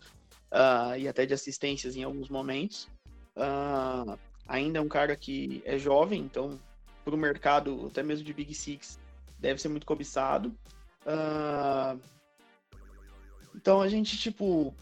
uh, 0.51 0.97
e 0.99 1.07
até 1.07 1.25
de 1.25 1.33
assistências 1.33 1.95
em 1.95 2.03
alguns 2.03 2.27
momentos. 2.27 2.89
Uh, 3.37 4.19
ainda 4.45 4.79
é 4.79 4.81
um 4.81 4.89
cara 4.89 5.15
que 5.15 5.63
é 5.63 5.77
jovem, 5.77 6.19
então 6.19 6.59
para 7.05 7.15
o 7.15 7.17
mercado, 7.17 7.87
até 7.87 8.03
mesmo 8.03 8.25
de 8.25 8.33
Big 8.33 8.53
Six, 8.53 8.99
deve 9.39 9.61
ser 9.61 9.69
muito 9.69 9.85
cobiçado. 9.85 10.49
Uh, 11.05 11.97
então 13.55 13.81
a 13.81 13.87
gente, 13.87 14.17
tipo, 14.17 14.75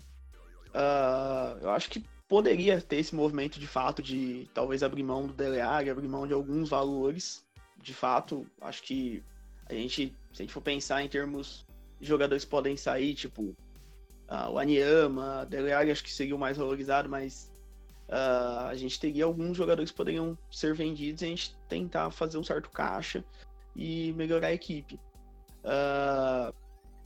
eu 1.62 1.70
acho 1.70 1.88
que 1.88 2.04
poderia 2.32 2.80
ter 2.80 2.96
esse 2.96 3.14
movimento 3.14 3.60
de 3.60 3.68
fato 3.68 4.02
de 4.02 4.50
talvez 4.54 4.84
abrir 4.84 5.04
mão 5.04 5.28
do 5.28 5.34
Dele 5.34 5.60
abrir 5.60 6.08
mão 6.08 6.26
de 6.26 6.32
alguns 6.32 6.70
valores. 6.70 7.46
De 7.78 7.94
fato, 7.94 8.48
acho 8.62 8.84
que 8.84 9.22
a 9.70 9.74
gente, 9.74 10.16
se 10.32 10.42
a 10.42 10.46
gente 10.46 10.54
for 10.54 10.62
pensar 10.62 11.04
em 11.04 11.10
termos 11.10 11.66
de 12.00 12.08
jogadores 12.08 12.46
que 12.46 12.50
podem 12.50 12.78
sair, 12.78 13.16
tipo 13.16 13.42
uh, 13.42 14.50
o 14.50 14.58
Aniama, 14.58 15.46
Dele 15.46 15.74
acho 15.74 16.02
que 16.02 16.10
seria 16.10 16.34
o 16.34 16.40
mais 16.40 16.56
valorizado, 16.56 17.10
mas 17.10 17.52
uh, 18.08 18.68
a 18.70 18.76
gente 18.76 18.98
teria 18.98 19.26
alguns 19.26 19.58
jogadores 19.58 19.92
que 19.92 19.98
poderiam 19.98 20.38
ser 20.50 20.74
vendidos 20.74 21.22
e 21.24 21.26
a 21.26 21.28
gente 21.28 21.54
tentar 21.68 22.12
fazer 22.12 22.38
um 22.38 22.44
certo 22.46 22.70
caixa 22.70 23.26
e 23.76 24.14
melhorar 24.14 24.48
a 24.48 24.54
equipe. 24.54 24.98
Uh, 25.66 26.56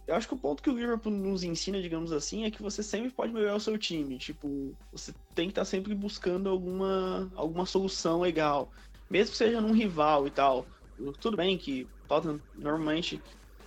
eu 0.07 0.15
acho 0.15 0.27
que 0.27 0.33
o 0.35 0.37
ponto 0.37 0.61
que 0.61 0.69
o 0.69 0.77
Liverpool 0.77 1.11
nos 1.11 1.43
ensina, 1.43 1.81
digamos 1.81 2.11
assim, 2.11 2.43
é 2.43 2.51
que 2.51 2.61
você 2.61 2.83
sempre 2.83 3.09
pode 3.09 3.33
melhorar 3.33 3.55
o 3.55 3.59
seu 3.59 3.77
time. 3.77 4.17
Tipo, 4.17 4.75
você 4.91 5.11
tem 5.33 5.47
que 5.47 5.51
estar 5.51 5.61
tá 5.61 5.65
sempre 5.65 5.95
buscando 5.95 6.47
alguma, 6.47 7.31
alguma 7.35 7.65
solução 7.65 8.21
legal. 8.21 8.71
Mesmo 9.09 9.31
que 9.31 9.37
seja 9.37 9.59
num 9.59 9.71
rival 9.71 10.27
e 10.27 10.31
tal. 10.31 10.65
Tudo 11.19 11.35
bem 11.35 11.57
que 11.57 11.87
Tottenham 12.07 12.39
normalmente 12.53 13.19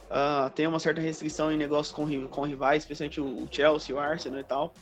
uh, 0.09 0.49
tem 0.55 0.67
uma 0.67 0.79
certa 0.79 1.01
restrição 1.01 1.51
em 1.51 1.57
negócios 1.57 1.95
com, 1.95 2.29
com 2.29 2.43
rivais, 2.43 2.85
especialmente 2.85 3.21
o 3.21 3.49
Chelsea, 3.51 3.95
o 3.95 3.99
Arsenal 3.99 4.39
e 4.41 4.45
tal. 4.45 4.75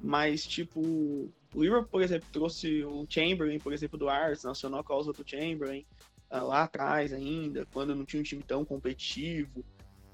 Mas, 0.00 0.46
tipo, 0.46 0.80
o 0.80 1.62
Liverpool, 1.62 1.88
por 1.88 2.02
exemplo, 2.02 2.28
trouxe 2.30 2.84
o 2.84 3.06
Chamberlain, 3.08 3.58
por 3.58 3.72
exemplo, 3.72 3.98
do 3.98 4.10
Arsenal, 4.10 4.52
acionou 4.52 4.80
a 4.80 4.84
causa 4.84 5.12
do 5.12 5.26
Chamberlain 5.26 5.86
uh, 6.30 6.46
lá 6.46 6.64
atrás 6.64 7.14
ainda, 7.14 7.66
quando 7.72 7.94
não 7.94 8.04
tinha 8.04 8.20
um 8.20 8.24
time 8.24 8.42
tão 8.42 8.62
competitivo. 8.62 9.64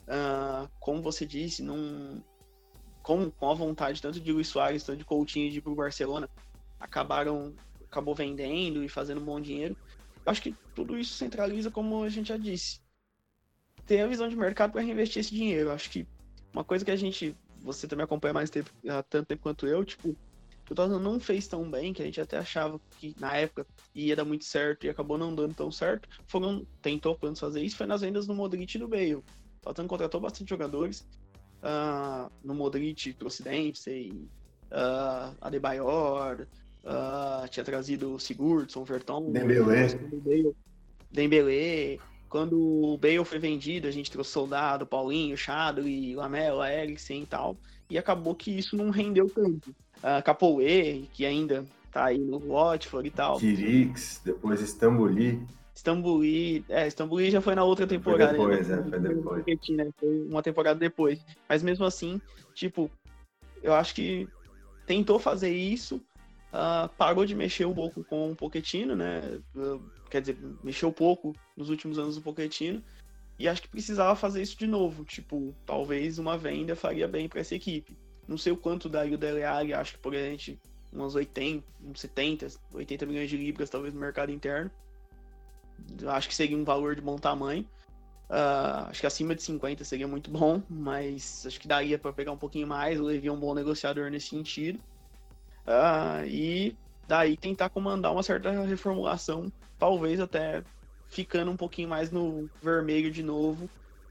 Uh, 0.06 0.68
como 0.80 1.02
você 1.02 1.24
disse, 1.26 1.62
não, 1.62 2.22
com, 3.02 3.30
com 3.30 3.50
a 3.50 3.54
vontade 3.54 4.02
tanto 4.02 4.20
de 4.20 4.32
Luiz 4.32 4.48
Soares, 4.48 4.84
tanto 4.84 4.98
de 4.98 5.04
Coutinho 5.04 5.50
de 5.50 5.58
ir 5.58 5.62
pro 5.62 5.74
Barcelona, 5.74 6.28
acabaram 6.78 7.54
acabou 7.94 8.14
vendendo 8.14 8.82
e 8.82 8.88
fazendo 8.88 9.20
um 9.20 9.24
bom 9.24 9.40
dinheiro. 9.40 9.76
Eu 10.26 10.32
acho 10.32 10.42
que 10.42 10.54
tudo 10.74 10.98
isso 10.98 11.14
centraliza, 11.14 11.70
como 11.70 12.02
a 12.02 12.08
gente 12.08 12.28
já 12.28 12.36
disse, 12.36 12.80
ter 13.86 14.00
a 14.00 14.06
visão 14.06 14.28
de 14.28 14.36
mercado 14.36 14.72
para 14.72 14.82
reinvestir 14.82 15.20
esse 15.20 15.30
dinheiro. 15.30 15.68
Eu 15.68 15.72
acho 15.72 15.88
que 15.90 16.06
uma 16.52 16.64
coisa 16.64 16.84
que 16.84 16.90
a 16.90 16.96
gente, 16.96 17.36
você 17.60 17.86
também 17.86 18.04
acompanha 18.04 18.34
mais 18.34 18.50
tempo, 18.50 18.70
há 18.88 19.02
tanto 19.02 19.28
tempo 19.28 19.42
quanto 19.42 19.66
eu, 19.66 19.84
tipo, 19.84 20.16
o 20.70 20.74
Tottenham 20.74 20.98
não 20.98 21.20
fez 21.20 21.46
tão 21.46 21.70
bem, 21.70 21.92
que 21.92 22.02
a 22.02 22.04
gente 22.04 22.20
até 22.20 22.38
achava 22.38 22.80
que 22.98 23.14
na 23.18 23.36
época 23.36 23.66
ia 23.94 24.16
dar 24.16 24.24
muito 24.24 24.44
certo 24.44 24.86
e 24.86 24.88
acabou 24.88 25.18
não 25.18 25.34
dando 25.34 25.54
tão 25.54 25.70
certo, 25.70 26.08
foram, 26.26 26.66
tentou 26.80 27.16
planos 27.16 27.38
fazer 27.38 27.62
isso, 27.62 27.76
foi 27.76 27.86
nas 27.86 28.00
vendas 28.00 28.26
do 28.26 28.34
Modric 28.34 28.74
e 28.74 28.78
do 28.78 28.88
Bale. 28.88 29.22
Tottenham 29.64 29.88
contratou 29.88 30.20
bastante 30.20 30.50
jogadores. 30.50 31.06
Uh, 31.62 32.30
no 32.44 32.54
Modric 32.54 33.14
trouxe 33.14 33.42
Dempsey, 33.42 34.12
uh, 34.70 35.34
Adebayor, 35.40 36.46
uh, 36.84 37.48
tinha 37.48 37.64
trazido 37.64 38.18
Sigurdsson, 38.18 38.84
Vertonghen, 38.84 39.32
Dembélé. 39.32 39.98
Dembélé. 41.10 41.98
Quando 42.28 42.58
o 42.58 42.98
Bale 42.98 43.24
foi 43.24 43.38
vendido, 43.38 43.88
a 43.88 43.90
gente 43.90 44.10
trouxe 44.10 44.32
Soldado, 44.32 44.84
Paulinho, 44.84 45.36
Chadley, 45.36 46.14
Lamela, 46.14 46.70
Eriksen 46.70 47.22
e 47.22 47.26
tal. 47.26 47.56
E 47.88 47.96
acabou 47.96 48.34
que 48.34 48.50
isso 48.50 48.76
não 48.76 48.90
rendeu 48.90 49.30
tanto. 49.30 49.70
Uh, 49.98 50.22
Capoe, 50.22 51.08
que 51.14 51.24
ainda 51.24 51.64
tá 51.92 52.06
aí 52.06 52.18
no 52.18 52.40
Watford 52.40 53.06
e 53.06 53.10
tal. 53.10 53.38
Kirix, 53.38 54.20
depois 54.24 54.60
Istambuli. 54.60 55.40
Istambuli, 55.74 56.64
é, 56.68 56.86
Istambuli 56.86 57.30
já 57.30 57.40
foi 57.40 57.54
na 57.54 57.64
outra 57.64 57.86
temporada. 57.86 58.36
Foi 58.36 58.56
depois, 58.56 58.68
né? 58.68 58.78
é, 58.78 58.90
foi 58.90 59.00
depois. 59.00 59.68
Né? 59.70 59.90
Foi 59.98 60.26
uma 60.28 60.42
temporada 60.42 60.78
depois. 60.78 61.24
Mas 61.48 61.62
mesmo 61.62 61.84
assim, 61.84 62.20
tipo, 62.54 62.88
eu 63.62 63.74
acho 63.74 63.94
que 63.94 64.28
tentou 64.86 65.18
fazer 65.18 65.52
isso, 65.52 65.96
uh, 66.52 66.88
parou 66.96 67.26
de 67.26 67.34
mexer 67.34 67.64
um 67.64 67.74
pouco 67.74 68.04
com 68.04 68.30
o 68.30 68.36
Pochettino, 68.36 68.94
né? 68.94 69.40
Uh, 69.56 69.82
quer 70.08 70.20
dizer, 70.20 70.38
mexeu 70.62 70.92
pouco 70.92 71.34
nos 71.56 71.68
últimos 71.70 71.98
anos 71.98 72.14
do 72.14 72.22
Pochettino. 72.22 72.82
E 73.36 73.48
acho 73.48 73.62
que 73.62 73.68
precisava 73.68 74.14
fazer 74.14 74.42
isso 74.42 74.56
de 74.56 74.68
novo. 74.68 75.04
Tipo, 75.04 75.52
talvez 75.66 76.20
uma 76.20 76.38
venda 76.38 76.76
faria 76.76 77.08
bem 77.08 77.28
para 77.28 77.40
essa 77.40 77.56
equipe. 77.56 77.98
Não 78.28 78.38
sei 78.38 78.52
o 78.52 78.56
quanto 78.56 78.88
daria 78.88 79.16
o 79.16 79.18
Dele 79.18 79.42
Alli, 79.42 79.74
acho 79.74 79.94
que 79.94 79.98
por 79.98 80.14
gente 80.14 80.56
umas 80.92 81.16
80, 81.16 81.66
uns 81.84 82.00
70, 82.00 82.46
80 82.72 83.06
milhões 83.06 83.28
de 83.28 83.36
libras, 83.36 83.68
talvez 83.68 83.92
no 83.92 83.98
mercado 83.98 84.30
interno 84.30 84.70
acho 86.08 86.28
que 86.28 86.34
seria 86.34 86.56
um 86.56 86.64
valor 86.64 86.94
de 86.94 87.00
bom 87.00 87.16
tamanho. 87.16 87.66
Uh, 88.30 88.88
acho 88.88 89.00
que 89.00 89.06
acima 89.06 89.34
de 89.34 89.42
50 89.42 89.84
seria 89.84 90.08
muito 90.08 90.30
bom, 90.30 90.62
mas 90.68 91.44
acho 91.46 91.60
que 91.60 91.68
daria 91.68 91.98
para 91.98 92.12
pegar 92.12 92.32
um 92.32 92.36
pouquinho 92.36 92.66
mais. 92.66 92.98
O 92.98 93.04
Levi 93.04 93.28
é 93.28 93.32
um 93.32 93.38
bom 93.38 93.54
negociador 93.54 94.10
nesse 94.10 94.28
sentido. 94.28 94.78
Uh, 95.66 96.26
e 96.26 96.76
daí 97.06 97.36
tentar 97.36 97.68
comandar 97.70 98.12
uma 98.12 98.22
certa 98.22 98.50
reformulação, 98.62 99.52
talvez 99.78 100.20
até 100.20 100.62
ficando 101.08 101.50
um 101.50 101.56
pouquinho 101.56 101.88
mais 101.88 102.10
no 102.10 102.48
vermelho 102.62 103.10
de 103.10 103.22
novo, 103.22 103.66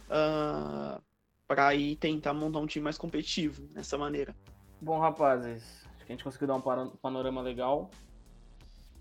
uh, 0.10 1.02
para 1.48 1.76
ir 1.76 1.96
tentar 1.98 2.34
montar 2.34 2.60
um 2.60 2.66
time 2.66 2.84
mais 2.84 2.98
competitivo 2.98 3.62
dessa 3.74 3.98
maneira. 3.98 4.34
Bom, 4.82 5.00
rapazes, 5.00 5.64
acho 5.96 6.06
que 6.06 6.12
a 6.12 6.16
gente 6.16 6.24
conseguiu 6.24 6.48
dar 6.48 6.56
um 6.56 6.62
panorama 6.98 7.42
legal. 7.42 7.90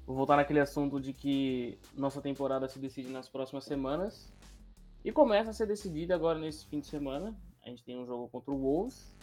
Vou 0.07 0.17
voltar 0.17 0.37
naquele 0.37 0.61
assunto 0.61 1.01
de 1.01 1.13
que 1.13 1.79
nossa 1.97 2.21
temporada 2.21 2.69
se 2.69 2.79
decide 2.79 3.11
nas 3.11 3.29
próximas 3.29 3.65
semanas. 3.65 4.33
E 5.05 5.11
começa 5.13 5.51
a 5.51 5.53
ser 5.53 5.67
decidida 5.67 6.15
agora 6.15 6.39
nesse 6.39 6.67
fim 6.67 6.81
de 6.81 6.87
semana. 6.87 7.37
A 7.65 7.69
gente 7.69 7.85
tem 7.85 7.99
um 7.99 8.07
jogo 8.07 8.29
contra 8.29 8.53
o 8.53 8.59
Wolves, 8.59 9.17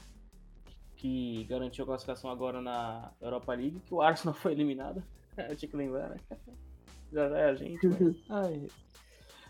que 0.95 1.45
garantiu 1.45 1.83
a 1.83 1.87
classificação 1.87 2.29
agora 2.29 2.61
na 2.61 3.11
Europa 3.21 3.53
League, 3.53 3.81
que 3.85 3.93
o 3.93 4.01
Arsenal 4.01 4.33
foi 4.39 4.53
eliminado. 4.53 5.03
Eu 5.37 5.55
tinha 5.55 5.69
que 5.69 5.77
lembrar, 5.77 6.09
né? 6.09 6.17
Já 7.11 7.25
é 7.25 7.49
a 7.49 7.55
gente. 7.55 7.87
Mas... 7.87 8.15
Ai. 8.29 8.67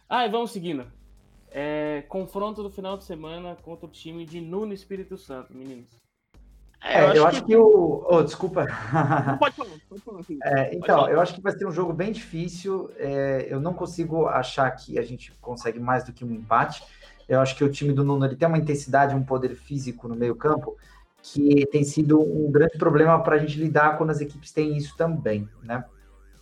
Ai, 0.07 0.29
vamos 0.29 0.51
seguindo. 0.51 0.91
É, 1.51 2.03
confronto 2.07 2.63
do 2.63 2.69
final 2.69 2.97
de 2.97 3.03
semana 3.03 3.55
contra 3.55 3.85
o 3.85 3.89
time 3.89 4.25
de 4.25 4.39
Nuno 4.39 4.73
Espírito 4.73 5.17
Santo, 5.17 5.53
meninos. 5.53 5.89
É, 6.81 7.01
eu, 7.01 7.07
acho, 7.07 7.17
eu 7.17 7.27
acho 7.27 7.41
que... 7.41 7.47
que... 7.47 7.55
o. 7.57 8.05
Oh, 8.09 8.23
desculpa. 8.23 8.65
pode 9.39 9.55
falar, 9.55 9.69
pode 9.89 10.01
falar. 10.01 10.21
É, 10.43 10.75
então, 10.75 10.99
falar. 10.99 11.11
eu 11.11 11.19
acho 11.19 11.33
que 11.33 11.41
vai 11.41 11.51
ser 11.51 11.65
um 11.65 11.71
jogo 11.71 11.91
bem 11.91 12.11
difícil. 12.11 12.89
É, 12.97 13.47
eu 13.49 13.59
não 13.59 13.73
consigo 13.73 14.27
achar 14.27 14.69
que 14.71 14.97
a 14.97 15.01
gente 15.01 15.31
consegue 15.41 15.79
mais 15.79 16.03
do 16.03 16.13
que 16.13 16.23
um 16.23 16.31
empate. 16.31 16.83
Eu 17.27 17.41
acho 17.41 17.55
que 17.55 17.63
o 17.63 17.71
time 17.71 17.93
do 17.93 18.03
Nuno 18.03 18.25
ele 18.25 18.35
tem 18.35 18.47
uma 18.47 18.57
intensidade, 18.57 19.13
um 19.13 19.23
poder 19.23 19.55
físico 19.55 20.07
no 20.07 20.15
meio-campo 20.15 20.77
que 21.21 21.65
tem 21.67 21.83
sido 21.83 22.21
um 22.21 22.51
grande 22.51 22.77
problema 22.77 23.21
para 23.21 23.35
a 23.35 23.39
gente 23.39 23.59
lidar 23.59 23.97
quando 23.97 24.09
as 24.11 24.21
equipes 24.21 24.51
têm 24.51 24.77
isso 24.77 24.95
também, 24.95 25.47
né? 25.61 25.83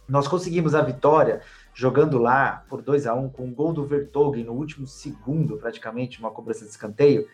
Nós 0.07 0.27
conseguimos 0.27 0.73
a 0.73 0.81
vitória 0.81 1.41
jogando 1.73 2.17
lá 2.17 2.63
por 2.69 2.81
2 2.81 3.05
a 3.07 3.13
1 3.13 3.25
um, 3.25 3.29
com 3.29 3.43
o 3.43 3.45
um 3.47 3.53
gol 3.53 3.73
do 3.73 3.85
Vertogen 3.85 4.45
no 4.45 4.53
último 4.53 4.87
segundo, 4.87 5.57
praticamente, 5.57 6.19
uma 6.19 6.31
cobrança 6.31 6.63
de 6.63 6.71
escanteio, 6.71 7.27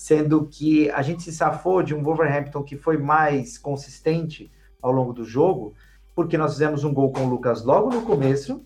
sendo 0.00 0.46
que 0.46 0.90
a 0.92 1.02
gente 1.02 1.22
se 1.22 1.30
safou 1.30 1.82
de 1.82 1.94
um 1.94 2.02
Wolverhampton 2.02 2.62
que 2.62 2.74
foi 2.74 2.96
mais 2.96 3.58
consistente 3.58 4.50
ao 4.80 4.90
longo 4.90 5.12
do 5.12 5.26
jogo, 5.26 5.74
porque 6.14 6.38
nós 6.38 6.52
fizemos 6.52 6.84
um 6.84 6.94
gol 6.94 7.12
com 7.12 7.26
o 7.26 7.28
Lucas 7.28 7.62
logo 7.62 7.90
no 7.90 8.00
começo, 8.00 8.64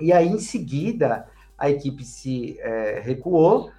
e 0.00 0.10
aí 0.10 0.26
em 0.26 0.38
seguida 0.38 1.26
a 1.58 1.68
equipe 1.68 2.02
se 2.02 2.58
é, 2.60 2.98
recuou, 2.98 3.70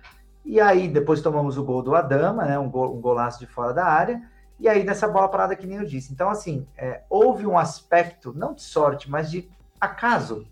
e 0.45 0.61
aí 0.61 0.87
depois 0.87 1.23
tomamos 1.23 1.57
o 1.57 1.63
gol 1.63 1.81
do 1.81 1.95
Adama, 1.95 2.45
né, 2.45 2.59
um, 2.59 2.67
um 2.67 3.01
golaço 3.01 3.39
de 3.39 3.47
fora 3.47 3.73
da 3.73 3.85
área, 3.85 4.21
e 4.59 4.69
aí 4.69 4.83
nessa 4.83 5.07
bola 5.07 5.27
parada 5.27 5.55
que 5.55 5.65
nem 5.65 5.77
eu 5.77 5.85
disse. 5.85 6.13
Então, 6.13 6.29
assim, 6.29 6.67
é, 6.77 7.01
houve 7.09 7.47
um 7.47 7.57
aspecto, 7.57 8.31
não 8.31 8.53
de 8.53 8.61
sorte, 8.61 9.09
mas 9.09 9.31
de 9.31 9.49
acaso 9.81 10.45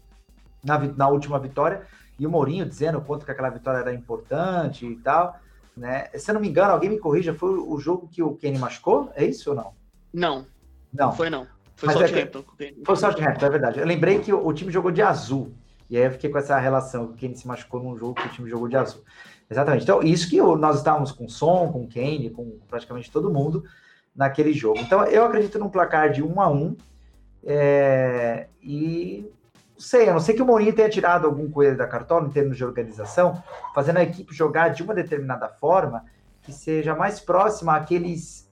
na, 0.63 0.79
na 0.79 1.09
última 1.09 1.37
vitória, 1.37 1.83
e 2.17 2.25
o 2.25 2.31
Mourinho 2.31 2.65
dizendo 2.65 2.97
o 2.97 3.01
quanto 3.01 3.23
que 3.23 3.31
aquela 3.31 3.51
vitória 3.51 3.81
era 3.81 3.93
importante 3.93 4.83
e 4.83 4.95
tal. 4.95 5.39
Né? 5.77 6.07
Se 6.15 6.31
eu 6.31 6.33
não 6.33 6.41
me 6.41 6.49
engano, 6.49 6.73
alguém 6.73 6.89
me 6.89 6.99
corrija, 6.99 7.35
foi 7.35 7.51
o 7.51 7.79
jogo 7.79 8.09
que 8.11 8.23
o 8.23 8.35
Kenny 8.35 8.57
machucou? 8.57 9.11
É 9.15 9.23
isso 9.23 9.51
ou 9.51 9.55
não? 9.55 9.73
Não. 10.11 10.45
Não. 10.91 11.13
Foi 11.13 11.29
não. 11.29 11.45
Foi 11.75 11.89
o 11.89 11.91
Southampton. 11.91 12.43
É, 12.59 12.73
foi 12.83 12.95
o 12.95 12.97
Southampton, 12.97 13.45
é 13.45 13.49
verdade. 13.49 13.79
Eu 13.79 13.85
lembrei 13.85 14.19
que 14.19 14.33
o, 14.33 14.45
o, 14.45 14.51
time 14.51 14.71
jogou 14.71 14.89
de 14.89 15.03
azul. 15.03 15.53
E 15.87 15.95
aí 15.95 16.03
eu 16.03 16.11
fiquei 16.11 16.29
com 16.31 16.39
essa 16.39 16.57
relação, 16.57 17.05
o 17.05 17.13
Kenny 17.13 17.35
se 17.35 17.47
machucou 17.47 17.81
num 17.81 17.95
jogo 17.95 18.15
que 18.15 18.27
o 18.27 18.31
time 18.31 18.49
jogou 18.49 18.67
de 18.67 18.75
azul. 18.75 19.03
Exatamente. 19.49 19.83
Então, 19.83 20.01
isso 20.01 20.27
que 20.27 20.41
nós 20.41 20.77
estávamos 20.77 21.11
com 21.11 21.25
o 21.25 21.29
Som, 21.29 21.71
com 21.71 21.83
o 21.83 21.87
Kenny, 21.87 22.31
com 22.31 22.57
praticamente 22.67 23.11
todo 23.11 23.31
mundo 23.31 23.63
naquele 24.15 24.51
jogo. 24.51 24.79
Então, 24.79 25.03
eu 25.03 25.23
acredito 25.23 25.59
num 25.59 25.69
placar 25.69 26.11
de 26.11 26.23
1 26.23 26.41
a 26.41 26.49
1 26.49 26.75
é, 27.45 28.47
e 28.61 29.31
sei, 29.77 30.09
a 30.09 30.13
não 30.13 30.19
ser 30.19 30.33
que 30.33 30.41
o 30.41 30.45
Mourinho 30.45 30.73
tenha 30.73 30.89
tirado 30.89 31.25
algum 31.25 31.49
coelho 31.49 31.77
da 31.77 31.87
cartola 31.87 32.27
em 32.27 32.31
termos 32.31 32.57
de 32.57 32.65
organização, 32.65 33.41
fazendo 33.73 33.97
a 33.97 34.03
equipe 34.03 34.33
jogar 34.33 34.69
de 34.69 34.83
uma 34.83 34.93
determinada 34.93 35.47
forma 35.47 36.05
que 36.41 36.51
seja 36.51 36.95
mais 36.95 37.19
próxima 37.19 37.75
àqueles 37.75 38.47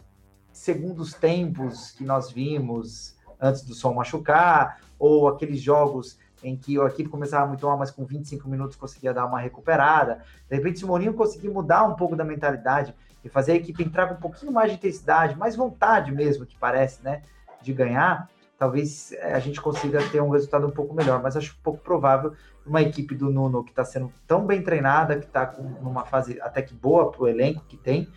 segundos 0.52 1.14
tempos 1.14 1.92
que 1.92 2.04
nós 2.04 2.32
vimos 2.32 3.16
antes 3.40 3.64
do 3.64 3.74
som 3.74 3.94
machucar, 3.94 4.80
ou 4.98 5.28
aqueles 5.28 5.62
jogos 5.62 6.18
em 6.44 6.56
que 6.56 6.80
a 6.80 6.86
equipe 6.86 7.10
começava 7.10 7.48
muito 7.48 7.66
mal, 7.66 7.78
mas 7.78 7.92
com 7.92 8.06
25 8.06 8.48
minutos 8.48 8.76
conseguia 8.76 9.14
dar 9.14 9.26
uma 9.26 9.40
recuperada. 9.40 10.22
De 10.50 10.56
repente, 10.56 10.80
se 10.80 10.86
o 10.86 10.88
Mourinho 10.88 11.14
conseguir 11.14 11.50
mudar 11.50 11.84
um 11.84 11.96
pouco 11.96 12.16
da 12.16 12.24
mentalidade 12.24 12.94
e 13.24 13.30
fazer 13.30 13.54
a 13.54 13.56
equipe 13.56 13.84
entrar 13.84 14.08
com 14.08 14.14
um 14.14 14.20
pouquinho 14.20 14.52
mais 14.52 14.70
de 14.70 14.78
intensidade, 14.78 15.38
mais 15.38 15.56
vontade 15.56 16.12
mesmo, 16.12 16.46
que 16.46 16.58
parece, 16.58 17.04
né, 17.04 17.24
de 17.62 17.74
ganhar, 17.74 18.30
talvez 18.66 19.12
é, 19.12 19.34
a 19.34 19.40
gente 19.40 19.62
consiga 19.62 20.02
ter 20.10 20.20
um 20.22 20.30
resultado 20.30 20.66
um 20.66 20.72
pouco 20.72 20.94
melhor, 20.96 21.22
mas 21.22 21.38
acho 21.38 21.56
pouco 21.62 21.80
provável 21.80 22.34
uma 22.66 22.82
equipe 22.82 23.14
do 23.14 23.30
Nuno 23.30 23.64
que 23.64 23.70
está 23.70 23.86
sendo 23.86 24.12
tão 24.26 24.44
bem 24.44 24.64
treinada, 24.64 25.20
que 25.20 25.26
está 25.28 25.54
numa 25.82 26.04
fase 26.04 26.42
até 26.42 26.64
que 26.64 26.74
boa 26.74 27.12
para 27.12 27.22
o 27.22 27.28
elenco 27.28 27.64
que 27.68 27.78
tem, 27.78 28.10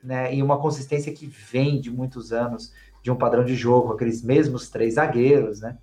né, 0.00 0.32
e 0.32 0.40
uma 0.40 0.58
consistência 0.58 1.12
que 1.12 1.26
vem 1.26 1.80
de 1.80 1.90
muitos 1.90 2.32
anos 2.32 2.72
de 3.02 3.10
um 3.10 3.16
padrão 3.16 3.44
de 3.44 3.56
jogo, 3.56 3.92
aqueles 3.92 4.22
mesmos 4.22 4.70
três 4.70 4.94
zagueiros, 4.94 5.60
né? 5.60 5.76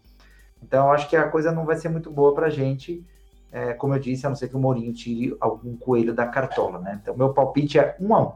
Então, 0.61 0.89
acho 0.91 1.09
que 1.09 1.17
a 1.17 1.27
coisa 1.27 1.51
não 1.51 1.65
vai 1.65 1.75
ser 1.75 1.89
muito 1.89 2.09
boa 2.09 2.33
para 2.33 2.47
a 2.47 2.49
gente, 2.49 3.05
é, 3.51 3.73
como 3.73 3.93
eu 3.93 3.99
disse, 3.99 4.25
a 4.25 4.29
não 4.29 4.35
ser 4.37 4.47
que 4.47 4.55
o 4.55 4.59
Mourinho 4.59 4.93
tire 4.93 5.35
algum 5.39 5.75
coelho 5.75 6.13
da 6.13 6.27
cartola, 6.27 6.79
né? 6.79 6.97
Então, 7.01 7.15
meu 7.15 7.33
palpite 7.33 7.77
é 7.77 7.97
um 7.99 8.15
a 8.15 8.21
um. 8.21 8.31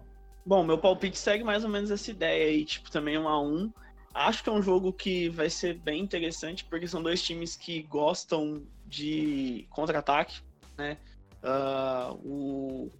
Bom, 0.45 0.63
meu 0.63 0.77
palpite 0.77 1.17
segue 1.17 1.43
mais 1.43 1.63
ou 1.63 1.69
menos 1.69 1.91
essa 1.91 2.11
ideia 2.11 2.47
aí, 2.49 2.65
tipo, 2.65 2.91
também 2.91 3.17
um 3.17 3.27
a 3.27 3.41
um. 3.41 3.71
Acho 4.18 4.43
que 4.43 4.49
é 4.49 4.51
um 4.51 4.63
jogo 4.63 4.91
que 4.91 5.30
vai 5.30 5.47
ser 5.47 5.76
bem 5.76 6.01
interessante, 6.01 6.65
porque 6.65 6.88
são 6.88 7.03
dois 7.03 7.22
times 7.22 7.55
que 7.55 7.84
gostam 7.84 8.65
de 8.88 9.68
contra-ataque, 9.70 10.41
né? 10.76 10.97
Uh, 11.43 12.15
o, 12.26 12.91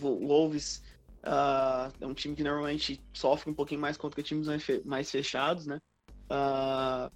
Wolves 0.00 0.82
uh, 1.22 1.94
é 2.00 2.04
um 2.04 2.12
time 2.12 2.34
que 2.34 2.42
normalmente 2.42 3.00
sofre 3.12 3.48
um 3.48 3.54
pouquinho 3.54 3.80
mais 3.80 3.96
contra 3.96 4.20
times 4.24 4.48
mais 4.84 5.08
fechados, 5.08 5.66
né? 5.66 5.78
Uh, 6.24 7.14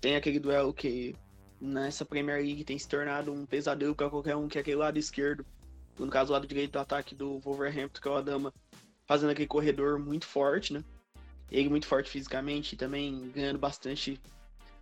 tem 0.00 0.16
aquele 0.16 0.40
duelo 0.40 0.72
que 0.72 1.14
nessa 1.60 2.02
Premier 2.02 2.42
League 2.42 2.64
tem 2.64 2.78
se 2.78 2.88
tornado 2.88 3.30
um 3.30 3.44
pesadelo 3.44 3.94
para 3.94 4.08
qualquer 4.08 4.36
um, 4.36 4.48
que 4.48 4.56
é 4.56 4.62
aquele 4.62 4.78
lado 4.78 4.98
esquerdo, 4.98 5.44
no 5.98 6.08
caso 6.08 6.30
o 6.30 6.32
lado 6.32 6.46
direito 6.46 6.72
do 6.72 6.78
ataque 6.78 7.14
do 7.14 7.40
Wolverhampton, 7.40 8.00
que 8.00 8.08
é 8.08 8.10
o 8.10 8.16
Adama, 8.16 8.54
fazendo 9.06 9.30
aquele 9.30 9.48
corredor 9.48 9.98
muito 9.98 10.26
forte, 10.26 10.72
né? 10.72 10.82
Ele 11.50 11.68
muito 11.68 11.86
forte 11.86 12.10
fisicamente 12.10 12.72
e 12.72 12.76
também 12.76 13.30
ganhando 13.30 13.58
bastante 13.58 14.20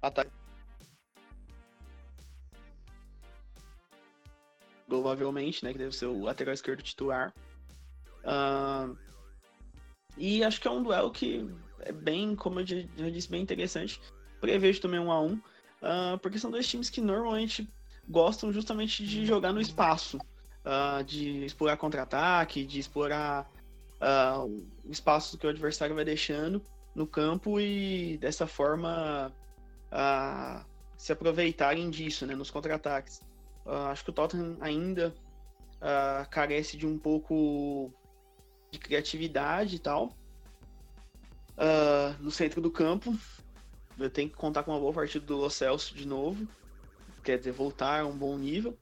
ataque. 0.00 0.30
Provavelmente, 4.88 5.64
né? 5.64 5.72
Que 5.72 5.78
deve 5.78 5.94
ser 5.94 6.06
o 6.06 6.22
lateral 6.22 6.54
esquerdo 6.54 6.82
titular. 6.82 7.32
Uh, 8.24 8.96
e 10.16 10.42
acho 10.42 10.60
que 10.60 10.68
é 10.68 10.70
um 10.70 10.82
duelo 10.82 11.10
que 11.10 11.48
é 11.80 11.92
bem, 11.92 12.34
como 12.34 12.60
eu 12.60 12.66
já 12.66 13.10
disse, 13.10 13.30
bem 13.30 13.42
interessante. 13.42 14.00
Prevejo 14.40 14.80
também 14.80 15.00
um 15.00 15.10
a 15.10 15.20
um, 15.20 15.34
uh, 15.34 16.18
porque 16.22 16.38
são 16.38 16.50
dois 16.50 16.66
times 16.66 16.88
que 16.88 17.00
normalmente 17.00 17.68
gostam 18.08 18.52
justamente 18.52 19.04
de 19.04 19.24
jogar 19.24 19.52
no 19.52 19.60
espaço, 19.60 20.18
uh, 20.18 21.02
de 21.04 21.44
explorar 21.44 21.76
contra-ataque, 21.76 22.64
de 22.64 22.78
explorar 22.78 23.50
uh, 24.00 24.46
o 24.84 24.90
espaço 24.90 25.38
que 25.38 25.46
o 25.46 25.50
adversário 25.50 25.94
vai 25.94 26.04
deixando 26.04 26.62
no 26.94 27.06
campo 27.06 27.58
e 27.58 28.16
dessa 28.18 28.46
forma 28.46 29.32
uh, 29.90 30.64
se 30.96 31.12
aproveitarem 31.12 31.90
disso, 31.90 32.26
né, 32.26 32.34
nos 32.34 32.50
contra-ataques. 32.50 33.20
Uh, 33.66 33.88
acho 33.90 34.04
que 34.04 34.10
o 34.10 34.12
Tottenham 34.12 34.56
ainda 34.60 35.14
uh, 35.76 36.28
carece 36.30 36.76
de 36.76 36.86
um 36.86 36.98
pouco 36.98 37.92
de 38.70 38.78
criatividade 38.78 39.76
e 39.76 39.78
tal. 39.78 40.16
no 42.20 42.30
centro 42.30 42.60
do 42.60 42.70
campo, 42.70 43.16
eu 43.98 44.10
tenho 44.10 44.28
que 44.28 44.36
contar 44.36 44.62
com 44.62 44.72
uma 44.72 44.80
boa 44.80 44.92
partida 44.92 45.24
do 45.24 45.36
Lo 45.36 45.50
Celso 45.50 45.94
de 45.94 46.06
novo. 46.06 46.46
Quer 47.22 47.38
dizer, 47.38 47.52
voltar 47.52 48.00
a 48.00 48.06
um 48.06 48.16
bom 48.16 48.36
nível. 48.36 48.76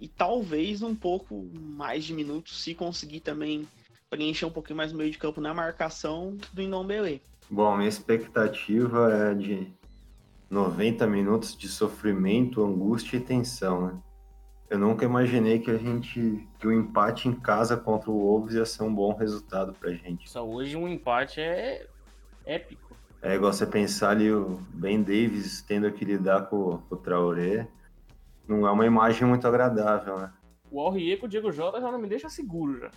E 0.00 0.06
talvez 0.06 0.82
um 0.82 0.94
pouco 0.94 1.48
mais 1.54 2.04
de 2.04 2.12
minutos 2.12 2.62
se 2.62 2.74
conseguir 2.74 3.20
também 3.20 3.66
preencher 4.08 4.46
um 4.46 4.50
pouquinho 4.50 4.76
mais 4.76 4.92
o 4.92 4.96
meio 4.96 5.10
de 5.10 5.18
campo 5.18 5.40
na 5.40 5.52
marcação 5.52 6.36
do 6.52 6.62
Indombele. 6.62 7.22
Bom, 7.50 7.76
minha 7.76 7.88
expectativa 7.88 9.12
é 9.12 9.34
de 9.34 9.72
90 10.50 11.06
minutos 11.06 11.56
de 11.56 11.68
sofrimento, 11.68 12.64
angústia 12.64 13.16
e 13.16 13.20
tensão, 13.20 13.86
né? 13.86 13.98
Eu 14.70 14.78
nunca 14.78 15.04
imaginei 15.04 15.58
que 15.58 15.70
a 15.70 15.78
gente 15.78 16.46
que 16.58 16.66
o 16.66 16.72
empate 16.72 17.26
em 17.26 17.32
casa 17.32 17.74
contra 17.74 18.10
o 18.10 18.18
Wolves 18.18 18.54
ia 18.54 18.66
ser 18.66 18.82
um 18.82 18.94
bom 18.94 19.14
resultado 19.14 19.72
pra 19.72 19.90
gente. 19.92 20.28
Só 20.28 20.46
hoje 20.46 20.76
um 20.76 20.86
empate 20.86 21.40
é 21.40 21.86
épico. 22.44 22.94
É 23.22 23.34
igual 23.34 23.52
você 23.52 23.66
pensar 23.66 24.10
ali 24.10 24.30
o 24.30 24.60
Ben 24.74 25.02
Davis 25.02 25.62
tendo 25.62 25.90
que 25.90 26.04
lidar 26.04 26.48
com, 26.48 26.78
com 26.78 26.94
o 26.94 26.98
Traoré 26.98 27.66
não 28.48 28.66
é 28.66 28.70
uma 28.70 28.86
imagem 28.86 29.28
muito 29.28 29.46
agradável, 29.46 30.18
né? 30.18 30.32
O 30.70 30.80
Aurier 30.80 31.18
com 31.18 31.26
o 31.26 31.28
Diego 31.28 31.52
Jota 31.52 31.80
já 31.80 31.92
não 31.92 31.98
me 31.98 32.08
deixa 32.08 32.28
seguro 32.28 32.78
já. 32.80 32.90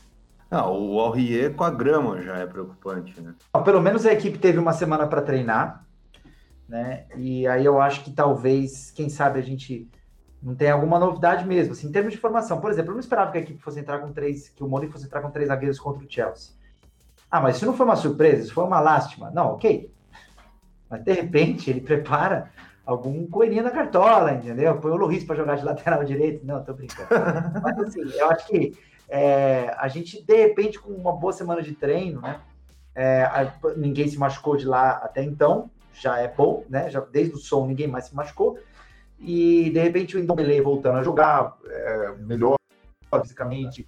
Não, 0.49 0.73
o 0.73 0.99
Aurier 0.99 1.53
com 1.53 1.63
a 1.63 1.69
grama 1.69 2.21
já 2.21 2.37
é 2.37 2.45
preocupante, 2.45 3.19
né? 3.21 3.35
Pelo 3.63 3.81
menos 3.81 4.05
a 4.05 4.13
equipe 4.13 4.37
teve 4.37 4.57
uma 4.57 4.73
semana 4.73 5.07
para 5.07 5.21
treinar, 5.21 5.85
né? 6.67 7.05
E 7.15 7.47
aí 7.47 7.65
eu 7.65 7.81
acho 7.81 8.03
que 8.03 8.11
talvez, 8.11 8.91
quem 8.91 9.09
sabe, 9.09 9.39
a 9.39 9.43
gente 9.43 9.89
não 10.41 10.55
tenha 10.55 10.73
alguma 10.73 10.99
novidade 10.99 11.45
mesmo. 11.45 11.73
Assim, 11.73 11.87
em 11.87 11.91
termos 11.91 12.13
de 12.13 12.19
formação, 12.19 12.59
por 12.59 12.71
exemplo, 12.71 12.91
eu 12.91 12.95
não 12.95 12.99
esperava 12.99 13.31
que 13.31 13.37
a 13.37 13.41
equipe 13.41 13.61
fosse 13.61 13.79
entrar 13.79 13.99
com 13.99 14.11
três, 14.11 14.49
que 14.49 14.63
o 14.63 14.67
Mourinho 14.67 14.91
fosse 14.91 15.05
entrar 15.05 15.21
com 15.21 15.29
três 15.29 15.47
zagueiros 15.49 15.79
contra 15.79 16.03
o 16.03 16.09
Chelsea. 16.09 16.53
Ah, 17.29 17.39
mas 17.39 17.55
isso 17.55 17.65
não 17.65 17.73
foi 17.73 17.85
uma 17.85 17.95
surpresa, 17.95 18.43
isso 18.43 18.53
foi 18.53 18.65
uma 18.65 18.79
lástima. 18.81 19.31
Não, 19.31 19.53
ok. 19.53 19.89
Mas 20.89 21.03
de 21.03 21.13
repente 21.13 21.69
ele 21.69 21.79
prepara 21.79 22.51
algum 22.91 23.27
coelhinho 23.27 23.63
na 23.63 23.71
cartola, 23.71 24.33
entendeu? 24.33 24.77
Põe 24.77 24.91
o 24.91 24.95
Luiz 24.95 25.23
para 25.23 25.35
jogar 25.35 25.55
de 25.55 25.65
lateral 25.65 26.03
direito. 26.03 26.45
Não, 26.45 26.63
tô 26.63 26.73
brincando. 26.73 27.09
Mas 27.61 27.79
assim, 27.79 28.01
eu 28.01 28.29
acho 28.29 28.47
que 28.47 28.77
é, 29.09 29.75
a 29.77 29.87
gente, 29.87 30.23
de 30.23 30.35
repente, 30.35 30.79
com 30.79 30.91
uma 30.91 31.11
boa 31.11 31.33
semana 31.33 31.61
de 31.61 31.73
treino, 31.73 32.21
né? 32.21 32.39
É, 32.93 33.23
a, 33.23 33.53
ninguém 33.75 34.07
se 34.07 34.17
machucou 34.17 34.55
de 34.55 34.65
lá 34.65 34.91
até 34.91 35.23
então, 35.23 35.69
já 35.93 36.17
é 36.17 36.27
bom, 36.27 36.65
né? 36.69 36.89
Já, 36.89 36.99
desde 37.01 37.35
o 37.35 37.37
som 37.37 37.67
ninguém 37.67 37.87
mais 37.87 38.05
se 38.05 38.15
machucou. 38.15 38.57
E 39.19 39.69
de 39.69 39.79
repente 39.79 40.17
o 40.17 40.19
Indombele 40.19 40.61
voltando 40.61 40.97
a 40.97 41.03
jogar 41.03 41.57
é, 41.65 42.15
melhor 42.19 42.55
fisicamente, 43.21 43.87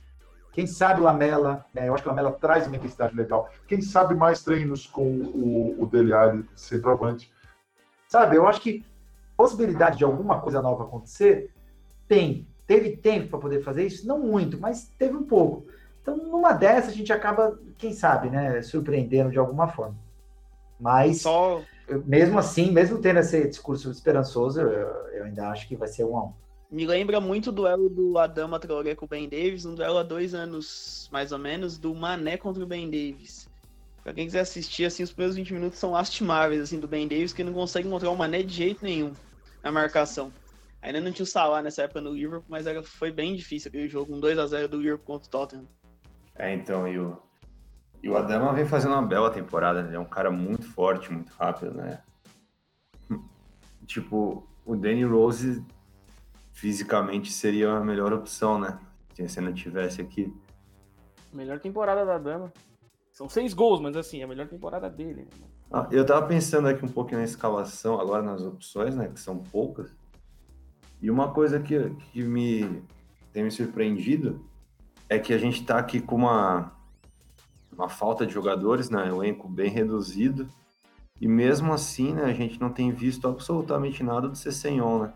Quem 0.51 0.67
sabe 0.67 1.01
Lamela, 1.01 1.65
né? 1.73 1.87
eu 1.87 1.93
acho 1.93 2.03
que 2.03 2.09
Lamela 2.09 2.31
traz 2.33 2.67
uma 2.67 2.75
intensidade 2.75 3.15
legal. 3.15 3.49
Quem 3.67 3.81
sabe 3.81 4.13
mais 4.13 4.43
treinos 4.43 4.85
com 4.85 5.03
o, 5.03 5.81
o 5.81 5.85
Dele 5.87 6.13
Alli 6.13 6.45
centroavante. 6.55 7.31
Sabe, 8.07 8.35
eu 8.35 8.45
acho 8.45 8.61
que 8.61 8.85
possibilidade 9.43 9.97
de 9.97 10.05
alguma 10.05 10.39
coisa 10.39 10.61
nova 10.61 10.85
acontecer 10.85 11.51
tem. 12.07 12.47
Teve 12.65 12.95
tempo 12.95 13.27
para 13.31 13.39
poder 13.39 13.61
fazer 13.61 13.85
isso? 13.85 14.07
Não 14.07 14.17
muito, 14.19 14.57
mas 14.57 14.89
teve 14.97 15.17
um 15.17 15.23
pouco. 15.23 15.65
Então, 16.01 16.15
numa 16.15 16.53
dessa, 16.53 16.89
a 16.89 16.93
gente 16.93 17.11
acaba, 17.11 17.59
quem 17.77 17.91
sabe, 17.91 18.29
né, 18.29 18.61
surpreendendo 18.61 19.31
de 19.31 19.37
alguma 19.37 19.67
forma. 19.67 19.97
Mas, 20.79 21.21
Só... 21.21 21.61
mesmo 22.05 22.39
assim, 22.39 22.71
mesmo 22.71 22.99
tendo 22.99 23.19
esse 23.19 23.49
discurso 23.49 23.91
esperançoso, 23.91 24.61
eu, 24.61 24.89
eu 25.11 25.23
ainda 25.25 25.49
acho 25.49 25.67
que 25.67 25.75
vai 25.75 25.89
ser 25.89 26.05
um 26.05 26.17
a 26.17 26.23
um. 26.23 26.33
Me 26.71 26.85
lembra 26.85 27.19
muito 27.19 27.49
o 27.49 27.51
duelo 27.51 27.89
do 27.89 28.17
Adama 28.17 28.59
Traoré 28.59 28.95
com 28.95 29.05
o 29.05 29.07
Ben 29.07 29.27
Davis, 29.27 29.65
um 29.65 29.75
duelo 29.75 29.97
há 29.97 30.03
dois 30.03 30.33
anos, 30.33 31.09
mais 31.11 31.33
ou 31.33 31.37
menos, 31.37 31.77
do 31.77 31.93
Mané 31.93 32.37
contra 32.37 32.63
o 32.63 32.67
Ben 32.67 32.89
Davis. 32.89 33.49
Pra 34.03 34.13
quem 34.13 34.25
quiser 34.25 34.39
assistir, 34.39 34.85
assim, 34.85 35.03
os 35.03 35.11
primeiros 35.11 35.35
20 35.35 35.53
minutos 35.53 35.79
são 35.79 35.91
lastimáveis, 35.91 36.61
assim, 36.61 36.79
do 36.79 36.87
Ben 36.87 37.09
Davis, 37.09 37.33
que 37.33 37.43
não 37.43 37.53
consegue 37.53 37.87
encontrar 37.89 38.09
o 38.09 38.15
Mané 38.15 38.41
de 38.41 38.53
jeito 38.53 38.83
nenhum 38.83 39.11
na 39.63 39.71
marcação. 39.71 40.31
Ainda 40.81 40.99
não 40.99 41.11
tinha 41.13 41.23
o 41.23 41.27
Salah 41.27 41.61
nessa 41.61 41.83
época 41.83 42.01
no 42.01 42.13
Liverpool, 42.13 42.43
mas 42.49 42.67
era, 42.67 42.83
foi 42.83 43.09
bem 43.09 43.35
difícil 43.35 43.69
aquele 43.69 43.87
jogo, 43.87 44.13
um 44.13 44.19
2x0 44.19 44.67
do 44.67 44.77
Liverpool 44.77 45.05
contra 45.05 45.27
o 45.27 45.31
Tottenham. 45.31 45.67
É, 46.35 46.53
então, 46.53 46.85
e 46.85 46.99
o, 46.99 47.17
e 48.01 48.09
o 48.09 48.17
Adama 48.17 48.51
vem 48.53 48.65
fazendo 48.65 48.91
uma 48.91 49.01
bela 49.01 49.31
temporada, 49.31 49.79
ele 49.79 49.95
é 49.95 49.99
um 49.99 50.05
cara 50.05 50.29
muito 50.29 50.65
forte, 50.65 51.11
muito 51.11 51.31
rápido, 51.31 51.73
né? 51.73 52.01
Tipo, 53.87 54.45
o 54.65 54.75
Danny 54.75 55.05
Rose 55.05 55.63
fisicamente 56.51 57.31
seria 57.31 57.71
a 57.71 57.83
melhor 57.83 58.11
opção, 58.11 58.59
né? 58.59 58.77
Se 59.13 59.27
você 59.27 59.39
não 59.39 59.53
tivesse 59.53 60.01
aqui. 60.01 60.33
Melhor 61.31 61.59
temporada 61.59 62.05
da 62.05 62.17
Dama. 62.17 62.51
São 63.11 63.29
seis 63.29 63.53
gols, 63.53 63.79
mas 63.79 63.95
assim, 63.95 64.21
é 64.21 64.23
a 64.23 64.27
melhor 64.27 64.47
temporada 64.47 64.89
dele. 64.89 65.27
Né? 65.39 65.47
Ah, 65.71 65.87
eu 65.91 66.05
tava 66.05 66.27
pensando 66.27 66.67
aqui 66.67 66.85
um 66.85 66.89
pouquinho 66.89 67.19
na 67.19 67.25
escalação, 67.25 67.99
agora 67.99 68.21
nas 68.21 68.41
opções, 68.41 68.95
né? 68.95 69.07
Que 69.07 69.19
são 69.19 69.37
poucas. 69.37 69.91
E 71.01 71.09
uma 71.11 71.31
coisa 71.31 71.59
que, 71.59 71.89
que 72.11 72.23
me 72.23 72.83
tem 73.31 73.43
me 73.43 73.51
surpreendido 73.51 74.45
é 75.09 75.17
que 75.19 75.33
a 75.33 75.37
gente 75.37 75.65
tá 75.65 75.77
aqui 75.77 75.99
com 75.99 76.15
uma, 76.15 76.71
uma 77.71 77.89
falta 77.89 78.25
de 78.25 78.33
jogadores, 78.33 78.89
né? 78.89 79.07
Elenco 79.07 79.47
bem 79.49 79.69
reduzido. 79.69 80.47
E 81.19 81.27
mesmo 81.27 81.73
assim, 81.73 82.13
né, 82.13 82.23
a 82.23 82.33
gente 82.33 82.59
não 82.59 82.69
tem 82.69 82.91
visto 82.91 83.27
absolutamente 83.27 84.03
nada 84.03 84.27
do 84.27 84.35
Cessenhon, 84.35 85.03
né? 85.03 85.13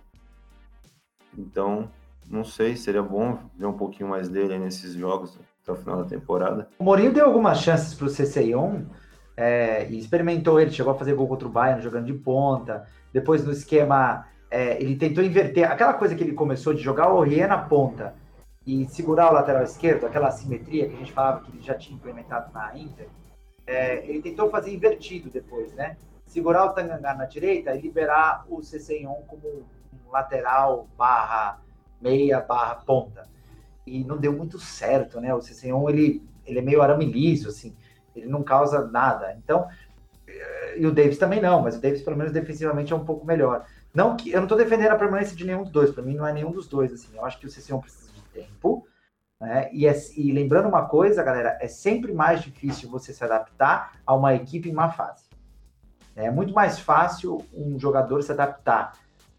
Então, 1.38 1.90
não 2.30 2.44
sei, 2.44 2.76
seria 2.76 3.04
bom 3.04 3.40
ver 3.56 3.66
um 3.66 3.74
pouquinho 3.74 4.10
mais 4.10 4.28
dele 4.28 4.58
nesses 4.58 4.94
jogos 4.94 5.38
até 5.62 5.72
o 5.72 5.76
final 5.76 5.98
da 5.98 6.06
temporada. 6.06 6.70
O 6.80 6.84
Mourinho 6.84 7.14
deu 7.14 7.26
algumas 7.26 7.60
chances 7.60 7.94
para 7.94 8.08
o 8.08 8.10
Cessenhon 8.10 8.86
é, 9.38 9.88
e 9.88 10.00
experimentou 10.00 10.60
ele, 10.60 10.72
chegou 10.72 10.92
a 10.92 10.98
fazer 10.98 11.14
gol 11.14 11.28
contra 11.28 11.48
o 11.48 11.52
Bayern 11.52 11.84
jogando 11.84 12.08
de 12.08 12.14
ponta. 12.14 12.88
Depois 13.14 13.46
no 13.46 13.52
esquema, 13.52 14.28
é, 14.50 14.82
ele 14.82 14.96
tentou 14.96 15.24
inverter 15.24 15.72
aquela 15.72 15.94
coisa 15.94 16.16
que 16.16 16.24
ele 16.24 16.34
começou 16.34 16.74
de 16.74 16.82
jogar 16.82 17.14
o 17.14 17.22
Rie 17.22 17.46
na 17.46 17.60
ponta 17.60 18.16
e 18.66 18.88
segurar 18.88 19.30
o 19.30 19.34
lateral 19.34 19.64
esquerdo, 19.64 20.08
aquela 20.08 20.28
assimetria 20.28 20.90
que 20.90 20.96
a 20.96 20.98
gente 20.98 21.14
falava 21.14 21.42
que 21.42 21.52
ele 21.52 21.62
já 21.62 21.76
tinha 21.76 21.96
implementado 21.96 22.52
na 22.52 22.76
Inter. 22.78 23.08
É, 23.66 24.04
ele 24.10 24.22
tentou 24.22 24.50
fazer 24.50 24.74
invertido 24.74 25.30
depois, 25.30 25.72
né? 25.74 25.98
Segurar 26.26 26.66
o 26.66 26.70
Tangangá 26.70 27.14
na 27.14 27.26
direita 27.26 27.74
e 27.76 27.82
liberar 27.82 28.46
o 28.50 28.62
Cessenhon 28.64 29.22
como 29.28 29.66
lateral 30.12 30.88
barra 30.98 31.62
meia 32.02 32.40
barra 32.42 32.76
ponta. 32.76 33.24
E 33.86 34.04
não 34.04 34.18
deu 34.18 34.34
muito 34.34 34.60
certo, 34.60 35.22
né? 35.22 35.34
O 35.34 35.42
Cessenhon, 35.42 35.88
ele, 35.90 36.24
ele 36.46 36.60
é 36.60 36.62
meio 36.62 36.82
arame 36.82 37.06
liso, 37.06 37.50
assim, 37.50 37.74
ele 38.18 38.28
não 38.28 38.44
causa 38.44 38.86
nada. 38.88 39.36
Então, 39.38 39.68
e 40.78 40.86
o 40.86 40.92
Davis 40.92 41.18
também 41.18 41.42
não, 41.42 41.62
mas 41.62 41.78
o 41.78 41.82
Davis, 41.82 42.02
pelo 42.02 42.18
menos 42.18 42.32
defensivamente, 42.32 42.94
é 42.94 42.96
um 42.96 43.06
pouco 43.06 43.26
melhor. 43.26 43.66
Não 43.94 44.16
que 44.16 44.32
eu 44.32 44.38
não 44.38 44.44
estou 44.44 44.58
defendendo 44.58 44.92
a 44.92 44.96
permanência 44.96 45.36
de 45.36 45.46
nenhum 45.46 45.64
dos 45.64 45.72
dois, 45.72 45.92
para 45.92 46.04
mim 46.04 46.16
não 46.16 46.28
é 46.28 46.34
nenhum 46.34 46.52
dos 46.52 46.68
dois, 46.68 46.94
assim. 46.94 47.16
Eu 47.16 47.26
acho 47.26 47.40
que 47.40 47.48
o 47.48 47.50
Cessenhon 47.50 47.80
precisa 47.80 48.12
de 48.12 48.22
tempo, 48.34 48.88
né? 49.40 49.70
E, 49.72 49.88
é, 49.88 49.96
e 50.16 50.32
lembrando 50.32 50.68
uma 50.68 50.86
coisa, 50.86 51.24
galera, 51.24 51.58
é 51.62 51.68
sempre 51.68 52.14
mais 52.14 52.42
difícil 52.42 52.90
você 52.90 53.14
se 53.14 53.24
adaptar 53.24 53.94
a 54.06 54.14
uma 54.14 54.36
equipe 54.36 54.70
em 54.70 54.74
má 54.74 54.90
fase. 54.90 55.26
É 56.16 56.32
muito 56.32 56.54
mais 56.54 56.80
fácil 56.80 57.46
um 57.54 57.80
jogador 57.80 58.22
se 58.24 58.32
adaptar 58.32 58.94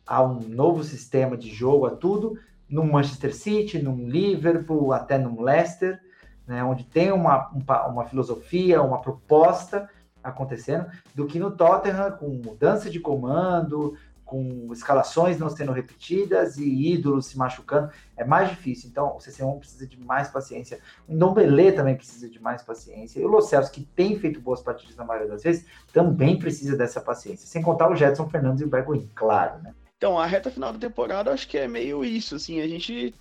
a 0.06 0.22
um 0.22 0.40
novo 0.40 0.82
sistema 0.84 1.36
de 1.36 1.50
jogo, 1.50 1.86
a 1.86 1.90
tudo, 1.90 2.38
no 2.68 2.84
Manchester 2.84 3.34
City, 3.34 3.82
no 3.82 3.96
Liverpool, 3.96 4.92
até 4.92 5.18
no 5.18 5.40
Leicester, 5.40 6.00
né, 6.48 6.64
onde 6.64 6.82
tem 6.82 7.12
uma, 7.12 7.50
uma 7.86 8.06
filosofia, 8.06 8.82
uma 8.82 9.00
proposta 9.00 9.88
acontecendo, 10.24 10.86
do 11.14 11.26
que 11.26 11.38
no 11.38 11.50
Tottenham, 11.50 12.10
com 12.12 12.28
mudança 12.28 12.90
de 12.90 12.98
comando, 12.98 13.96
com 14.24 14.68
escalações 14.72 15.38
não 15.38 15.48
sendo 15.48 15.72
repetidas 15.72 16.58
e 16.58 16.92
ídolos 16.92 17.26
se 17.26 17.38
machucando, 17.38 17.90
é 18.16 18.24
mais 18.24 18.50
difícil. 18.50 18.90
Então, 18.90 19.16
o 19.16 19.18
CC1 19.18 19.58
precisa 19.58 19.86
de 19.86 19.98
mais 19.98 20.28
paciência. 20.28 20.80
O 21.06 21.14
Ndombele 21.14 21.72
também 21.72 21.96
precisa 21.96 22.28
de 22.28 22.40
mais 22.40 22.62
paciência. 22.62 23.20
E 23.20 23.24
o 23.24 23.28
Locelos, 23.28 23.70
que 23.70 23.82
tem 23.82 24.18
feito 24.18 24.40
boas 24.40 24.60
partidas 24.60 24.96
na 24.96 25.04
maioria 25.04 25.30
das 25.30 25.42
vezes, 25.42 25.66
também 25.92 26.38
precisa 26.38 26.76
dessa 26.76 27.00
paciência. 27.00 27.46
Sem 27.46 27.62
contar 27.62 27.90
o 27.90 27.96
Jetson 27.96 28.28
Fernandes 28.28 28.60
e 28.60 28.64
o 28.64 28.68
Bergwijn, 28.68 29.08
claro, 29.14 29.62
né? 29.62 29.74
Então, 29.96 30.18
a 30.18 30.26
reta 30.26 30.50
final 30.50 30.72
da 30.72 30.78
temporada, 30.78 31.32
acho 31.32 31.48
que 31.48 31.58
é 31.58 31.66
meio 31.66 32.04
isso, 32.04 32.36
assim, 32.36 32.60
a 32.60 32.68
gente 32.68 33.14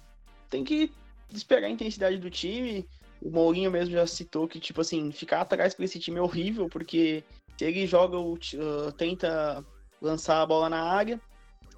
tem 0.50 0.64
que 0.64 0.92
esperar 1.34 1.68
a 1.68 1.72
intensidade 1.72 2.18
do 2.18 2.30
time. 2.30 2.88
O 3.22 3.30
Mourinho 3.30 3.72
mesmo 3.72 3.94
já 3.94 4.06
citou 4.06 4.48
que, 4.48 4.60
tipo 4.60 4.82
assim, 4.82 5.12
ficar 5.12 5.42
atrás 5.42 5.74
para 5.74 5.86
esse 5.86 6.00
time 6.00 6.18
é 6.20 6.22
horrível, 6.22 6.70
porque 6.70 7.24
se 7.58 7.66
ele 7.66 7.88
joga, 7.88 8.18
uh, 8.20 8.92
tenta 8.96 9.66
lançar 10.02 10.42
a 10.42 10.46
bola 10.46 10.70
na 10.70 10.84
área, 10.84 11.20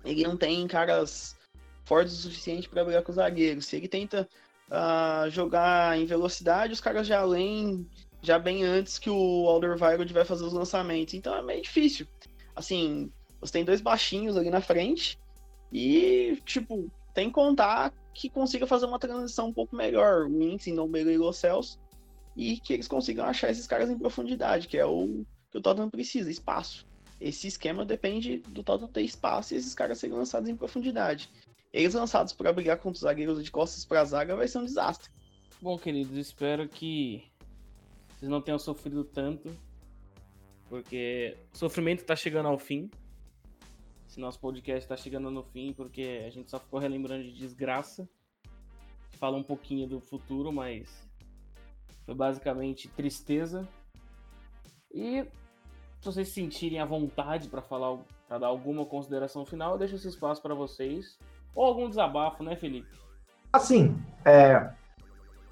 ele 0.04 0.24
não 0.24 0.36
tem 0.36 0.68
caras 0.68 1.38
fortes 1.86 2.14
o 2.14 2.22
suficiente 2.22 2.70
para 2.70 2.84
brigar 2.84 3.02
com 3.02 3.12
os 3.12 3.16
zagueiros. 3.16 3.66
Se 3.66 3.78
ele 3.78 3.88
tenta 3.88 4.28
uh, 4.70 5.30
jogar 5.30 5.98
em 5.98 6.06
velocidade, 6.06 6.74
os 6.74 6.82
caras 6.82 7.08
já 7.08 7.22
além, 7.22 7.88
já 8.22 8.38
bem 8.38 8.64
antes 8.64 9.00
que 9.00 9.10
o 9.10 9.48
Alderweireld 9.48 10.12
vai 10.14 10.26
fazer 10.26 10.46
os 10.46 10.54
lançamentos. 10.54 11.14
Então 11.14 11.36
é 11.36 11.42
meio 11.42 11.62
difícil. 11.62 12.06
Assim, 12.56 13.12
você 13.40 13.54
tem 13.54 13.66
dois 13.66 13.82
baixinhos 13.82 14.36
ali 14.36 14.50
na 14.50 14.62
frente 14.62 15.18
e, 15.72 16.42
tipo, 16.46 16.92
tem 17.14 17.28
que 17.28 17.34
contar 17.34 17.94
que 18.14 18.30
consiga 18.30 18.68
fazer 18.68 18.86
uma 18.86 19.00
transição 19.00 19.48
um 19.48 19.54
pouco 19.54 19.76
melhor, 19.76 20.28
o 20.28 20.42
Inks, 20.44 20.68
Ndombele 20.68 21.14
e 21.14 21.18
Lo 21.18 21.32
Celso, 21.32 21.80
e 22.36 22.60
que 22.60 22.74
eles 22.74 22.88
consigam 22.88 23.26
achar 23.26 23.50
esses 23.50 23.68
caras 23.68 23.90
em 23.90 23.98
profundidade, 23.98 24.68
que 24.68 24.78
é 24.78 24.86
o 24.86 25.26
que 25.52 25.58
o 25.58 25.62
Tottenham 25.62 25.90
precisa, 25.90 26.30
espaço. 26.30 26.88
Esse 27.20 27.48
esquema 27.48 27.86
depende 27.86 28.38
do 28.48 28.64
Tottenham 28.64 28.92
ter 28.92 29.02
espaço 29.02 29.54
e 29.54 29.58
esses 29.58 29.74
caras 29.74 30.00
serem 30.00 30.16
lançados 30.16 30.50
em 30.50 30.56
profundidade. 30.56 31.30
Eles 31.72 31.94
lançados 31.94 32.34
para 32.34 32.54
brigar 32.54 32.78
contra 32.78 32.96
os 32.96 33.02
zagueiros 33.02 33.44
de 33.44 33.52
costas 33.52 33.86
para 33.86 34.02
a 34.02 34.06
zaga 34.06 34.36
vai 34.36 34.48
ser 34.48 34.60
um 34.60 34.66
desastre. 34.66 35.10
Bom, 35.62 35.78
queridos, 35.78 36.16
espero 36.16 36.68
que 36.70 37.24
vocês 38.18 38.30
não 38.30 38.42
tenham 38.42 38.58
sofrido 38.58 39.04
tanto, 39.04 39.56
porque 40.70 41.38
o 41.54 41.58
sofrimento 41.58 42.02
está 42.02 42.16
chegando 42.16 42.48
ao 42.48 42.58
fim. 42.58 42.90
Esse 44.10 44.20
nosso 44.20 44.40
podcast 44.40 44.80
está 44.80 44.98
chegando 44.98 45.30
no 45.30 45.44
fim 45.44 45.72
porque 45.72 46.24
a 46.26 46.32
gente 46.32 46.50
só 46.50 46.60
ficou 46.60 46.80
relembrando 46.80 47.24
de 47.26 47.32
desgraça. 47.32 48.10
Fala 49.20 49.38
um 49.38 49.44
pouquinho 49.44 49.88
do 49.88 50.02
futuro, 50.02 50.52
mas 50.52 51.08
foi 52.08 52.16
basicamente 52.16 52.88
tristeza. 52.88 53.70
E 54.92 55.22
se 56.00 56.06
vocês 56.06 56.28
se 56.28 56.34
sentirem 56.34 56.80
à 56.80 56.86
vontade 56.86 57.50
para 57.50 57.62
falar, 57.62 58.00
para 58.28 58.40
dar 58.40 58.48
alguma 58.48 58.84
consideração 58.84 59.46
final, 59.46 59.74
eu 59.74 59.78
deixo 59.78 59.94
esse 59.94 60.08
espaço 60.08 60.42
para 60.42 60.56
vocês. 60.56 61.20
Ou 61.54 61.64
algum 61.64 61.88
desabafo, 61.88 62.44
né, 62.44 62.56
Felipe? 62.56 62.90
Assim, 63.54 63.96
é, 64.26 64.74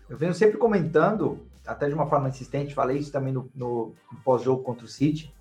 eu 0.09 0.17
venho 0.17 0.33
sempre 0.33 0.57
comentando, 0.57 1.47
até 1.63 1.87
de 1.87 1.93
uma 1.93 2.07
forma 2.07 2.27
insistente, 2.27 2.73
falei 2.73 2.97
isso 2.97 3.11
também 3.11 3.31
no, 3.31 3.51
no, 3.53 3.93
no 4.11 4.19
pós-jogo 4.21 4.63
contra 4.63 4.83
o 4.83 4.89
City, 4.89 5.31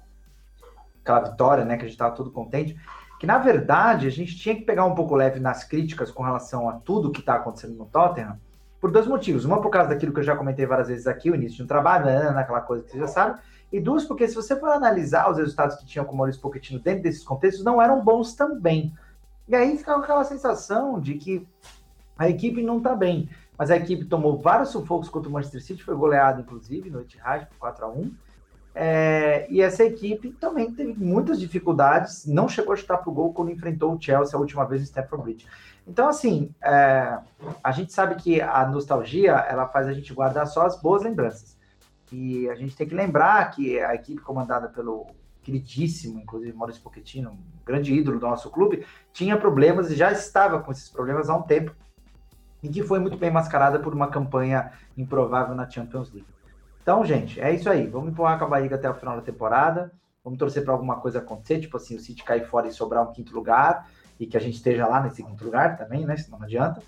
aquela 1.00 1.30
vitória, 1.30 1.64
né, 1.64 1.76
que 1.76 1.84
a 1.84 1.86
gente 1.86 1.94
estava 1.94 2.14
todo 2.14 2.30
contente 2.30 2.76
que 3.18 3.26
na 3.26 3.38
verdade 3.38 4.06
a 4.06 4.10
gente 4.10 4.36
tinha 4.36 4.54
que 4.54 4.62
pegar 4.62 4.84
um 4.84 4.94
pouco 4.94 5.14
leve 5.14 5.40
nas 5.40 5.64
críticas 5.64 6.10
com 6.10 6.22
relação 6.22 6.68
a 6.68 6.74
tudo 6.74 7.10
que 7.10 7.20
está 7.20 7.36
acontecendo 7.36 7.74
no 7.74 7.86
Tottenham, 7.86 8.38
por 8.80 8.90
dois 8.90 9.06
motivos. 9.06 9.44
Uma, 9.44 9.60
por 9.60 9.70
causa 9.70 9.88
daquilo 9.88 10.12
que 10.12 10.20
eu 10.20 10.24
já 10.24 10.36
comentei 10.36 10.66
várias 10.66 10.88
vezes 10.88 11.06
aqui, 11.06 11.30
o 11.30 11.34
início 11.34 11.56
de 11.56 11.62
um 11.62 11.66
trabalho, 11.66 12.06
né, 12.06 12.28
aquela 12.28 12.60
coisa 12.60 12.84
que 12.84 12.90
você 12.90 12.98
já 12.98 13.08
sabe. 13.08 13.40
E 13.72 13.80
duas, 13.80 14.04
porque 14.04 14.28
se 14.28 14.34
você 14.34 14.54
for 14.58 14.68
analisar 14.68 15.30
os 15.30 15.38
resultados 15.38 15.76
que 15.76 15.86
tinham 15.86 16.04
com 16.04 16.14
o 16.14 16.16
Maurício 16.16 16.40
Pochettino 16.40 16.78
dentro 16.78 17.02
desses 17.02 17.24
contextos, 17.24 17.64
não 17.64 17.82
eram 17.82 18.04
bons 18.04 18.34
também. 18.34 18.94
E 19.48 19.54
aí 19.54 19.76
fica 19.76 19.96
aquela 19.96 20.24
sensação 20.24 21.00
de 21.00 21.14
que 21.14 21.46
a 22.18 22.28
equipe 22.28 22.62
não 22.62 22.78
está 22.78 22.94
bem. 22.94 23.28
Mas 23.58 23.70
a 23.70 23.76
equipe 23.76 24.04
tomou 24.04 24.38
vários 24.38 24.68
sufocos 24.68 25.08
contra 25.08 25.28
o 25.28 25.32
Manchester 25.32 25.62
City, 25.62 25.82
foi 25.82 25.96
goleado, 25.96 26.42
inclusive, 26.42 26.90
no 26.90 27.00
Etihad 27.00 27.46
por 27.46 27.56
4 27.58 27.86
a 27.86 27.88
1 27.88 28.14
É, 28.78 29.46
e 29.48 29.62
essa 29.62 29.82
equipe 29.82 30.32
também 30.32 30.70
teve 30.70 30.92
muitas 30.92 31.40
dificuldades, 31.40 32.26
não 32.26 32.46
chegou 32.46 32.74
a 32.74 32.76
chutar 32.76 32.98
para 32.98 33.08
o 33.08 33.14
gol 33.14 33.32
quando 33.32 33.50
enfrentou 33.50 33.94
o 33.94 33.98
Chelsea 33.98 34.36
a 34.36 34.38
última 34.38 34.66
vez 34.66 34.82
no 34.82 34.86
Stamford 34.86 35.24
Bridge. 35.24 35.46
Então, 35.88 36.06
assim, 36.06 36.54
é, 36.62 37.18
a 37.64 37.72
gente 37.72 37.90
sabe 37.94 38.16
que 38.16 38.38
a 38.38 38.66
nostalgia 38.66 39.32
ela 39.32 39.66
faz 39.66 39.88
a 39.88 39.94
gente 39.94 40.12
guardar 40.12 40.46
só 40.46 40.66
as 40.66 40.78
boas 40.78 41.02
lembranças. 41.02 41.56
E 42.12 42.50
a 42.50 42.54
gente 42.54 42.76
tem 42.76 42.86
que 42.86 42.94
lembrar 42.94 43.50
que 43.50 43.80
a 43.80 43.94
equipe 43.94 44.20
comandada 44.20 44.68
pelo 44.68 45.06
queridíssimo, 45.42 46.20
inclusive 46.20 46.52
Maurício 46.52 46.82
Pochettino, 46.82 47.30
um 47.30 47.38
grande 47.64 47.94
ídolo 47.94 48.20
do 48.20 48.26
nosso 48.26 48.50
clube, 48.50 48.84
tinha 49.10 49.38
problemas 49.38 49.90
e 49.90 49.96
já 49.96 50.12
estava 50.12 50.60
com 50.60 50.70
esses 50.70 50.90
problemas 50.90 51.30
há 51.30 51.36
um 51.36 51.42
tempo, 51.42 51.74
e 52.62 52.68
que 52.68 52.82
foi 52.82 52.98
muito 52.98 53.16
bem 53.16 53.30
mascarada 53.30 53.78
por 53.78 53.94
uma 53.94 54.08
campanha 54.08 54.72
improvável 54.98 55.54
na 55.54 55.70
Champions 55.70 56.12
League. 56.12 56.35
Então, 56.86 57.04
gente, 57.04 57.40
é 57.40 57.52
isso 57.52 57.68
aí. 57.68 57.84
Vamos 57.88 58.12
empurrar 58.12 58.38
com 58.38 58.44
a 58.44 58.48
barriga 58.48 58.76
até 58.76 58.88
o 58.88 58.94
final 58.94 59.16
da 59.16 59.22
temporada. 59.22 59.90
Vamos 60.22 60.38
torcer 60.38 60.62
para 60.62 60.72
alguma 60.72 61.00
coisa 61.00 61.18
acontecer, 61.18 61.58
tipo 61.58 61.76
assim, 61.76 61.96
o 61.96 61.98
City 61.98 62.22
cair 62.22 62.46
fora 62.46 62.68
e 62.68 62.72
sobrar 62.72 63.02
um 63.02 63.12
quinto 63.12 63.34
lugar, 63.34 63.90
e 64.20 64.24
que 64.24 64.36
a 64.36 64.40
gente 64.40 64.54
esteja 64.54 64.86
lá 64.86 65.02
nesse 65.02 65.20
quinto 65.20 65.44
lugar 65.44 65.76
também, 65.76 66.06
né? 66.06 66.16
Senão 66.16 66.38
não 66.38 66.46
adianta. 66.46 66.80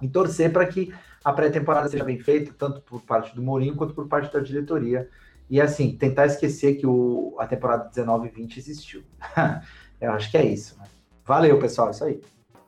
E 0.00 0.06
torcer 0.06 0.52
para 0.52 0.64
que 0.66 0.94
a 1.24 1.32
pré-temporada 1.32 1.88
seja 1.88 2.04
bem 2.04 2.20
feita, 2.20 2.54
tanto 2.56 2.80
por 2.80 3.02
parte 3.02 3.34
do 3.34 3.42
Mourinho 3.42 3.74
quanto 3.74 3.92
por 3.92 4.06
parte 4.06 4.32
da 4.32 4.38
diretoria. 4.38 5.10
E 5.50 5.60
assim, 5.60 5.96
tentar 5.96 6.26
esquecer 6.26 6.76
que 6.76 6.86
o, 6.86 7.34
a 7.40 7.46
temporada 7.48 7.88
19 7.88 8.28
e 8.28 8.30
20 8.30 8.56
existiu. 8.56 9.02
Eu 10.00 10.12
acho 10.12 10.30
que 10.30 10.36
é 10.38 10.44
isso. 10.46 10.78
Né? 10.78 10.84
Valeu, 11.24 11.58
pessoal, 11.58 11.90
isso 11.90 12.04
aí. 12.04 12.22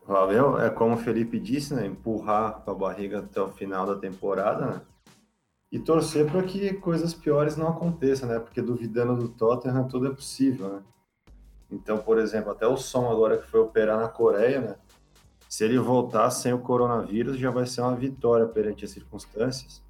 Valeu. 0.05 0.61
É 0.61 0.69
como 0.69 0.97
o 0.97 0.99
Felipe 0.99 1.39
disse, 1.39 1.75
né? 1.75 1.87
Empurrar 1.87 2.61
a 2.67 2.75
barriga 2.75 3.21
até 3.21 3.41
o 3.41 3.47
final 3.47 3.87
da 3.87 3.95
temporada, 3.95 4.67
né? 4.67 4.81
E 5.71 5.79
torcer 5.79 6.31
para 6.31 6.43
que 6.43 6.73
coisas 6.75 7.13
piores 7.13 7.57
não 7.57 7.69
aconteçam, 7.69 8.29
né? 8.29 8.39
Porque 8.39 8.63
duvidando 8.63 9.17
do 9.17 9.29
Tottenham 9.29 9.87
tudo 9.87 10.07
é 10.07 10.11
possível, 10.11 10.69
né? 10.69 10.83
Então, 11.71 11.99
por 11.99 12.19
exemplo, 12.19 12.51
até 12.51 12.67
o 12.67 12.77
som 12.77 13.11
agora 13.11 13.37
que 13.37 13.47
foi 13.51 13.61
operar 13.61 13.99
na 13.99 14.09
Coreia, 14.09 14.61
né? 14.61 14.77
Se 15.49 15.65
ele 15.65 15.79
voltar 15.79 16.31
sem 16.31 16.53
o 16.53 16.59
coronavírus, 16.59 17.39
já 17.39 17.51
vai 17.51 17.67
ser 17.67 17.83
uma 17.83 17.95
vitória 17.95 18.47
perante 18.47 18.85
as 18.85 18.91
circunstâncias. 18.91 19.83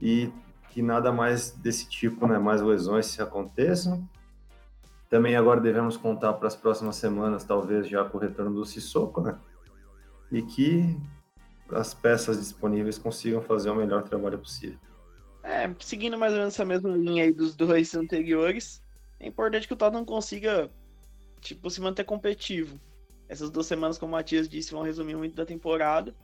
E 0.00 0.30
que 0.70 0.82
nada 0.82 1.10
mais 1.10 1.50
desse 1.52 1.88
tipo, 1.88 2.26
né? 2.26 2.38
Mais 2.38 2.60
lesões 2.60 3.06
se 3.06 3.22
aconteçam. 3.22 4.06
Também 5.08 5.36
agora 5.36 5.60
devemos 5.60 5.96
contar 5.96 6.34
para 6.34 6.48
as 6.48 6.56
próximas 6.56 6.96
semanas, 6.96 7.44
talvez 7.44 7.88
já 7.88 8.04
com 8.04 8.18
o 8.18 8.20
retorno 8.20 8.52
do 8.52 8.64
Sissoko, 8.64 9.22
né? 9.22 9.38
E 10.30 10.42
que 10.42 10.98
as 11.72 11.94
peças 11.94 12.38
disponíveis 12.38 12.98
consigam 12.98 13.42
fazer 13.42 13.70
o 13.70 13.74
melhor 13.74 14.02
trabalho 14.02 14.38
possível. 14.38 14.78
É, 15.42 15.72
seguindo 15.80 16.18
mais 16.18 16.32
ou 16.32 16.38
menos 16.38 16.54
essa 16.54 16.64
mesma 16.64 16.90
linha 16.90 17.24
aí 17.24 17.32
dos 17.32 17.54
dois 17.54 17.94
anteriores, 17.94 18.82
é 19.20 19.26
importante 19.26 19.66
que 19.66 19.72
o 19.72 19.76
Tottenham 19.76 20.04
consiga, 20.04 20.70
tipo, 21.40 21.70
se 21.70 21.80
manter 21.80 22.04
competitivo. 22.04 22.80
Essas 23.28 23.50
duas 23.50 23.66
semanas, 23.66 23.98
como 23.98 24.12
o 24.12 24.16
Matias 24.16 24.48
disse, 24.48 24.72
vão 24.72 24.82
resumir 24.82 25.16
muito 25.16 25.34
da 25.34 25.46
temporada. 25.46 26.14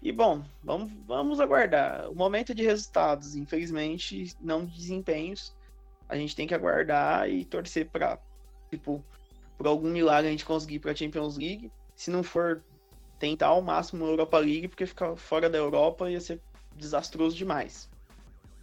E 0.00 0.12
bom, 0.12 0.44
vamos, 0.62 0.92
vamos 1.06 1.40
aguardar. 1.40 2.08
O 2.10 2.14
momento 2.14 2.54
de 2.54 2.62
resultados, 2.62 3.34
infelizmente, 3.34 4.36
não 4.40 4.64
de 4.64 4.76
desempenhos. 4.76 5.54
A 6.08 6.16
gente 6.16 6.34
tem 6.34 6.46
que 6.46 6.54
aguardar 6.54 7.28
e 7.28 7.44
torcer 7.44 7.88
para, 7.90 8.18
tipo, 8.70 9.04
por 9.56 9.66
algum 9.66 9.90
milagre 9.90 10.28
a 10.28 10.30
gente 10.30 10.44
conseguir 10.44 10.78
para 10.78 10.92
a 10.92 10.94
Champions 10.94 11.36
League. 11.36 11.70
Se 11.96 12.10
não 12.10 12.22
for 12.22 12.62
tentar 13.18 13.48
ao 13.48 13.60
máximo 13.60 14.04
a 14.04 14.08
Europa 14.08 14.38
League, 14.38 14.68
porque 14.68 14.86
ficar 14.86 15.16
fora 15.16 15.50
da 15.50 15.58
Europa 15.58 16.10
ia 16.10 16.20
ser 16.20 16.40
desastroso 16.74 17.36
demais. 17.36 17.88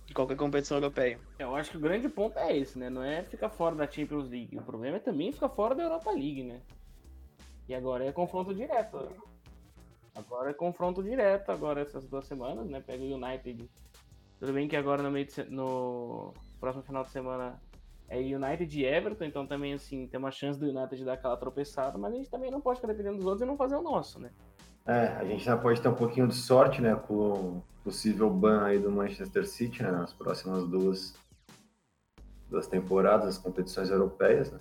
De 0.05 0.13
qualquer 0.13 0.37
competição 0.37 0.77
europeia. 0.77 1.19
Eu 1.39 1.55
acho 1.55 1.71
que 1.71 1.77
o 1.77 1.79
grande 1.79 2.07
ponto 2.07 2.37
é 2.37 2.55
esse, 2.55 2.77
né? 2.77 2.89
Não 2.89 3.03
é 3.03 3.23
ficar 3.23 3.49
fora 3.49 3.75
da 3.75 3.89
Champions 3.89 4.29
League. 4.29 4.57
O 4.57 4.61
problema 4.61 4.97
é 4.97 4.99
também 4.99 5.31
ficar 5.31 5.49
fora 5.49 5.73
da 5.73 5.83
Europa 5.83 6.11
League, 6.11 6.43
né? 6.43 6.61
E 7.67 7.73
agora 7.73 8.05
é 8.05 8.11
confronto 8.11 8.53
direto. 8.53 9.09
Agora 10.13 10.51
é 10.51 10.53
confronto 10.53 11.03
direto, 11.03 11.51
agora 11.51 11.81
essas 11.81 12.05
duas 12.05 12.25
semanas, 12.25 12.67
né? 12.67 12.81
Pega 12.85 13.03
o 13.03 13.15
United. 13.15 13.67
Tudo 14.39 14.53
bem 14.53 14.67
que 14.67 14.75
agora 14.75 15.01
no 15.01 15.09
meio 15.09 15.25
de, 15.25 15.43
no 15.45 16.33
próximo 16.59 16.83
final 16.83 17.03
de 17.03 17.09
semana 17.09 17.59
é 18.07 18.19
United 18.19 18.79
e 18.79 18.85
Everton, 18.85 19.25
então 19.25 19.47
também 19.47 19.73
assim, 19.73 20.07
tem 20.07 20.19
uma 20.19 20.31
chance 20.31 20.59
do 20.59 20.67
United 20.67 21.03
dar 21.03 21.13
aquela 21.13 21.37
tropeçada, 21.37 21.97
mas 21.97 22.13
a 22.13 22.17
gente 22.17 22.29
também 22.29 22.51
não 22.51 22.61
pode 22.61 22.79
ficar 22.79 22.91
dependendo 22.91 23.17
dos 23.17 23.25
outros 23.25 23.41
e 23.41 23.45
não 23.45 23.57
fazer 23.57 23.75
o 23.75 23.81
nosso, 23.81 24.19
né? 24.19 24.29
É, 24.85 25.07
a 25.17 25.25
gente 25.25 25.43
já 25.43 25.57
pode 25.57 25.81
ter 25.81 25.87
um 25.87 25.95
pouquinho 25.95 26.27
de 26.27 26.35
sorte, 26.35 26.79
né, 26.79 26.95
com 26.95 27.13
o 27.13 27.63
possível 27.83 28.29
ban 28.29 28.63
aí 28.63 28.77
do 28.77 28.91
Manchester 28.91 29.47
City, 29.47 29.81
né, 29.81 29.91
nas 29.91 30.13
próximas 30.13 30.67
duas, 30.67 31.15
duas 32.49 32.67
temporadas, 32.67 33.27
as 33.27 33.37
competições 33.37 33.89
europeias, 33.89 34.51
né? 34.51 34.59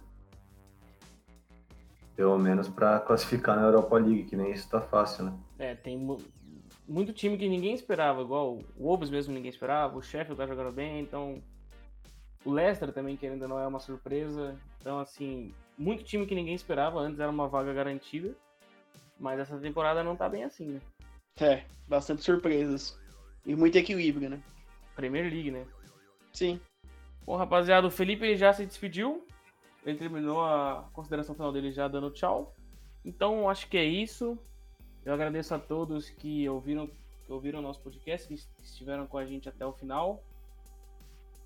Pelo 2.16 2.38
menos 2.38 2.68
para 2.68 3.00
classificar 3.00 3.56
na 3.56 3.62
Europa 3.62 3.98
League, 3.98 4.24
que 4.24 4.36
nem 4.36 4.52
isso 4.52 4.70
tá 4.70 4.80
fácil, 4.80 5.24
né? 5.24 5.34
É, 5.58 5.74
tem 5.74 5.98
muito 6.88 7.12
time 7.12 7.36
que 7.36 7.48
ninguém 7.48 7.74
esperava, 7.74 8.22
igual 8.22 8.58
o 8.78 8.82
Wolves 8.82 9.10
mesmo 9.10 9.34
ninguém 9.34 9.50
esperava, 9.50 9.98
o 9.98 10.02
Sheffield 10.02 10.36
tá 10.36 10.46
jogando 10.46 10.72
bem, 10.72 11.00
então 11.00 11.42
o 12.44 12.52
Leicester 12.52 12.92
também, 12.92 13.16
que 13.16 13.26
ainda 13.26 13.48
não 13.48 13.58
é 13.58 13.66
uma 13.66 13.80
surpresa. 13.80 14.56
Então, 14.80 14.98
assim, 14.98 15.52
muito 15.78 16.04
time 16.04 16.26
que 16.26 16.34
ninguém 16.34 16.54
esperava, 16.54 17.00
antes 17.00 17.18
era 17.18 17.30
uma 17.30 17.48
vaga 17.48 17.72
garantida. 17.72 18.34
Mas 19.18 19.40
essa 19.40 19.58
temporada 19.58 20.02
não 20.02 20.16
tá 20.16 20.28
bem 20.28 20.44
assim, 20.44 20.66
né? 20.66 20.80
É, 21.40 21.64
bastante 21.88 22.22
surpresas. 22.22 22.98
E 23.46 23.54
muito 23.54 23.76
equilíbrio, 23.76 24.28
né? 24.28 24.42
Premier 24.94 25.24
League, 25.24 25.50
né? 25.50 25.66
Sim. 26.32 26.60
Bom, 27.24 27.36
rapaziada, 27.36 27.86
o 27.86 27.90
Felipe 27.90 28.36
já 28.36 28.52
se 28.52 28.66
despediu. 28.66 29.26
Ele 29.84 29.98
terminou 29.98 30.44
a 30.44 30.88
consideração 30.92 31.34
final 31.34 31.52
dele 31.52 31.72
já 31.72 31.88
dando 31.88 32.10
tchau. 32.10 32.54
Então, 33.04 33.48
acho 33.48 33.68
que 33.68 33.76
é 33.76 33.84
isso. 33.84 34.38
Eu 35.04 35.12
agradeço 35.12 35.54
a 35.54 35.58
todos 35.58 36.08
que 36.08 36.48
ouviram, 36.48 36.86
que 36.86 37.32
ouviram 37.32 37.58
o 37.58 37.62
nosso 37.62 37.80
podcast, 37.80 38.26
que 38.26 38.34
estiveram 38.62 39.06
com 39.06 39.18
a 39.18 39.26
gente 39.26 39.48
até 39.48 39.64
o 39.64 39.72
final. 39.72 40.22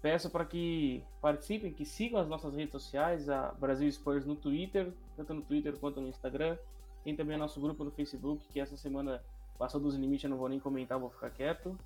Peço 0.00 0.30
para 0.30 0.44
que 0.44 1.02
participem, 1.20 1.72
que 1.72 1.84
sigam 1.84 2.20
as 2.20 2.28
nossas 2.28 2.54
redes 2.54 2.70
sociais, 2.70 3.28
a 3.28 3.52
Brasil 3.52 3.90
Spurs 3.90 4.24
no 4.24 4.36
Twitter, 4.36 4.92
tanto 5.16 5.34
no 5.34 5.42
Twitter 5.42 5.76
quanto 5.76 6.00
no 6.00 6.08
Instagram. 6.08 6.56
Tem 7.02 7.16
também 7.16 7.36
o 7.36 7.38
nosso 7.38 7.60
grupo 7.60 7.82
no 7.82 7.90
Facebook, 7.90 8.46
que 8.52 8.60
essa 8.60 8.76
semana 8.76 9.20
passou 9.58 9.80
dos 9.80 9.96
limites, 9.96 10.24
eu 10.24 10.30
não 10.30 10.36
vou 10.36 10.48
nem 10.48 10.60
comentar, 10.60 10.98
vou 10.98 11.10
ficar 11.10 11.30
quieto. 11.30 11.76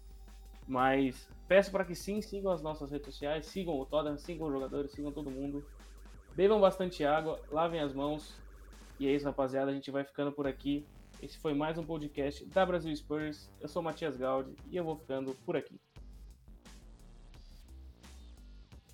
Mas 0.69 1.29
peço 1.49 1.71
para 1.71 1.85
que 1.85 1.95
sim, 1.95 2.21
sigam 2.21 2.53
as 2.53 2.63
nossas 2.63 2.91
redes 2.91 3.07
sociais, 3.07 3.47
sigam 3.47 3.79
o 3.81 3.87
Tottenham, 3.87 4.19
sigam 4.19 4.47
os 4.47 4.53
jogadores, 4.53 4.93
sigam 4.93 5.11
todo 5.11 5.31
mundo. 5.31 5.65
Bebam 6.35 6.61
bastante 6.61 7.05
água, 7.05 7.41
lavem 7.51 7.81
as 7.81 7.95
mãos. 7.95 8.37
E 9.01 9.07
é 9.07 9.13
isso, 9.13 9.25
rapaziada, 9.25 9.71
a 9.71 9.75
gente 9.75 9.91
vai 9.91 10.05
ficando 10.05 10.31
por 10.31 10.47
aqui. 10.47 10.87
Esse 11.21 11.39
foi 11.39 11.55
mais 11.55 11.79
um 11.79 11.85
podcast 11.85 12.45
da 12.47 12.65
Brasil 12.67 12.95
Spurs. 12.95 13.51
Eu 13.61 13.69
sou 13.69 13.83
Matias 13.83 14.17
Gaudi 14.17 14.55
e 14.71 14.77
eu 14.77 14.85
vou 14.85 14.97
ficando 14.97 15.35
por 15.47 15.57
aqui. 15.57 15.81